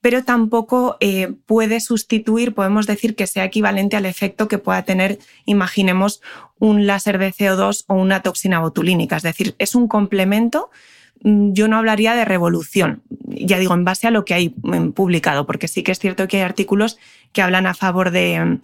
pero 0.00 0.22
tampoco 0.22 0.96
eh, 1.00 1.34
puede 1.46 1.80
sustituir, 1.80 2.54
podemos 2.54 2.86
decir 2.86 3.16
que 3.16 3.26
sea 3.26 3.44
equivalente 3.44 3.96
al 3.96 4.06
efecto 4.06 4.46
que 4.46 4.58
pueda 4.58 4.84
tener, 4.84 5.18
imaginemos, 5.46 6.22
un 6.58 6.86
láser 6.86 7.18
de 7.18 7.32
CO2 7.32 7.84
o 7.88 7.94
una 7.94 8.22
toxina 8.22 8.60
botulínica. 8.60 9.16
Es 9.16 9.22
decir, 9.22 9.54
es 9.58 9.74
un 9.74 9.88
complemento. 9.88 10.70
Mm, 11.22 11.52
yo 11.52 11.68
no 11.68 11.76
hablaría 11.76 12.14
de 12.14 12.24
revolución, 12.24 13.02
ya 13.26 13.58
digo, 13.58 13.74
en 13.74 13.84
base 13.84 14.06
a 14.06 14.10
lo 14.10 14.24
que 14.24 14.34
hay 14.34 14.54
mm, 14.62 14.90
publicado, 14.90 15.46
porque 15.46 15.68
sí 15.68 15.82
que 15.82 15.92
es 15.92 15.98
cierto 15.98 16.28
que 16.28 16.38
hay 16.38 16.42
artículos 16.42 16.98
que 17.32 17.42
hablan 17.42 17.66
a 17.66 17.74
favor 17.74 18.10
de, 18.10 18.58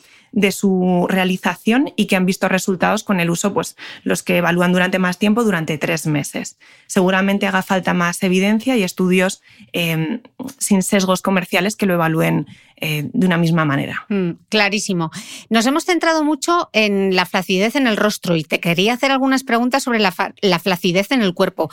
su 0.50 1.06
realización 1.08 1.92
y 1.96 2.06
que 2.06 2.16
han 2.16 2.26
visto 2.26 2.48
resultados 2.48 3.04
con 3.04 3.20
el 3.20 3.30
uso, 3.30 3.52
pues 3.52 3.76
los 4.02 4.22
que 4.22 4.38
evalúan 4.38 4.72
durante 4.72 4.98
más 4.98 5.18
tiempo, 5.18 5.44
durante 5.44 5.78
tres 5.78 6.06
meses. 6.06 6.58
Seguramente 6.86 7.46
haga 7.46 7.62
falta 7.62 7.94
más 7.94 8.22
evidencia 8.22 8.76
y 8.76 8.82
estudios 8.82 9.42
em, 9.72 10.20
sin 10.58 10.82
sesgos 10.82 11.22
comerciales 11.22 11.76
que 11.76 11.86
lo 11.86 11.94
evalúen 11.94 12.46
eh, 12.76 13.08
de 13.12 13.26
una 13.26 13.36
misma 13.36 13.64
manera. 13.64 14.06
Mm, 14.08 14.32
clarísimo. 14.48 15.10
Nos 15.50 15.66
hemos 15.66 15.84
centrado 15.84 16.24
mucho 16.24 16.70
en 16.72 17.14
la 17.14 17.26
flacidez 17.26 17.76
en 17.76 17.86
el 17.86 17.96
rostro 17.96 18.34
y 18.36 18.42
te 18.42 18.58
quería 18.58 18.94
hacer 18.94 19.12
algunas 19.12 19.44
preguntas 19.44 19.82
sobre 19.84 20.00
la 20.00 20.58
flacidez 20.58 21.12
en 21.12 21.22
el 21.22 21.34
cuerpo. 21.34 21.70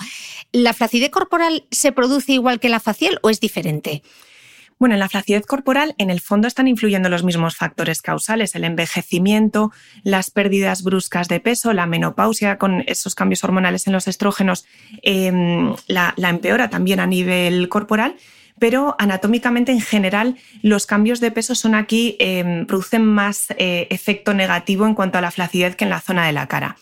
¿La 0.51 0.73
flacidez 0.73 1.09
corporal 1.09 1.65
se 1.71 1.91
produce 1.91 2.33
igual 2.33 2.59
que 2.59 2.69
la 2.69 2.79
facial 2.79 3.19
o 3.23 3.29
es 3.29 3.39
diferente? 3.39 4.03
Bueno, 4.79 4.95
en 4.95 4.99
la 4.99 5.09
flacidez 5.09 5.45
corporal, 5.45 5.93
en 5.97 6.09
el 6.09 6.21
fondo 6.21 6.47
están 6.47 6.69
influyendo 6.69 7.09
los 7.09 7.25
mismos 7.25 7.57
factores 7.57 8.01
causales, 8.01 8.55
el 8.55 8.63
envejecimiento, 8.63 9.73
las 10.03 10.31
pérdidas 10.31 10.83
bruscas 10.83 11.27
de 11.27 11.41
peso, 11.41 11.73
la 11.73 11.85
menopausia 11.85 12.57
con 12.57 12.85
esos 12.87 13.13
cambios 13.13 13.43
hormonales 13.43 13.87
en 13.87 13.93
los 13.93 14.07
estrógenos, 14.07 14.65
em, 15.01 15.75
la, 15.87 16.13
empeora 16.17 16.69
también 16.69 17.01
a 17.01 17.07
nivel 17.07 17.67
corporal 17.69 18.15
pero 18.57 18.97
anatómicamente 18.99 19.71
en 19.71 19.79
general 19.79 20.37
los 20.61 20.85
cambios 20.85 21.21
de 21.21 21.31
peso 21.31 21.55
son 21.55 21.75
aquí, 21.75 22.17
em, 22.19 22.65
producen 22.65 23.05
más 23.05 23.51
eh, 23.57 23.87
efecto 23.89 24.33
negativo 24.33 24.85
en 24.85 24.95
cuanto 24.95 25.17
a 25.17 25.21
la 25.21 25.31
flacidez 25.31 25.77
que 25.77 25.85
en 25.85 25.89
la 25.89 26.01
zona 26.01 26.25
de 26.27 26.33
la 26.33 26.47
cara. 26.47 26.75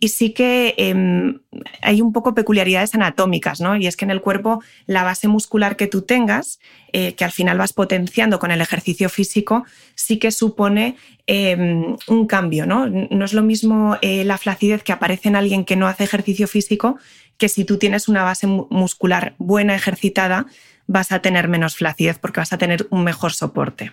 Y 0.00 0.08
sí 0.08 0.30
que 0.30 0.74
em, 0.78 1.40
hay 1.82 2.00
un 2.00 2.12
poco 2.12 2.34
peculiaridades 2.34 2.94
anatómicas, 2.94 3.60
¿no? 3.60 3.76
Y 3.76 3.86
es 3.86 3.96
que 3.96 4.04
en 4.04 4.10
el 4.10 4.20
cuerpo 4.20 4.62
la 4.86 5.02
base 5.02 5.28
muscular 5.28 5.76
que 5.76 5.86
tú 5.86 6.02
tengas, 6.02 6.60
eh, 6.92 7.14
que 7.14 7.24
al 7.24 7.32
final 7.32 7.58
vas 7.58 7.72
potenciando 7.72 8.38
con 8.38 8.50
el 8.50 8.60
ejercicio 8.60 9.08
físico, 9.08 9.64
sí 9.94 10.18
que 10.18 10.30
supone 10.30 10.96
em, 11.26 11.96
un 12.06 12.26
cambio, 12.26 12.66
¿no? 12.66 12.86
No 12.86 13.24
es 13.24 13.32
lo 13.32 13.42
mismo 13.42 13.96
eh, 14.02 14.24
la 14.24 14.38
flacidez 14.38 14.82
que 14.82 14.92
aparece 14.92 15.28
en 15.28 15.36
alguien 15.36 15.64
que 15.64 15.76
no 15.76 15.86
hace 15.86 16.04
ejercicio 16.04 16.48
físico 16.48 16.96
que 17.36 17.48
si 17.48 17.64
tú 17.64 17.78
tienes 17.78 18.08
una 18.08 18.24
base 18.24 18.46
muscular 18.46 19.34
buena, 19.38 19.74
ejercitada, 19.74 20.46
vas 20.88 21.12
a 21.12 21.20
tener 21.20 21.48
menos 21.48 21.76
flacidez 21.76 22.18
porque 22.18 22.40
vas 22.40 22.52
a 22.52 22.58
tener 22.58 22.88
un 22.90 23.04
mejor 23.04 23.32
soporte. 23.32 23.92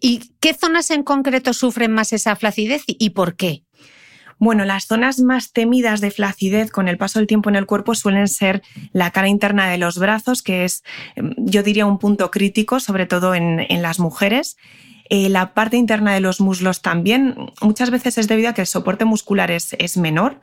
¿Y 0.00 0.30
qué 0.40 0.54
zonas 0.54 0.90
en 0.90 1.02
concreto 1.02 1.52
sufren 1.52 1.92
más 1.92 2.12
esa 2.12 2.34
flacidez 2.36 2.84
y 2.86 3.10
por 3.10 3.36
qué? 3.36 3.64
Bueno, 4.42 4.64
las 4.64 4.88
zonas 4.88 5.20
más 5.20 5.52
temidas 5.52 6.00
de 6.00 6.10
flacidez 6.10 6.72
con 6.72 6.88
el 6.88 6.98
paso 6.98 7.20
del 7.20 7.28
tiempo 7.28 7.48
en 7.48 7.54
el 7.54 7.64
cuerpo 7.64 7.94
suelen 7.94 8.26
ser 8.26 8.60
la 8.92 9.12
cara 9.12 9.28
interna 9.28 9.70
de 9.70 9.78
los 9.78 10.00
brazos, 10.00 10.42
que 10.42 10.64
es, 10.64 10.82
em, 11.14 11.32
yo 11.38 11.62
diría, 11.62 11.86
un 11.86 12.00
punto 12.00 12.28
crítico, 12.32 12.80
sobre 12.80 13.06
todo 13.06 13.36
en, 13.36 13.82
las 13.82 14.00
mujeres. 14.00 14.56
Eh, 15.10 15.28
la 15.28 15.54
parte 15.54 15.76
interna 15.76 16.12
de 16.12 16.18
los 16.18 16.40
muslos 16.40 16.82
también, 16.82 17.52
muchas 17.60 17.90
veces 17.90 18.18
es 18.18 18.26
debido 18.26 18.48
a 18.48 18.52
que 18.52 18.62
el 18.62 18.66
soporte 18.66 19.04
muscular 19.04 19.52
es, 19.52 19.96
menor. 19.96 20.40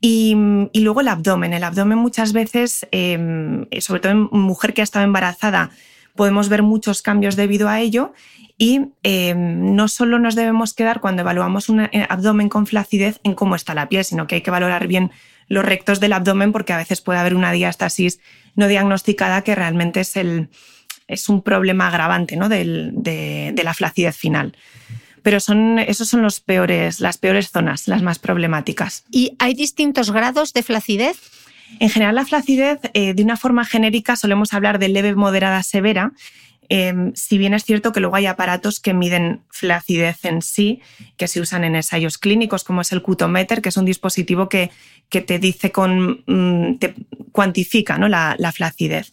Y, 0.00 0.34
luego 0.72 1.02
el 1.02 1.08
abdomen. 1.08 1.52
El 1.52 1.64
abdomen 1.64 1.98
muchas 1.98 2.32
veces, 2.32 2.88
em, 2.90 3.66
sobre 3.80 4.00
todo 4.00 4.12
en 4.12 4.28
mujer 4.30 4.72
que 4.72 4.80
ha 4.80 4.84
estado 4.84 5.04
embarazada, 5.04 5.72
podemos 6.16 6.48
ver 6.48 6.62
muchos 6.62 7.02
cambios 7.02 7.36
debido 7.36 7.68
a 7.68 7.80
ello 7.80 8.12
y 8.58 8.92
em, 9.02 9.74
no 9.74 9.86
solo 9.88 10.18
nos 10.18 10.34
debemos 10.34 10.72
quedar 10.72 11.00
cuando 11.00 11.22
evaluamos 11.22 11.68
un 11.68 11.80
eh, 11.80 12.06
abdomen 12.08 12.48
con 12.48 12.66
flacidez 12.66 13.20
en 13.22 13.34
cómo 13.34 13.54
está 13.54 13.74
la 13.74 13.88
piel, 13.88 14.04
sino 14.04 14.26
que 14.26 14.36
hay 14.36 14.40
que 14.40 14.50
valorar 14.50 14.86
bien 14.86 15.10
los 15.48 15.64
rectos 15.64 16.00
del 16.00 16.14
abdomen 16.14 16.52
porque 16.52 16.72
a 16.72 16.78
veces 16.78 17.00
puede 17.00 17.18
haber 17.18 17.34
una 17.34 17.52
diástasis 17.52 18.18
no 18.54 18.68
diagnosticada 18.68 19.42
que 19.42 19.54
realmente 19.54 20.00
es, 20.00 20.16
el, 20.16 20.48
es 21.06 21.28
un 21.28 21.42
problema 21.42 21.88
agravante 21.88 22.36
¿no? 22.36 22.48
de, 22.48 23.52
la 23.62 23.74
flacidez 23.74 24.16
final. 24.16 24.56
Pero 25.22 25.40
son, 25.40 25.78
esos 25.78 26.08
son 26.08 26.22
los 26.22 26.40
peores, 26.40 27.00
las 27.00 27.18
peores 27.18 27.50
zonas, 27.50 27.88
las 27.88 28.02
más 28.02 28.18
problemáticas. 28.18 29.04
¿Y 29.10 29.36
hay 29.38 29.54
distintos 29.54 30.10
grados 30.10 30.52
de 30.52 30.62
flacidez? 30.62 31.16
En 31.80 31.90
general, 31.90 32.14
la 32.14 32.24
flacidez, 32.24 32.80
eh, 32.94 33.14
de 33.14 33.22
una 33.22 33.36
forma 33.36 33.64
genérica, 33.64 34.16
solemos 34.16 34.52
hablar 34.52 34.78
de 34.78 34.88
leve, 34.88 35.14
moderada, 35.14 35.62
severa, 35.62 36.12
Em, 36.68 37.12
si 37.14 37.38
bien 37.38 37.54
es 37.54 37.64
cierto 37.64 37.92
que 37.92 38.00
luego 38.00 38.16
hay 38.16 38.26
aparatos 38.26 38.80
que 38.80 38.94
miden 38.94 39.42
flacidez 39.50 40.24
en 40.24 40.42
sí, 40.42 40.80
que 41.16 41.28
se 41.28 41.40
usan 41.40 41.64
en 41.64 41.76
ensayos 41.76 42.18
clínicos, 42.18 42.64
como 42.64 42.80
es 42.80 42.92
el 42.92 43.02
Cutometer, 43.02 43.62
que 43.62 43.68
es 43.68 43.76
un 43.76 43.84
dispositivo 43.84 44.48
que, 44.48 44.70
que 45.08 45.20
te 45.20 45.38
dice 45.38 45.70
con. 45.70 46.24
Mm, 46.26 46.78
te 46.78 46.94
cuantifica 47.32 47.98
¿no? 47.98 48.08
la, 48.08 48.52
flacidez. 48.52 49.12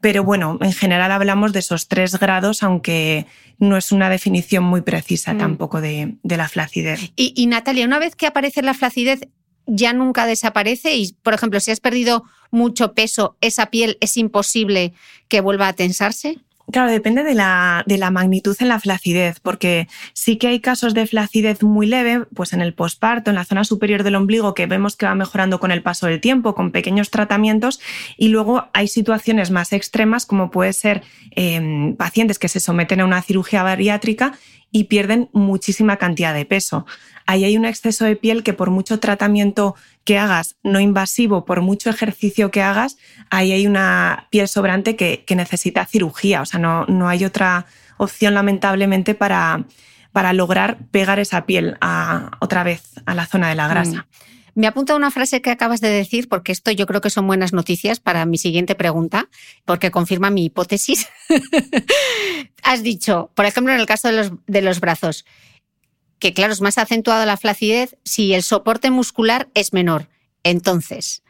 Pero 0.00 0.24
bueno, 0.24 0.58
en 0.60 0.72
general 0.72 1.10
hablamos 1.10 1.52
de 1.52 1.60
esos 1.60 1.88
tres 1.88 2.18
grados, 2.18 2.62
aunque 2.62 3.26
no 3.58 3.76
es 3.76 3.92
una 3.92 4.08
definición 4.08 4.62
muy 4.62 4.82
precisa 4.82 5.34
mm. 5.34 5.38
tampoco 5.38 5.80
de, 5.80 6.14
la 6.22 6.48
flacidez. 6.48 7.12
Y, 7.16 7.32
y 7.34 7.46
Natalia, 7.46 7.86
una 7.86 7.98
vez 7.98 8.14
que 8.14 8.26
aparece 8.26 8.62
la 8.62 8.74
flacidez, 8.74 9.28
ya 9.66 9.92
nunca 9.92 10.26
desaparece 10.26 10.96
y, 10.96 11.14
por 11.22 11.34
ejemplo, 11.34 11.60
si 11.60 11.70
has 11.70 11.80
perdido 11.80 12.24
mucho 12.50 12.94
peso, 12.94 13.36
esa 13.40 13.66
piel 13.66 13.98
es 14.00 14.16
imposible 14.16 14.92
que 15.28 15.40
vuelva 15.40 15.68
a 15.68 15.72
tensarse? 15.72 16.38
Claro, 16.72 16.90
depende 16.90 17.22
de 17.22 17.34
la, 17.34 17.84
de 17.86 17.96
la, 17.96 18.10
magnitud 18.10 18.56
en 18.58 18.66
la 18.68 18.80
flacidez, 18.80 19.38
porque 19.38 19.86
sí 20.14 20.36
que 20.36 20.48
hay 20.48 20.58
casos 20.58 20.94
de 20.94 21.06
flacidez 21.06 21.62
muy 21.62 21.86
leve, 21.86 22.26
pues 22.34 22.52
en 22.52 22.60
el 22.60 22.74
posparto, 22.74 23.30
en 23.30 23.36
la 23.36 23.44
zona 23.44 23.62
superior 23.62 24.02
del 24.02 24.16
ombligo, 24.16 24.52
que 24.52 24.66
vemos 24.66 24.96
que 24.96 25.06
va 25.06 25.14
mejorando 25.14 25.60
con 25.60 25.70
el 25.70 25.84
paso 25.84 26.06
del 26.08 26.20
tiempo, 26.20 26.56
con 26.56 26.72
pequeños 26.72 27.10
tratamientos, 27.10 27.78
y 28.16 28.28
luego 28.28 28.68
hay 28.72 28.88
situaciones 28.88 29.52
más 29.52 29.72
extremas, 29.72 30.26
como 30.26 30.50
puede 30.50 30.72
ser 30.72 31.02
em, 31.30 31.94
pacientes 31.94 32.40
que 32.40 32.48
se 32.48 32.58
someten 32.58 33.00
a 33.00 33.04
una 33.04 33.22
cirugía 33.22 33.62
bariátrica 33.62 34.36
y 34.72 34.84
pierden 34.84 35.28
muchísima 35.32 35.98
cantidad 35.98 36.34
de 36.34 36.46
peso. 36.46 36.84
Ahí 37.26 37.44
hay 37.44 37.56
un 37.56 37.64
exceso 37.64 38.04
de 38.04 38.16
piel 38.16 38.42
que 38.42 38.52
por 38.52 38.70
mucho 38.70 39.00
tratamiento 39.00 39.74
que 40.04 40.18
hagas 40.18 40.56
no 40.62 40.80
invasivo, 40.80 41.44
por 41.44 41.60
mucho 41.60 41.90
ejercicio 41.90 42.50
que 42.50 42.62
hagas, 42.62 42.96
ahí 43.30 43.52
hay 43.52 43.66
una 43.66 44.28
piel 44.30 44.46
sobrante 44.46 44.96
que, 44.96 45.24
necesita 45.36 45.84
cirugía. 45.84 46.40
O 46.40 46.46
sea, 46.46 46.60
no, 46.60 46.86
no, 46.86 47.08
hay 47.08 47.24
otra 47.24 47.66
opción, 47.96 48.34
lamentablemente, 48.34 49.14
para, 49.14 49.64
para 50.12 50.32
lograr 50.32 50.78
pegar 50.90 51.18
esa 51.18 51.44
piel 51.44 51.76
otra 52.40 52.62
vez 52.62 52.92
a 53.04 53.14
la 53.14 53.26
zona 53.26 53.48
de 53.48 53.56
la 53.56 53.68
grasa. 53.68 54.06
Mm. 54.08 54.26
Me 54.56 54.66
apunta 54.66 54.96
una 54.96 55.10
frase 55.10 55.42
que 55.42 55.50
acabas 55.50 55.82
de 55.82 55.90
decir, 55.90 56.30
porque 56.30 56.50
esto 56.50 56.70
yo 56.70 56.86
creo 56.86 57.02
que 57.02 57.10
son 57.10 57.26
buenas 57.26 57.52
noticias 57.52 58.00
para 58.00 58.24
mi 58.24 58.38
siguiente 58.38 58.74
pregunta, 58.74 59.28
porque 59.66 59.90
confirma 59.90 60.30
mi 60.30 60.46
hipótesis. 60.46 61.06
Has 62.62 62.82
dicho, 62.82 63.30
por 63.34 63.44
ejemplo, 63.44 63.74
en 63.74 63.80
el 63.80 63.84
caso 63.84 64.08
de 64.08 64.14
los, 64.14 64.32
de 64.46 64.62
los 64.62 64.80
brazos, 64.80 65.26
que 66.18 66.32
claro, 66.32 66.52
es 66.52 66.60
más 66.60 66.78
acentuada 66.78 67.26
la 67.26 67.36
flacidez 67.36 67.96
si 68.04 68.34
el 68.34 68.42
soporte 68.42 68.90
muscular 68.90 69.48
es 69.54 69.72
menor. 69.72 70.08
Entonces, 70.42 71.22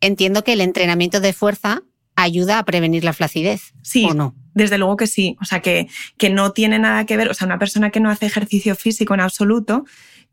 entiendo 0.00 0.44
que 0.44 0.52
el 0.52 0.60
entrenamiento 0.60 1.20
de 1.20 1.32
fuerza 1.32 1.82
ayuda 2.16 2.58
a 2.58 2.64
prevenir 2.64 3.04
la 3.04 3.12
flacidez. 3.12 3.72
Sí, 3.82 4.06
¿o 4.10 4.14
no? 4.14 4.34
Desde 4.54 4.78
luego 4.78 4.96
que 4.96 5.06
sí. 5.06 5.36
O 5.40 5.44
sea, 5.44 5.60
que, 5.60 5.88
que 6.16 6.30
no 6.30 6.52
tiene 6.52 6.78
nada 6.78 7.06
que 7.06 7.16
ver. 7.16 7.28
O 7.28 7.34
sea, 7.34 7.46
una 7.46 7.58
persona 7.58 7.90
que 7.90 8.00
no 8.00 8.10
hace 8.10 8.26
ejercicio 8.26 8.76
físico 8.76 9.14
en 9.14 9.20
absoluto, 9.20 9.84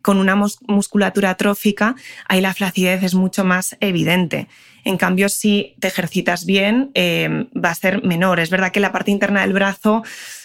con 0.02 0.18
una 0.18 0.36
musculatura 0.36 1.32
atrófica, 1.32 1.96
ahí 2.28 2.42
la 2.42 2.54
flacidez 2.54 3.04
es 3.04 3.14
mucho 3.14 3.44
más 3.44 3.78
evidente. 3.80 4.48
En 4.84 4.98
cambio, 4.98 5.30
si 5.30 5.76
te 5.80 5.88
ejercitas 5.88 6.46
bien, 6.46 6.92
eh, 6.94 7.48
va 7.54 7.70
a 7.70 7.76
ser 7.76 8.04
menor. 8.04 8.40
Es 8.40 8.50
verdad 8.50 8.72
que 8.72 8.80
la 8.80 8.92
parte 8.92 9.12
interna 9.12 9.42
del 9.42 9.54
brazo 9.54 10.04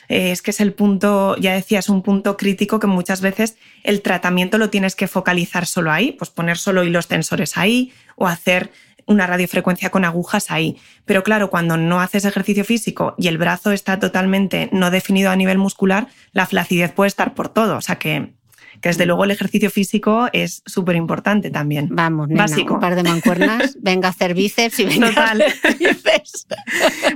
eh, 0.09 0.31
es 0.31 0.43
que 0.43 0.51
es 0.51 0.61
el 0.61 0.73
punto, 0.73 1.37
ya 1.37 1.55
decía, 1.55 1.79
es 1.79 1.89
un 1.89 2.03
punto 2.03 2.37
crítico 2.37 2.79
que 2.79 2.87
muchas 2.87 3.21
veces 3.21 3.57
el 3.83 4.03
tratamiento 4.03 4.59
lo 4.59 4.71
tienes 4.71 4.95
que 4.95 5.09
focalizar 5.09 5.67
solo 5.67 5.91
ahí, 5.91 6.13
pues 6.13 6.31
poner 6.31 6.59
solo 6.59 6.85
hilos 6.85 7.09
tensores 7.09 7.57
ahí 7.57 7.93
o 8.17 8.27
hacer 8.27 8.71
una 9.07 9.27
radiofrecuencia 9.27 9.91
con 9.91 10.05
agujas 10.05 10.51
ahí. 10.51 10.77
Pero 11.05 11.23
claro, 11.23 11.49
cuando 11.49 11.77
no 11.77 12.01
haces 12.01 12.25
ejercicio 12.25 12.65
físico 12.65 13.15
y 13.19 13.29
el 13.29 13.39
brazo 13.39 13.71
está 13.71 13.99
totalmente 13.99 14.69
no 14.73 14.91
definido 14.91 15.31
a 15.31 15.37
nivel 15.37 15.59
muscular, 15.59 16.09
la 16.33 16.47
flacidez 16.47 16.93
puede 16.93 17.09
estar 17.09 17.35
por 17.35 17.49
todo. 17.49 17.77
O 17.77 17.81
sea 17.81 17.97
que 17.97 18.35
que 18.81 18.89
desde 18.89 19.07
luego 19.07 19.25
el 19.25 19.31
ejercicio 19.31 19.71
físico 19.71 20.29
es 20.33 20.63
súper 20.67 20.97
importante 20.97 21.51
también. 21.51 21.89
Vamos, 21.91 22.29
básico. 22.31 22.75
Un 22.75 22.81
par 22.81 22.95
de 22.95 23.03
mancuernas, 23.03 23.77
venga 23.81 24.09
a 24.09 24.11
hacer 24.11 24.35
bíceps 24.35 24.81
y 24.81 24.85
venga 24.85 25.09
a 25.09 25.31
hacer 25.33 25.55
bíceps. 25.79 26.47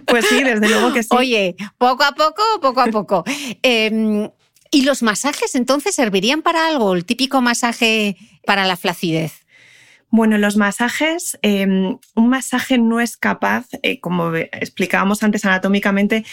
pues 0.06 0.26
sí, 0.26 0.42
desde 0.42 0.68
luego 0.68 0.92
que 0.92 1.02
sí. 1.02 1.08
Oye, 1.12 1.56
poco 1.78 2.04
a 2.04 2.12
poco, 2.12 2.42
poco 2.60 2.80
a 2.80 2.86
poco. 2.86 3.24
Em, 3.62 4.28
¿Y 4.72 4.82
los 4.82 5.02
masajes 5.02 5.54
entonces 5.56 5.94
servirían 5.94 6.42
para 6.42 6.68
algo? 6.68 6.94
El 6.94 7.04
típico 7.04 7.40
masaje 7.40 8.16
para 8.46 8.66
la 8.66 8.76
flacidez. 8.76 9.39
Bueno, 10.12 10.38
los 10.38 10.56
masajes, 10.56 11.38
em, 11.42 11.98
un 12.16 12.28
masaje 12.28 12.78
no 12.78 12.98
es 13.00 13.16
capaz, 13.16 13.66
eh, 13.82 14.00
como 14.00 14.34
explicábamos 14.34 15.22
antes 15.22 15.44
anatómicamente, 15.44 16.24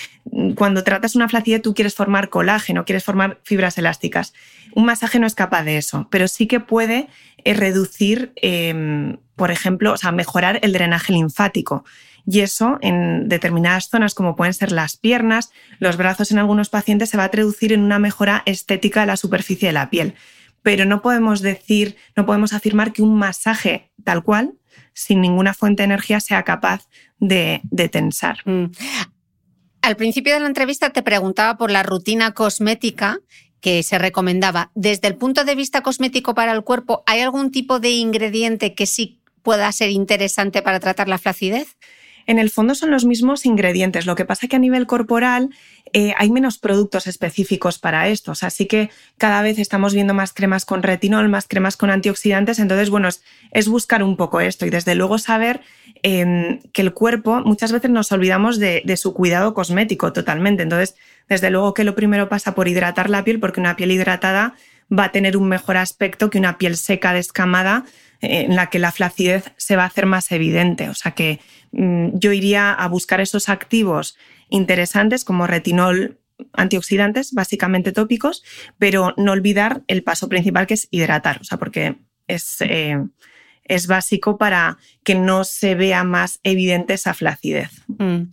cuando 0.56 0.84
tratas 0.84 1.16
una 1.16 1.30
flacidez 1.30 1.62
tú 1.62 1.76
quieres 1.76 1.94
formar 1.94 2.30
colágeno, 2.30 2.86
quieres 2.86 3.04
formar 3.04 3.40
fibras 3.44 3.78
elásticas. 3.78 4.34
Un 4.74 4.86
masaje 4.86 5.20
no 5.20 5.28
es 5.28 5.36
capaz 5.36 5.64
de 5.64 5.78
eso, 5.78 6.08
pero 6.10 6.28
sí 6.28 6.48
que 6.48 6.60
puede 6.60 7.08
eh, 7.44 7.54
reducir, 7.54 8.32
em, 8.38 9.18
por 9.36 9.52
ejemplo, 9.52 9.94
o 9.94 9.98
sea, 9.98 10.12
mejorar 10.12 10.60
el 10.64 10.74
drenaje 10.74 11.14
linfático. 11.14 11.86
Y 12.26 12.40
eso 12.40 12.80
en 12.82 13.30
determinadas 13.30 13.90
zonas, 13.90 14.16
como 14.16 14.36
pueden 14.36 14.54
ser 14.56 14.72
las 14.72 14.98
piernas, 14.98 15.52
los 15.80 15.98
brazos 15.98 16.32
en 16.32 16.40
algunos 16.40 16.70
pacientes, 16.70 17.10
se 17.10 17.18
va 17.18 17.26
a 17.26 17.32
traducir 17.32 17.74
en 17.74 17.82
una 17.82 18.00
mejora 18.00 18.42
estética 18.46 19.02
de 19.02 19.08
la 19.08 19.18
superficie 19.18 19.70
de 19.70 19.74
la 19.74 19.90
piel 19.92 20.16
pero 20.68 20.84
no 20.84 21.02
podemos 21.02 21.42
decir, 21.42 21.96
no 22.18 22.26
podemos 22.26 22.52
afirmar 22.52 22.92
que 22.92 23.02
un 23.02 23.18
masaje 23.18 23.90
tal 24.04 24.22
cual, 24.22 24.56
sin 24.94 25.22
ninguna 25.22 25.54
fuente 25.54 25.84
de 25.84 25.86
energía, 25.86 26.20
sea 26.20 26.44
capaz 26.44 26.90
de, 27.20 27.62
tensar. 27.90 28.40
Mm. 28.44 28.72
Al 29.82 29.96
principio 29.96 30.34
de 30.34 30.42
la 30.42 30.48
entrevista 30.48 30.90
te 30.90 31.04
preguntaba 31.04 31.58
por 31.58 31.72
la 31.72 31.84
rutina 31.84 32.34
cosmética 32.34 33.20
que 33.62 33.82
se 33.82 33.98
recomendaba. 33.98 34.72
Desde 34.76 35.08
el 35.08 35.16
punto 35.16 35.46
de 35.46 35.56
vista 35.56 35.84
cosmético 35.84 36.36
para 36.36 36.52
el 36.52 36.66
cuerpo, 36.66 37.02
¿hay 37.06 37.22
algún 37.22 37.50
tipo 37.50 37.80
de 37.80 37.92
ingrediente 37.92 38.76
que 38.76 38.88
sí 38.88 39.22
pueda 39.44 39.72
ser 39.72 39.90
interesante 39.90 40.62
para 40.62 40.82
tratar 40.82 41.08
la 41.08 41.18
flacidez? 41.18 41.78
En 42.28 42.40
el 42.40 42.50
fondo 42.50 42.76
son 42.76 42.92
los 42.92 43.06
mismos 43.06 43.46
ingredientes. 43.46 44.06
Lo 44.06 44.16
que 44.16 44.26
pasa 44.26 44.48
que 44.48 44.58
a 44.58 44.60
nivel 44.60 44.86
corporal 44.86 45.50
eh, 45.94 46.14
hay 46.18 46.30
menos 46.30 46.58
productos 46.58 47.08
específicos 47.08 47.80
para 47.80 48.10
esto. 48.10 48.34
Así 48.42 48.66
que 48.66 48.90
cada 49.18 49.42
vez 49.42 49.58
estamos 49.60 49.94
viendo 49.94 50.14
más 50.14 50.34
cremas 50.34 50.66
con 50.66 50.84
retinol, 50.84 51.30
más 51.30 51.48
cremas 51.48 51.78
con 51.78 51.90
antioxidantes. 51.90 52.60
Entonces, 52.60 52.90
bueno, 52.90 53.08
es, 53.52 53.68
buscar 53.70 54.04
un 54.04 54.18
poco 54.18 54.42
esto 54.42 54.66
y 54.66 54.70
desde 54.70 54.94
luego 54.94 55.18
saber 55.18 55.62
em, 56.04 56.60
que 56.74 56.82
el 56.82 56.94
cuerpo, 56.94 57.42
muchas 57.46 57.72
veces 57.72 57.90
nos 57.90 58.12
olvidamos 58.12 58.60
de, 58.60 58.82
de 58.86 58.98
su 58.98 59.14
cuidado 59.14 59.54
cosmético 59.54 60.12
totalmente. 60.12 60.64
Entonces, 60.64 60.96
desde 61.30 61.50
luego 61.50 61.74
que 61.74 61.86
lo 61.86 61.96
primero 61.96 62.28
pasa 62.28 62.56
por 62.56 62.68
hidratar 62.68 63.10
la 63.10 63.24
piel, 63.24 63.40
porque 63.40 63.62
una 63.62 63.78
piel 63.78 63.92
hidratada 63.92 64.56
va 64.92 65.06
a 65.06 65.12
tener 65.12 65.38
un 65.38 65.48
mejor 65.48 65.78
aspecto 65.78 66.30
que 66.30 66.38
una 66.38 66.58
piel 66.58 66.78
seca, 66.78 67.14
descamada, 67.14 67.86
en 68.22 68.56
la 68.56 68.70
que 68.70 68.80
la 68.80 68.92
flacidez 68.92 69.52
se 69.58 69.76
va 69.76 69.84
a 69.84 69.88
hacer 69.88 70.06
más 70.06 70.32
evidente. 70.32 70.90
O 70.90 70.94
sea 70.94 71.12
que 71.12 71.40
mm, 71.72 72.10
yo 72.14 72.32
iría 72.32 72.74
a 72.74 72.88
buscar 72.88 73.22
esos 73.22 73.50
activos 73.50 74.18
interesantes 74.50 75.24
como 75.24 75.48
retinol, 75.48 76.20
antioxidantes, 76.54 77.34
básicamente 77.34 77.92
tópicos, 77.92 78.44
pero 78.78 79.14
no 79.18 79.32
olvidar 79.32 79.84
el 79.88 80.04
paso 80.04 80.30
principal 80.30 80.68
que 80.68 80.76
es 80.76 80.88
hidratar, 80.92 81.40
o 81.42 81.44
sea, 81.44 81.58
porque 81.58 81.96
es, 82.28 82.58
eh, 82.62 82.98
es 83.64 83.88
básico 83.88 84.38
para 84.38 84.78
que 85.04 85.16
no 85.16 85.44
se 85.44 85.76
vea 85.76 86.04
más 86.04 86.40
evidente 86.44 86.94
esa 86.94 87.14
flacidez. 87.14 87.70
Mm. 87.88 88.30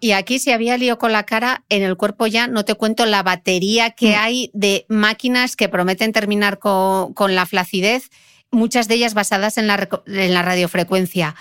y 0.00 0.12
aquí 0.12 0.38
si 0.38 0.50
había 0.50 0.78
lío 0.78 0.98
con 0.98 1.12
la 1.12 1.24
cara, 1.24 1.64
en 1.68 1.82
el 1.82 1.96
cuerpo 1.96 2.26
ya 2.26 2.46
no 2.46 2.64
te 2.64 2.74
cuento 2.74 3.06
la 3.06 3.22
batería 3.22 3.90
que 3.90 4.12
mm. 4.12 4.18
hay 4.18 4.50
de 4.54 4.86
máquinas 4.88 5.56
que 5.56 5.68
prometen 5.68 6.12
terminar 6.12 6.58
con, 6.58 7.34
la 7.34 7.46
flacidez, 7.46 8.10
muchas 8.50 8.88
de 8.88 8.94
ellas 8.94 9.14
basadas 9.14 9.58
en 9.58 9.66
la, 9.66 9.88
en 10.06 10.34
la 10.34 10.42
radiofrecuencia. 10.42 11.34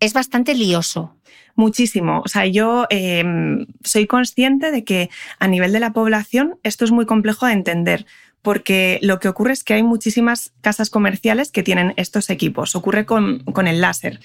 Es 0.00 0.12
bastante 0.12 0.54
lioso. 0.54 1.14
Muchísimo. 1.54 2.22
O 2.24 2.28
sea, 2.28 2.46
yo 2.46 2.86
em, 2.88 3.66
soy 3.82 4.06
consciente 4.06 4.70
de 4.70 4.84
que 4.84 5.10
a 5.40 5.48
nivel 5.48 5.72
de 5.72 5.80
la 5.80 5.92
población 5.92 6.58
esto 6.62 6.84
es 6.84 6.92
muy 6.92 7.04
complejo 7.04 7.46
de 7.46 7.52
entender 7.52 8.06
porque 8.42 8.98
lo 9.02 9.18
que 9.18 9.28
ocurre 9.28 9.52
es 9.52 9.64
que 9.64 9.74
hay 9.74 9.82
muchísimas 9.82 10.52
casas 10.60 10.90
comerciales 10.90 11.50
que 11.50 11.62
tienen 11.62 11.94
estos 11.96 12.30
equipos. 12.30 12.76
Ocurre 12.76 13.04
con, 13.04 13.42
el 13.66 13.80
láser. 13.80 14.20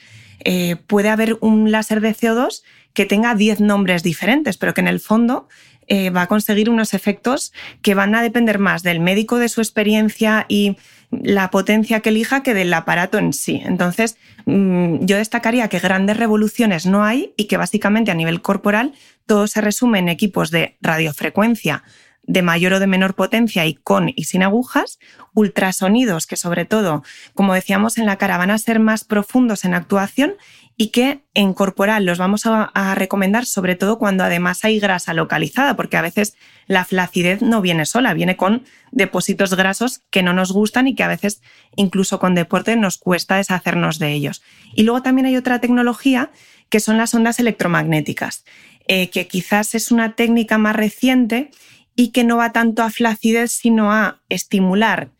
Eh, 0.45 0.75
puede 0.87 1.09
haber 1.09 1.37
un 1.41 1.71
láser 1.71 2.01
de 2.01 2.15
CO2 2.15 2.63
que 2.93 3.05
tenga 3.05 3.33
10 3.33 3.61
nombres 3.61 4.03
diferentes, 4.03 4.57
pero 4.57 4.73
que 4.73 4.81
en 4.81 4.87
el 4.87 4.99
fondo 4.99 5.47
eh, 5.87 6.09
va 6.09 6.23
a 6.23 6.27
conseguir 6.27 6.69
unos 6.69 6.93
efectos 6.93 7.51
que 7.81 7.95
van 7.95 8.15
a 8.15 8.21
depender 8.21 8.59
más 8.59 8.83
del 8.83 8.99
médico, 8.99 9.39
de 9.39 9.49
su 9.49 9.61
experiencia 9.61 10.45
y 10.47 10.77
la 11.21 11.51
potencia 11.51 11.99
que 11.99 12.09
elija 12.09 12.43
que 12.43 12.53
del 12.53 12.73
aparato 12.73 13.17
en 13.17 13.33
sí. 13.33 13.61
Entonces, 13.65 14.17
mm, 14.45 15.05
yo 15.05 15.17
destacaría 15.17 15.67
que 15.67 15.79
grandes 15.79 16.17
revoluciones 16.17 16.85
no 16.85 17.03
hay 17.03 17.33
y 17.37 17.45
que 17.45 17.57
básicamente 17.57 18.11
a 18.11 18.15
nivel 18.15 18.41
corporal 18.41 18.93
todo 19.25 19.47
se 19.47 19.61
resume 19.61 19.99
en 19.99 20.09
equipos 20.09 20.51
de 20.51 20.77
radiofrecuencia 20.81 21.83
de 22.25 22.41
mayor 22.41 22.73
o 22.73 22.79
de 22.79 22.87
menor 22.87 23.15
potencia 23.15 23.65
y 23.65 23.73
con 23.73 24.11
y 24.15 24.23
sin 24.23 24.43
agujas, 24.43 24.97
ultrasonidos 25.33 26.25
que 26.25 26.37
sobre 26.37 26.65
todo, 26.65 27.03
como 27.33 27.53
decíamos 27.53 27.97
en 27.97 28.05
la 28.05 28.17
cara, 28.17 28.37
van 28.37 28.51
a 28.51 28.57
ser 28.57 28.79
más 28.79 29.03
profundos 29.03 29.65
en 29.65 29.73
actuación 29.73 30.35
y 30.83 30.87
que 30.87 31.21
en 31.33 31.53
corporal 31.53 32.03
los 32.03 32.17
vamos 32.17 32.45
a, 32.45 32.93
recomendar 32.95 33.45
sobre 33.45 33.77
todo 33.77 33.97
cuando 33.97 34.25
además 34.25 34.65
hay 34.65 34.81
grasa 34.81 35.13
localizada, 35.13 35.77
porque 35.77 35.95
a 35.95 36.01
veces 36.01 36.35
la 36.67 36.83
flacidez 36.83 37.41
no 37.41 37.61
viene 37.61 37.85
sola, 37.85 38.13
viene 38.13 38.35
con 38.35 38.65
depósitos 38.91 39.55
grasos 39.55 40.01
que 40.09 40.23
no 40.23 40.33
nos 40.33 40.51
gustan 40.51 40.89
y 40.89 40.93
que 40.93 41.03
a 41.03 41.07
veces 41.07 41.41
incluso 41.77 42.19
con 42.19 42.35
deporte 42.35 42.75
nos 42.75 42.97
cuesta 42.97 43.37
deshacernos 43.37 43.97
de 43.97 44.11
ellos. 44.11 44.43
Y 44.75 44.83
luego 44.83 45.01
también 45.01 45.25
hay 45.25 45.37
otra 45.37 45.61
tecnología 45.61 46.31
que 46.67 46.81
son 46.81 46.97
las 46.97 47.13
ondas 47.13 47.39
electromagnéticas, 47.39 48.43
eh, 48.89 49.09
que 49.09 49.25
quizás 49.29 49.75
es 49.75 49.89
una 49.89 50.15
técnica 50.15 50.57
más 50.57 50.75
reciente 50.75 51.49
y 51.95 52.09
que 52.09 52.25
no 52.25 52.35
va 52.35 52.51
tanto 52.51 52.83
a 52.83 52.89
flacidez, 52.89 53.53
sino 53.53 53.93
a 53.93 54.19
estimular 54.27 55.11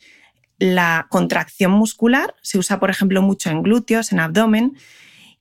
la 0.60 1.08
contracción 1.10 1.72
muscular. 1.72 2.36
Se 2.42 2.58
usa, 2.58 2.82
por 2.82 2.90
ejemplo, 2.90 3.22
mucho 3.22 3.50
en 3.50 3.64
glúteos, 3.64 4.12
en 4.12 4.20
abdomen, 4.20 4.76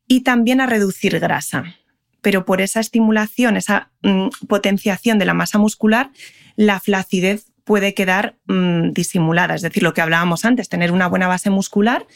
y 0.06 0.22
también 0.22 0.60
a 0.60 0.66
reducir 0.66 1.18
grasa. 1.20 1.76
Pero 2.20 2.44
por 2.44 2.60
esa 2.60 2.80
estimulación, 2.80 3.56
esa 3.56 3.90
mm, 4.02 4.28
potenciación 4.48 5.18
de 5.18 5.24
la 5.24 5.34
masa 5.34 5.58
muscular, 5.58 6.10
la 6.56 6.80
flacidez 6.80 7.46
puede 7.64 7.94
quedar 7.94 8.36
mm, 8.46 8.90
disimulada. 8.90 9.54
Es 9.54 9.62
decir, 9.62 9.82
lo 9.82 9.94
que 9.94 10.00
hablábamos 10.00 10.44
antes, 10.44 10.68
tener 10.68 10.92
una 10.92 11.08
buena 11.08 11.28
base 11.28 11.50
muscular 11.50 12.06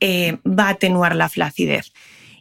eh, 0.00 0.38
va 0.46 0.68
a 0.68 0.70
atenuar 0.70 1.16
la 1.16 1.28
flacidez. 1.28 1.92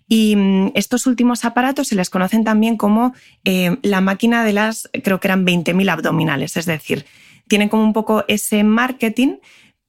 Y 0.08 0.36
mm, 0.36 0.72
estos 0.76 1.08
últimos 1.08 1.46
aparatos 1.46 1.88
se 1.88 1.96
les 1.96 2.10
conocen 2.10 2.44
también 2.44 2.78
como 2.78 3.14
eh, 3.44 3.78
la 3.82 4.02
máquina 4.02 4.44
de 4.44 4.54
las, 4.54 4.90
creo 5.04 5.20
que 5.20 5.28
eran 5.28 5.46
20.000 5.46 5.90
abdominales, 5.90 6.58
es 6.58 6.66
decir, 6.66 7.06
tienen 7.48 7.70
como 7.70 7.84
un 7.84 7.94
poco 7.94 8.26
ese 8.28 8.64
marketing, 8.64 9.36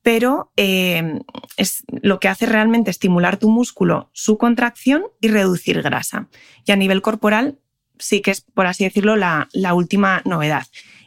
pero 0.07 0.52
eh, 0.57 1.18
es 1.57 1.82
lo 1.88 2.20
que 2.20 2.28
hace 2.28 2.46
realmente 2.46 2.92
estimular 2.92 3.38
tu 3.38 3.50
músculo, 3.50 4.09
su 4.12 4.38
contracción 4.38 5.02
y 5.20 5.26
reducir 5.26 5.82
grasa. 5.82 6.28
Y 6.64 6.70
a 6.70 6.76
nivel 6.76 7.02
corporal 7.02 7.59
sí 7.98 8.20
que 8.20 8.30
es, 8.30 8.40
por 8.40 8.68
así 8.68 8.84
decirlo, 8.84 9.16
la, 9.16 9.48
última 9.74 10.22
novedad. 10.24 10.64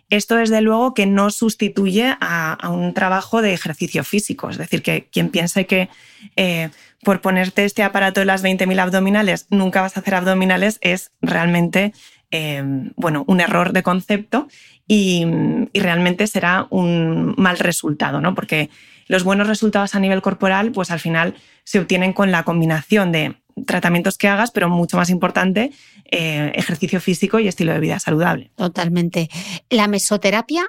Esto, 0.10 0.36
desde 0.36 0.60
luego, 0.60 0.94
que 0.94 1.06
no 1.06 1.30
sustituye 1.30 2.14
a, 2.20 2.58
un 2.70 2.94
trabajo 2.94 3.42
de 3.42 3.54
ejercicio 3.54 4.04
físico. 4.04 4.50
Es 4.50 4.58
decir, 4.58 4.84
que 4.84 5.08
quien 5.10 5.30
piense 5.30 5.66
que 5.66 5.88
eh, 6.36 6.70
por 7.02 7.22
ponerte 7.22 7.64
este 7.64 7.84
aparato 7.84 8.20
de 8.20 8.26
las 8.26 8.44
20.000 8.44 8.82
abdominales, 8.82 9.48
nunca 9.50 9.80
vas 9.80 9.96
a 9.96 10.02
hacer 10.02 10.16
abdominales, 10.16 10.78
es 10.82 11.14
realmente 11.22 11.94
eh, 12.32 12.62
bueno, 12.96 13.24
un 13.28 13.40
error 13.40 13.72
de 13.72 13.82
concepto 13.82 14.50
y, 14.92 15.24
realmente 15.74 16.26
será 16.26 16.66
un 16.72 17.36
mal 17.38 17.60
resultado, 17.60 18.20
¿no? 18.20 18.34
Porque 18.34 18.72
los 19.08 19.24
buenos 19.24 19.48
resultados 19.48 19.94
a 19.94 20.00
nivel 20.00 20.22
corporal, 20.22 20.72
pues 20.72 20.90
al 20.90 21.00
final 21.00 21.36
se 21.64 21.80
obtienen 21.80 22.12
con 22.12 22.32
la 22.32 22.44
combinación 22.44 23.12
de 23.12 23.36
tratamientos 23.68 24.18
que 24.18 24.28
hagas, 24.28 24.52
pero 24.52 24.68
mucho 24.68 24.98
más 24.98 25.12
importante, 25.12 25.72
eh, 26.10 26.52
ejercicio 26.56 27.00
físico 27.00 27.40
y 27.40 27.48
estilo 27.48 27.72
de 27.72 27.80
vida 27.80 28.00
saludable. 28.00 28.52
Totalmente. 28.56 29.30
La 29.70 29.88
mesoterapia 29.88 30.66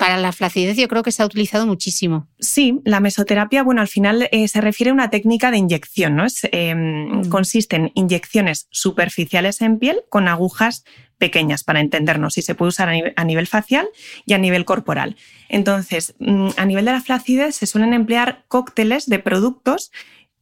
para 0.00 0.16
la 0.16 0.32
flacidez 0.32 0.78
yo 0.78 0.88
creo 0.88 1.02
que 1.02 1.12
se 1.12 1.22
ha 1.22 1.26
utilizado 1.26 1.66
muchísimo. 1.66 2.26
Sí, 2.38 2.80
la 2.86 3.00
mesoterapia, 3.00 3.62
bueno, 3.62 3.82
al 3.82 3.86
final 3.86 4.30
eh, 4.32 4.48
se 4.48 4.62
refiere 4.62 4.88
a 4.88 4.94
una 4.94 5.10
técnica 5.10 5.50
de 5.50 5.58
inyección, 5.58 6.16
¿no? 6.16 6.24
Es, 6.24 6.40
em, 6.52 7.18
mm. 7.18 7.28
Consiste 7.28 7.76
en 7.76 7.92
inyecciones 7.94 8.66
superficiales 8.70 9.60
en 9.60 9.78
piel 9.78 10.00
con 10.08 10.26
agujas 10.26 10.84
pequeñas 11.18 11.64
para 11.64 11.80
entendernos 11.80 12.38
y 12.38 12.42
se 12.42 12.54
puede 12.54 12.70
usar 12.70 12.88
a 12.88 13.24
nivel, 13.24 13.46
facial 13.46 13.90
y 14.24 14.32
a 14.32 14.38
nivel 14.38 14.64
corporal. 14.64 15.16
Entonces, 15.50 16.14
mm, 16.18 16.48
a 16.56 16.64
nivel 16.64 16.86
de 16.86 16.92
la 16.92 17.02
flacidez 17.02 17.56
se 17.56 17.66
suelen 17.66 17.92
emplear 17.92 18.46
cócteles 18.48 19.04
de 19.04 19.18
productos 19.18 19.92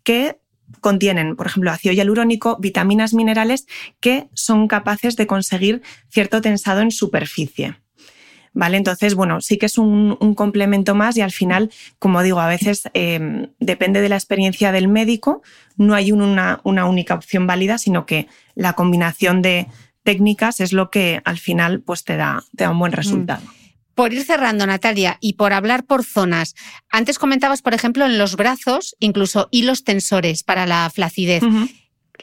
que 0.05 0.39
contienen, 0.81 1.35
por 1.35 1.49
ejemplo, 1.49 1.73
ácido 1.73 1.93
hialurónico, 1.93 2.59
vitaminas, 2.61 3.13
minerales 3.13 3.67
que 3.99 4.29
son 4.35 4.69
capaces 4.69 5.17
de 5.17 5.27
conseguir 5.27 5.83
cierto 6.11 6.41
tensado 6.43 6.81
en 6.81 6.93
superficie. 6.93 7.75
¿Vale? 8.59 8.77
Entonces, 8.77 9.15
bueno, 9.15 9.41
sí 9.41 9.57
que 9.57 9.67
es 9.67 9.79
un, 9.79 10.17
complemento 10.35 10.97
más 10.97 11.17
y 11.17 11.21
al 11.21 11.31
final, 11.31 11.71
como 12.01 12.25
digo, 12.25 12.41
a 12.41 12.49
veces 12.49 12.91
em, 12.93 13.51
depende 13.61 14.01
de 14.01 14.09
la 14.09 14.17
experiencia 14.17 14.73
del 14.73 14.89
médico, 14.89 15.43
no 15.77 15.95
hay 15.95 16.11
una, 16.11 16.61
única 16.65 17.15
opción 17.15 17.47
válida, 17.47 17.79
sino 17.79 18.05
que 18.05 18.27
la 18.57 18.73
combinación 18.73 19.43
de 19.43 19.69
técnicas 20.03 20.59
es 20.59 20.73
lo 20.73 20.91
que 20.91 21.23
al 21.25 21.39
final 21.39 21.83
pues, 21.83 22.03
te, 22.03 22.17
da, 22.17 22.43
te 22.57 22.65
da 22.65 22.71
un 22.71 22.81
buen 22.81 22.91
mm. 22.91 22.97
resultado. 22.97 23.43
Por 23.95 24.13
ir 24.13 24.25
cerrando, 24.25 24.67
Natalia, 24.67 25.19
y 25.21 25.35
por 25.35 25.53
hablar 25.53 25.85
por 25.85 26.05
zonas, 26.05 26.57
antes 26.91 27.21
comentabas, 27.21 27.63
por 27.63 27.75
ejemplo, 27.75 28.07
en 28.07 28.19
los 28.19 28.35
brazos, 28.35 28.97
incluso 28.99 29.49
hilos 29.53 29.85
tensores 29.85 30.43
para 30.43 30.67
la 30.67 30.91
flacidez. 30.93 31.45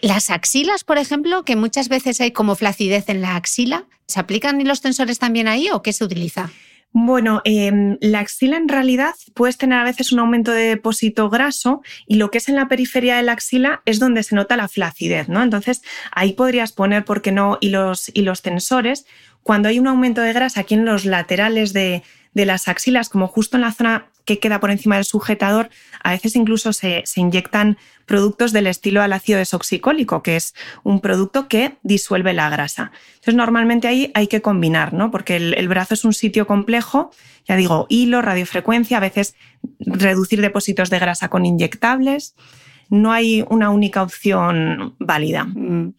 Las 0.01 0.29
axilas, 0.29 0.83
por 0.83 0.97
ejemplo, 0.97 1.43
que 1.43 1.55
muchas 1.55 1.89
veces 1.89 2.19
hay 2.21 2.31
como 2.31 2.55
flacidez 2.55 3.09
en 3.09 3.21
la 3.21 3.35
axila, 3.35 3.85
¿se 4.07 4.19
aplican 4.19 4.63
los 4.67 4.81
tensores 4.81 5.19
también 5.19 5.47
ahí 5.47 5.69
o 5.71 5.81
qué 5.81 5.93
se 5.93 6.03
utiliza? 6.03 6.49
Bueno, 6.97 7.41
em, 7.43 7.97
la 7.99 8.19
axila 8.19 8.55
en 8.55 8.69
realidad 8.69 9.15
puedes 9.33 9.57
tener 9.57 9.77
a 9.79 9.83
veces 9.83 10.13
un 10.13 10.19
aumento 10.19 10.51
de 10.51 10.63
depósito 10.63 11.29
graso 11.29 11.81
y 12.07 12.15
lo 12.15 12.31
que 12.31 12.37
es 12.37 12.47
en 12.47 12.55
la 12.55 12.69
periferia 12.69 13.17
de 13.17 13.23
la 13.23 13.33
axila 13.33 13.81
es 13.83 13.99
donde 13.99 14.23
se 14.23 14.33
nota 14.33 14.55
la 14.55 14.69
flacidez, 14.69 15.27
¿no? 15.27 15.43
Entonces 15.43 15.81
ahí 16.11 16.31
podrías 16.31 16.71
poner, 16.71 17.03
¿por 17.03 17.21
qué 17.21 17.33
no? 17.33 17.57
Y 17.59 17.67
los, 17.67 18.13
tensores. 18.41 19.05
Cuando 19.43 19.67
hay 19.67 19.77
un 19.77 19.87
aumento 19.87 20.21
de 20.21 20.31
grasa 20.31 20.61
aquí 20.61 20.75
en 20.75 20.85
los 20.85 21.03
laterales 21.03 21.73
de, 21.73 22.01
de 22.33 22.45
las 22.45 22.69
axilas, 22.69 23.09
como 23.09 23.27
justo 23.27 23.57
en 23.57 23.61
la 23.61 23.73
zona 23.73 24.07
que 24.25 24.39
queda 24.39 24.59
por 24.59 24.71
encima 24.71 24.95
del 24.95 25.05
sujetador, 25.05 25.69
a 26.03 26.11
veces 26.11 26.35
incluso 26.35 26.73
se, 26.73 27.03
inyectan 27.15 27.77
productos 28.05 28.51
del 28.51 28.67
estilo 28.67 29.01
al 29.01 29.13
ácido 29.13 29.39
desoxicólico, 29.39 30.21
que 30.23 30.35
es 30.35 30.53
un 30.83 30.99
producto 30.99 31.47
que 31.47 31.77
disuelve 31.83 32.33
la 32.33 32.49
grasa. 32.49 32.91
Entonces, 33.15 33.35
normalmente 33.35 33.87
ahí 33.87 34.11
hay 34.13 34.27
que 34.27 34.41
combinar, 34.41 34.93
¿no? 34.93 35.11
Porque 35.11 35.35
el, 35.37 35.67
brazo 35.67 35.93
es 35.93 36.05
un 36.05 36.13
sitio 36.13 36.47
complejo, 36.47 37.11
ya 37.47 37.55
digo, 37.55 37.85
hilo, 37.89 38.21
radiofrecuencia, 38.21 38.97
a 38.97 39.01
veces 39.01 39.35
reducir 39.79 40.41
depósitos 40.41 40.89
de 40.89 40.99
grasa 40.99 41.29
con 41.29 41.45
inyectables. 41.45 42.35
No 42.89 43.11
hay 43.11 43.43
una 43.49 43.69
única 43.69 44.03
opción 44.03 44.95
válida. 44.99 45.45
Mm. 45.45 45.93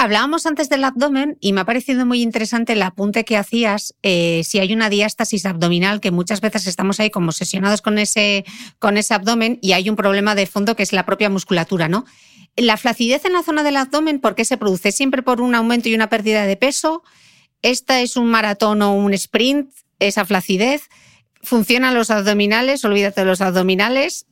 Hablábamos 0.00 0.46
antes 0.46 0.68
del 0.68 0.84
abdomen 0.84 1.36
y 1.40 1.52
me 1.52 1.62
ha 1.62 1.64
parecido 1.64 2.06
muy 2.06 2.22
interesante 2.22 2.74
el 2.74 2.82
apunte 2.82 3.24
que 3.24 3.36
hacías 3.36 3.96
eh, 4.04 4.42
si 4.44 4.60
hay 4.60 4.72
una 4.72 4.90
diástasis 4.90 5.44
abdominal, 5.44 6.00
que 6.00 6.12
muchas 6.12 6.40
veces 6.40 6.68
estamos 6.68 7.00
ahí 7.00 7.10
como 7.10 7.32
sesionados 7.32 7.82
con 7.82 7.98
ese, 7.98 8.44
con 8.78 8.96
ese 8.96 9.14
abdomen 9.14 9.58
y 9.60 9.72
hay 9.72 9.90
un 9.90 9.96
problema 9.96 10.36
de 10.36 10.46
fondo 10.46 10.76
que 10.76 10.84
es 10.84 10.92
la 10.92 11.04
propia 11.04 11.30
musculatura, 11.30 11.88
¿no? 11.88 12.04
La 12.54 12.76
flacidez 12.76 13.24
en 13.24 13.32
la 13.32 13.42
zona 13.42 13.64
del 13.64 13.76
abdomen, 13.76 14.20
¿por 14.20 14.36
qué 14.36 14.44
se 14.44 14.56
produce? 14.56 14.92
¿Siempre 14.92 15.24
por 15.24 15.40
un 15.40 15.56
aumento 15.56 15.88
y 15.88 15.96
una 15.96 16.08
pérdida 16.08 16.46
de 16.46 16.56
peso? 16.56 17.02
¿Esta 17.62 18.00
es 18.00 18.16
un 18.16 18.26
maratón 18.26 18.82
o 18.82 18.94
un 18.94 19.12
sprint, 19.14 19.72
esa 19.98 20.24
flacidez? 20.24 20.90
¿Funcionan 21.42 21.94
los 21.94 22.10
abdominales? 22.10 22.84
Olvídate 22.84 23.22
de 23.22 23.26
los 23.26 23.40
abdominales. 23.40 24.27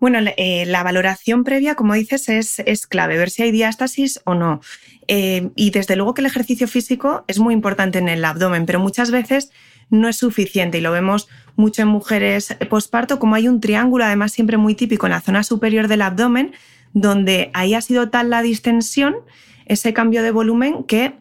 Bueno, 0.00 0.18
eh, 0.36 0.64
la 0.66 0.84
valoración 0.84 1.42
previa, 1.42 1.74
como 1.74 1.94
dices, 1.94 2.28
es, 2.28 2.86
clave, 2.86 3.18
ver 3.18 3.30
si 3.30 3.42
hay 3.42 3.50
diástasis 3.50 4.20
o 4.24 4.34
no. 4.34 4.60
Eh, 5.08 5.50
y 5.56 5.70
desde 5.70 5.96
luego 5.96 6.14
que 6.14 6.22
el 6.22 6.26
ejercicio 6.26 6.68
físico 6.68 7.24
es 7.26 7.40
muy 7.40 7.52
importante 7.52 7.98
en 7.98 8.08
el 8.08 8.24
abdomen, 8.24 8.64
pero 8.64 8.78
muchas 8.78 9.10
veces 9.10 9.50
no 9.90 10.08
es 10.08 10.16
suficiente 10.16 10.78
y 10.78 10.80
lo 10.82 10.92
vemos 10.92 11.28
mucho 11.56 11.82
en 11.82 11.88
mujeres 11.88 12.56
posparto, 12.68 13.18
como 13.18 13.34
hay 13.34 13.48
un 13.48 13.60
triángulo, 13.60 14.04
además 14.04 14.32
siempre 14.32 14.56
muy 14.56 14.74
típico 14.74 15.06
en 15.06 15.12
la 15.12 15.20
zona 15.20 15.42
superior 15.42 15.88
del 15.88 16.02
abdomen, 16.02 16.52
donde 16.92 17.50
ahí 17.54 17.74
ha 17.74 17.80
sido 17.80 18.08
tal 18.10 18.30
la 18.30 18.42
distensión, 18.42 19.16
ese 19.66 19.92
cambio 19.92 20.22
de 20.22 20.30
volumen, 20.30 20.84
que 20.84 21.14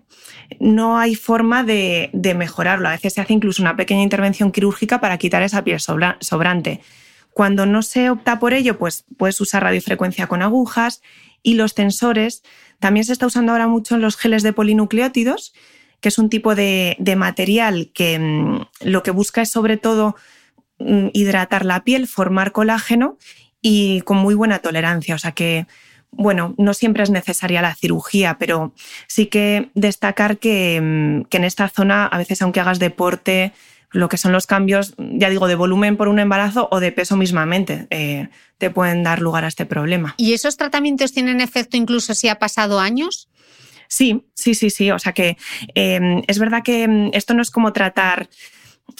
no 0.59 0.99
hay 0.99 1.15
forma 1.15 1.63
de 1.63 2.35
mejorarlo. 2.37 2.87
A 2.87 2.91
veces 2.91 3.13
se 3.13 3.21
hace 3.21 3.33
incluso 3.33 3.61
una 3.61 3.75
pequeña 3.75 4.03
intervención 4.03 4.51
quirúrgica 4.51 5.01
para 5.01 5.17
quitar 5.17 5.41
esa 5.41 5.63
piel 5.63 5.79
sobrante. 5.79 6.81
Cuando 7.37 7.67
no 7.67 7.83
se 7.83 8.09
opta 8.09 8.39
por 8.39 8.55
ello, 8.55 8.79
pues 8.79 9.05
puedes 9.15 9.39
usar 9.39 9.61
radiofrecuencia 9.61 10.25
con 10.25 10.41
agujas 10.41 11.03
y 11.43 11.53
los 11.53 11.75
tensores. 11.75 12.41
También 12.79 13.05
se 13.05 13.13
está 13.13 13.27
usando 13.27 13.51
ahora 13.51 13.67
mucho 13.67 13.93
en 13.93 14.01
los 14.01 14.17
geles 14.17 14.41
de 14.41 14.53
polinucleótidos, 14.53 15.53
que 16.01 16.09
es 16.09 16.17
un 16.17 16.31
tipo 16.31 16.55
de, 16.55 16.97
material 17.15 17.91
que 17.93 18.17
mm, 18.17 18.87
lo 18.89 19.03
que 19.03 19.11
busca 19.11 19.43
es 19.43 19.51
sobre 19.51 19.77
todo 19.77 20.15
mm, 20.79 21.09
hidratar 21.13 21.63
la 21.63 21.83
piel, 21.83 22.07
formar 22.07 22.53
colágeno 22.53 23.19
y 23.61 24.01
con 24.01 24.17
muy 24.17 24.33
buena 24.33 24.57
tolerancia. 24.57 25.13
O 25.13 25.19
sea 25.19 25.33
que, 25.33 25.67
bueno, 26.09 26.55
no 26.57 26.73
siempre 26.73 27.03
es 27.03 27.11
necesaria 27.11 27.61
la 27.61 27.75
cirugía, 27.75 28.37
pero 28.39 28.73
sí 29.05 29.27
que 29.27 29.69
destacar 29.75 30.39
que, 30.39 30.81
mm, 30.81 31.27
en 31.29 31.43
esta 31.43 31.69
zona, 31.69 32.07
a 32.07 32.17
veces 32.17 32.41
aunque 32.41 32.61
hagas 32.61 32.79
deporte, 32.79 33.53
lo 33.91 34.09
que 34.09 34.17
son 34.17 34.31
los 34.31 34.47
cambios, 34.47 34.95
ya 34.97 35.29
digo, 35.29 35.47
de 35.47 35.55
volumen 35.55 35.97
por 35.97 36.07
un 36.07 36.19
embarazo 36.19 36.67
o 36.71 36.79
de 36.79 36.91
peso 36.91 37.15
mismamente, 37.15 37.87
eh, 37.89 38.29
te 38.57 38.69
pueden 38.69 39.03
dar 39.03 39.21
lugar 39.21 39.45
a 39.45 39.47
este 39.47 39.65
problema. 39.65 40.15
¿Y 40.17 40.33
esos 40.33 40.57
tratamientos 40.57 41.13
tienen 41.13 41.41
efecto 41.41 41.77
incluso 41.77 42.13
si 42.13 42.27
ha 42.27 42.39
pasado 42.39 42.79
años? 42.79 43.29
Sí, 43.87 44.25
sí, 44.33 44.55
sí, 44.55 44.69
sí. 44.69 44.91
O 44.91 44.99
sea 44.99 45.13
que 45.13 45.37
em, 45.75 46.21
es 46.27 46.39
verdad 46.39 46.63
que 46.63 46.83
em, 46.83 47.09
esto 47.13 47.33
no 47.33 47.41
es 47.41 47.51
como 47.51 47.73
tratar 47.73 48.29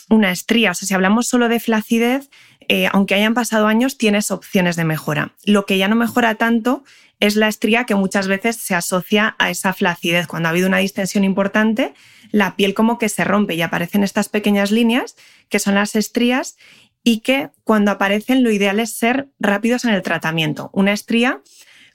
una 0.10 0.32
estría. 0.32 0.72
O 0.72 0.74
sea, 0.74 0.88
si 0.88 0.94
hablamos 0.94 1.28
solo 1.28 1.50
de 1.50 1.60
flacidez, 1.60 2.30
eh, 2.70 2.88
aunque 2.92 3.16
hayan 3.16 3.34
pasado 3.34 3.68
años, 3.68 3.98
tienes 3.98 4.32
opciones 4.32 4.76
de 4.76 4.84
mejora. 4.84 5.34
Lo 5.44 5.66
que 5.66 5.78
ya 5.78 5.88
no 5.88 5.96
mejora 5.96 6.36
tanto 6.36 6.84
es 7.20 7.36
la 7.36 7.48
estría 7.48 7.86
que 7.86 7.96
muchas 7.96 8.28
veces 8.28 8.58
se 8.58 8.76
asocia 8.76 9.36
a 9.40 9.50
esa 9.50 9.74
flacidez. 9.74 10.28
Cuando 10.28 10.48
ha 10.48 10.52
habido 10.52 10.68
una 10.68 10.78
distensión 10.78 11.24
importante, 11.24 11.94
la 12.32 12.56
piel 12.56 12.74
como 12.74 12.98
que 12.98 13.10
se 13.10 13.24
rompe 13.24 13.56
y 13.56 13.62
aparecen 13.62 14.04
estas 14.04 14.30
pequeñas 14.30 14.72
líneas 14.72 15.16
que 15.50 15.60
son 15.60 15.76
las 15.76 15.96
estrías 15.96 16.58
y 17.04 17.20
que 17.22 17.50
cuando 17.64 17.92
aparecen 17.92 18.44
lo 18.44 18.52
ideal 18.52 18.80
es 18.80 18.94
ser 18.94 19.30
rápidos 19.40 19.86
en 19.86 19.92
el 19.92 20.02
tratamiento. 20.02 20.70
Una 20.74 20.94
estría 20.94 21.42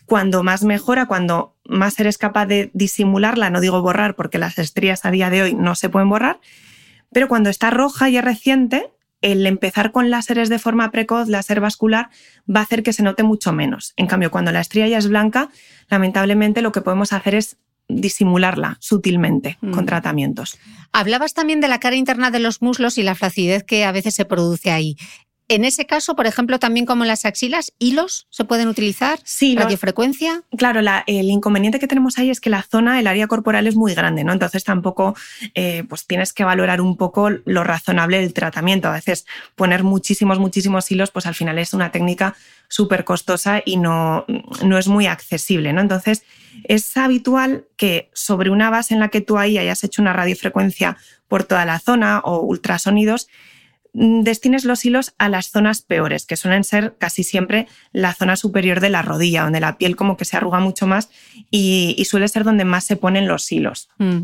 cuando 0.06 0.42
más 0.42 0.64
mejora, 0.64 1.06
cuando 1.06 1.56
más 1.64 1.98
eres 2.00 2.18
capaz 2.18 2.46
de 2.46 2.70
disimularla, 2.74 3.50
no 3.50 3.60
digo 3.60 3.80
borrar 3.82 4.16
porque 4.16 4.38
las 4.38 4.58
estrías 4.58 5.04
a 5.04 5.10
día 5.10 5.30
de 5.30 5.42
hoy 5.42 5.54
no 5.54 5.74
se 5.74 5.88
pueden 5.88 6.08
borrar, 6.08 6.40
pero 7.12 7.28
cuando 7.28 7.50
está 7.50 7.70
roja 7.70 8.08
y 8.08 8.16
es 8.16 8.24
reciente, 8.24 8.90
el 9.22 9.46
empezar 9.46 9.92
con 9.92 10.10
láseres 10.10 10.48
de 10.48 10.58
forma 10.58 10.90
precoz, 10.90 11.28
láser 11.28 11.60
vascular, 11.60 12.10
va 12.48 12.60
a 12.60 12.62
hacer 12.64 12.82
que 12.82 12.92
se 12.92 13.02
note 13.02 13.22
mucho 13.22 13.52
menos. 13.52 13.94
En 13.96 14.06
cambio, 14.06 14.30
cuando 14.30 14.52
la 14.52 14.60
estría 14.60 14.88
ya 14.88 14.98
es 14.98 15.08
blanca, 15.08 15.48
lamentablemente 15.88 16.60
lo 16.60 16.72
que 16.72 16.82
podemos 16.82 17.12
hacer 17.12 17.34
es 17.36 17.56
disimularla 17.88 18.76
sutilmente 18.80 19.58
con 19.60 19.84
mm. 19.84 19.86
tratamientos. 19.86 20.58
Hablabas 20.92 21.34
también 21.34 21.60
de 21.60 21.68
la 21.68 21.80
cara 21.80 21.96
interna 21.96 22.30
de 22.30 22.38
los 22.38 22.62
muslos 22.62 22.98
y 22.98 23.02
la 23.02 23.14
flacidez 23.14 23.64
que 23.64 23.84
a 23.84 23.92
veces 23.92 24.14
se 24.14 24.24
produce 24.24 24.70
ahí. 24.70 24.96
En 25.52 25.66
ese 25.66 25.84
caso, 25.84 26.16
por 26.16 26.26
ejemplo, 26.26 26.58
también 26.58 26.86
como 26.86 27.04
en 27.04 27.08
las 27.08 27.26
axilas, 27.26 27.74
hilos 27.78 28.26
se 28.30 28.44
pueden 28.44 28.68
utilizar, 28.68 29.18
sí, 29.22 29.54
radiofrecuencia. 29.54 30.44
claro, 30.56 30.80
el 31.06 31.28
inconveniente 31.28 31.78
que 31.78 31.86
tenemos 31.86 32.18
ahí 32.18 32.30
es 32.30 32.40
que 32.40 32.48
la 32.48 32.62
zona, 32.62 32.98
el 32.98 33.06
área 33.06 33.26
corporal 33.26 33.66
es 33.66 33.76
muy 33.76 33.92
grande, 33.92 34.24
¿no? 34.24 34.32
Entonces 34.32 34.64
tampoco 34.64 35.14
eh, 35.54 35.84
pues 35.90 36.06
tienes 36.06 36.32
que 36.32 36.44
valorar 36.44 36.80
un 36.80 36.96
poco 36.96 37.28
lo 37.28 37.64
razonable 37.64 38.18
del 38.18 38.32
tratamiento. 38.32 38.88
A 38.88 38.92
veces 38.92 39.26
poner 39.54 39.84
muchísimos, 39.84 40.38
muchísimos 40.38 40.90
hilos, 40.90 41.10
pues 41.10 41.26
al 41.26 41.34
final 41.34 41.58
es 41.58 41.74
una 41.74 41.92
técnica 41.92 42.34
súper 42.68 43.04
costosa 43.04 43.60
y 43.62 43.76
no, 43.76 44.24
no 44.64 44.78
es 44.78 44.88
muy 44.88 45.06
accesible, 45.06 45.74
¿no? 45.74 45.82
Entonces 45.82 46.22
es 46.64 46.96
habitual 46.96 47.66
que 47.76 48.08
sobre 48.14 48.48
una 48.48 48.70
base 48.70 48.94
en 48.94 49.00
la 49.00 49.08
que 49.08 49.20
tú 49.20 49.36
ahí 49.36 49.58
hayas 49.58 49.84
hecho 49.84 50.00
una 50.00 50.14
radiofrecuencia 50.14 50.96
por 51.28 51.44
toda 51.44 51.66
la 51.66 51.78
zona 51.78 52.20
o 52.24 52.40
ultrasonidos, 52.40 53.28
destines 53.92 54.64
los 54.64 54.84
hilos 54.84 55.14
a 55.18 55.28
las 55.28 55.50
zonas 55.50 55.82
peores, 55.82 56.26
que 56.26 56.36
suelen 56.36 56.64
ser 56.64 56.96
casi 56.98 57.24
siempre 57.24 57.68
la 57.92 58.14
zona 58.14 58.36
superior 58.36 58.80
de 58.80 58.90
la 58.90 59.02
rodilla, 59.02 59.42
donde 59.42 59.60
la 59.60 59.78
piel 59.78 59.96
como 59.96 60.16
que 60.16 60.24
se 60.24 60.36
arruga 60.36 60.60
mucho 60.60 60.86
más 60.86 61.10
y, 61.50 62.02
suele 62.08 62.28
ser 62.28 62.44
donde 62.44 62.64
más 62.64 62.84
se 62.84 62.96
ponen 62.96 63.28
los 63.28 63.50
hilos. 63.50 63.88
Mm. 63.98 64.22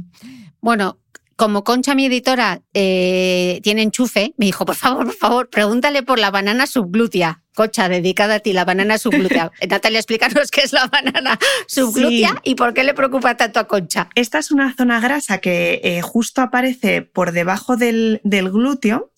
Bueno, 0.61 0.99
como 1.37 1.63
Concha, 1.63 1.95
mi 1.95 2.07
editora, 2.07 2.63
eh, 2.75 3.61
tiene 3.63 3.83
enchufe, 3.83 4.35
me 4.37 4.47
dijo, 4.47 4.67
por 4.67 4.75
favor, 4.75 5.07
por 5.07 5.15
favor, 5.15 5.51
pregúntale 5.51 6.03
por 6.03 6.19
la 6.19 6.33
banana 6.33 6.67
subglútea. 6.67 7.43
Concha, 7.55 7.89
dedicada 7.89 8.37
a 8.37 8.41
ti, 8.41 8.53
la 8.53 8.65
banana 8.65 8.99
subglútea. 8.99 9.53
Natalia, 9.69 10.01
explícanos 10.01 10.51
qué 10.51 10.63
es 10.63 10.73
la 10.73 10.89
banana 10.89 11.39
subglútea 11.69 12.41
y 12.43 12.57
por 12.57 12.75
qué 12.75 12.83
le 12.83 12.93
preocupa 12.93 13.37
tanto 13.37 13.61
a 13.61 13.69
Concha. 13.69 14.11
Esta 14.17 14.39
es 14.39 14.51
una 14.51 14.75
zona 14.75 14.99
grasa 15.01 15.39
que 15.39 15.81
eh, 15.85 16.03
justo 16.03 16.41
aparece 16.41 17.03
por 17.03 17.31
debajo 17.31 17.77
del, 17.77 18.21
del 18.25 18.51
glúteo 18.51 19.13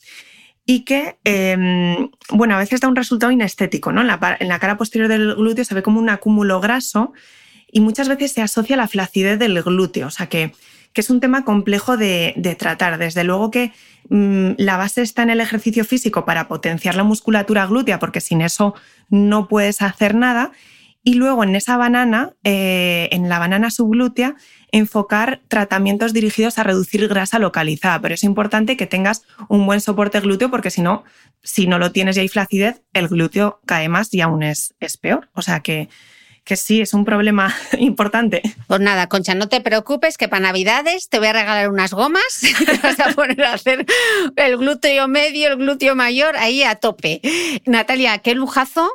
y 0.66 0.84
que, 0.84 1.18
em, 1.24 2.10
bueno, 2.30 2.54
a 2.54 2.58
veces 2.58 2.80
da 2.80 2.88
un 2.88 2.96
resultado 2.96 3.32
inestético, 3.32 3.92
¿no? 3.92 4.00
En 4.00 4.06
la, 4.06 4.58
cara 4.58 4.76
posterior 4.76 5.08
del 5.08 5.34
glúteo 5.34 5.64
se 5.64 5.74
ve 5.74 5.82
como 5.82 5.98
un 5.98 6.10
acúmulo 6.10 6.60
graso 6.60 7.12
y 7.72 7.80
muchas 7.80 8.08
veces 8.08 8.32
se 8.32 8.42
asocia 8.42 8.74
a 8.74 8.78
la 8.78 8.88
flacidez 8.88 9.38
del 9.38 9.62
glúteo, 9.62 10.08
o 10.08 10.10
sea 10.10 10.28
que, 10.28 10.52
que 10.92 11.00
es 11.00 11.10
un 11.10 11.20
tema 11.20 11.44
complejo 11.44 11.96
de, 11.96 12.56
tratar. 12.58 12.98
Desde 12.98 13.24
luego 13.24 13.50
que 13.50 13.72
mm, 14.08 14.52
la 14.58 14.76
base 14.76 15.02
está 15.02 15.22
en 15.22 15.30
el 15.30 15.40
ejercicio 15.40 15.84
físico 15.84 16.24
para 16.24 16.48
potenciar 16.48 16.94
la 16.94 17.04
musculatura 17.04 17.66
glútea, 17.66 17.98
porque 17.98 18.20
sin 18.20 18.40
eso 18.40 18.74
no 19.08 19.48
puedes 19.48 19.82
hacer 19.82 20.14
nada. 20.14 20.52
Y 21.02 21.14
luego 21.14 21.44
en 21.44 21.56
esa 21.56 21.76
banana, 21.78 22.34
eh, 22.44 23.08
en 23.12 23.28
la 23.28 23.38
banana 23.38 23.70
subglútea, 23.70 24.36
enfocar 24.70 25.40
tratamientos 25.48 26.12
dirigidos 26.12 26.58
a 26.58 26.62
reducir 26.62 27.08
grasa 27.08 27.38
localizada, 27.38 28.00
pero 28.00 28.14
es 28.14 28.22
importante 28.22 28.76
que 28.76 28.86
tengas 28.86 29.24
un 29.48 29.66
buen 29.66 29.80
soporte 29.80 30.20
glúteo 30.20 30.50
porque 30.50 30.70
si 30.70 30.82
no, 30.82 31.04
si 31.42 31.66
no 31.66 31.78
lo 31.78 31.92
tienes 31.92 32.16
y 32.16 32.20
hay 32.20 32.28
flacidez, 32.28 32.82
el 32.92 33.08
glúteo 33.08 33.60
cae 33.66 33.88
más 33.88 34.12
y 34.12 34.20
aún 34.20 34.42
es, 34.42 34.74
es 34.78 34.98
peor. 34.98 35.30
O 35.32 35.40
sea 35.40 35.60
que, 35.60 35.88
que 36.44 36.56
sí, 36.56 36.82
es 36.82 36.92
un 36.92 37.06
problema 37.06 37.54
importante. 37.78 38.42
Pues 38.66 38.80
nada, 38.80 39.08
Concha, 39.08 39.34
no 39.34 39.48
te 39.48 39.62
preocupes 39.62 40.18
que 40.18 40.28
para 40.28 40.40
Navidades 40.40 41.08
te 41.08 41.18
voy 41.18 41.28
a 41.28 41.32
regalar 41.32 41.70
unas 41.70 41.92
gomas 41.94 42.42
y 42.42 42.64
te 42.64 42.76
vas 42.76 43.00
a 43.00 43.12
poner 43.14 43.42
a 43.42 43.54
hacer 43.54 43.86
el 44.36 44.56
glúteo 44.58 45.08
medio, 45.08 45.48
el 45.48 45.56
glúteo 45.56 45.96
mayor, 45.96 46.36
ahí 46.36 46.62
a 46.62 46.74
tope. 46.74 47.22
Natalia, 47.64 48.18
qué 48.18 48.34
lujazo 48.34 48.90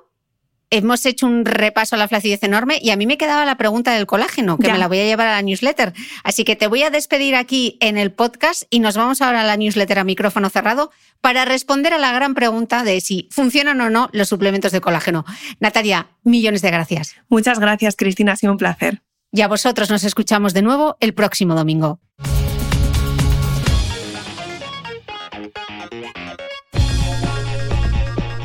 hemos 0.69 1.05
hecho 1.05 1.25
un 1.25 1.45
repaso 1.45 1.95
a 1.95 1.99
la 1.99 2.07
flacidez 2.07 2.43
enorme 2.43 2.79
y 2.81 2.89
a 2.89 2.95
mí 2.95 3.05
me 3.05 3.17
quedaba 3.17 3.45
la 3.45 3.57
pregunta 3.57 3.93
del 3.93 4.05
colágeno, 4.05 4.57
que 4.57 4.71
me 4.71 4.77
la 4.77 4.87
voy 4.87 4.99
a 4.99 5.05
llevar 5.05 5.27
a 5.27 5.31
la 5.33 5.41
newsletter. 5.41 5.93
Así 6.23 6.43
que 6.43 6.55
te 6.55 6.67
voy 6.67 6.83
a 6.83 6.89
despedir 6.89 7.35
aquí 7.35 7.77
en 7.81 7.97
el 7.97 8.11
podcast 8.11 8.63
y 8.69 8.79
nos 8.79 8.97
vamos 8.97 9.21
ahora 9.21 9.41
a 9.41 9.45
la 9.45 9.57
newsletter 9.57 9.99
a 9.99 10.03
micrófono 10.03 10.49
cerrado 10.49 10.91
para 11.21 11.45
responder 11.45 11.93
a 11.93 11.97
la 11.97 12.11
gran 12.11 12.33
pregunta 12.33 12.83
de 12.83 13.01
si 13.01 13.27
funcionan 13.31 13.81
o 13.81 13.89
no 13.89 14.09
los 14.11 14.29
suplementos 14.29 14.71
de 14.71 14.81
colágeno. 14.81 15.25
Natalia, 15.59 16.07
millones 16.23 16.61
de 16.61 16.71
gracias. 16.71 17.15
Muchas 17.29 17.59
gracias, 17.59 17.95
Cristina, 17.95 18.33
ha 18.33 18.35
sido 18.35 18.51
un 18.51 18.57
placer. 18.57 19.01
Y 19.31 19.41
a 19.41 19.47
vosotros 19.47 19.89
nos 19.89 20.03
escuchamos 20.03 20.53
de 20.53 20.61
nuevo 20.61 20.97
el 20.99 21.13
próximo 21.13 21.55
domingo. 21.55 21.99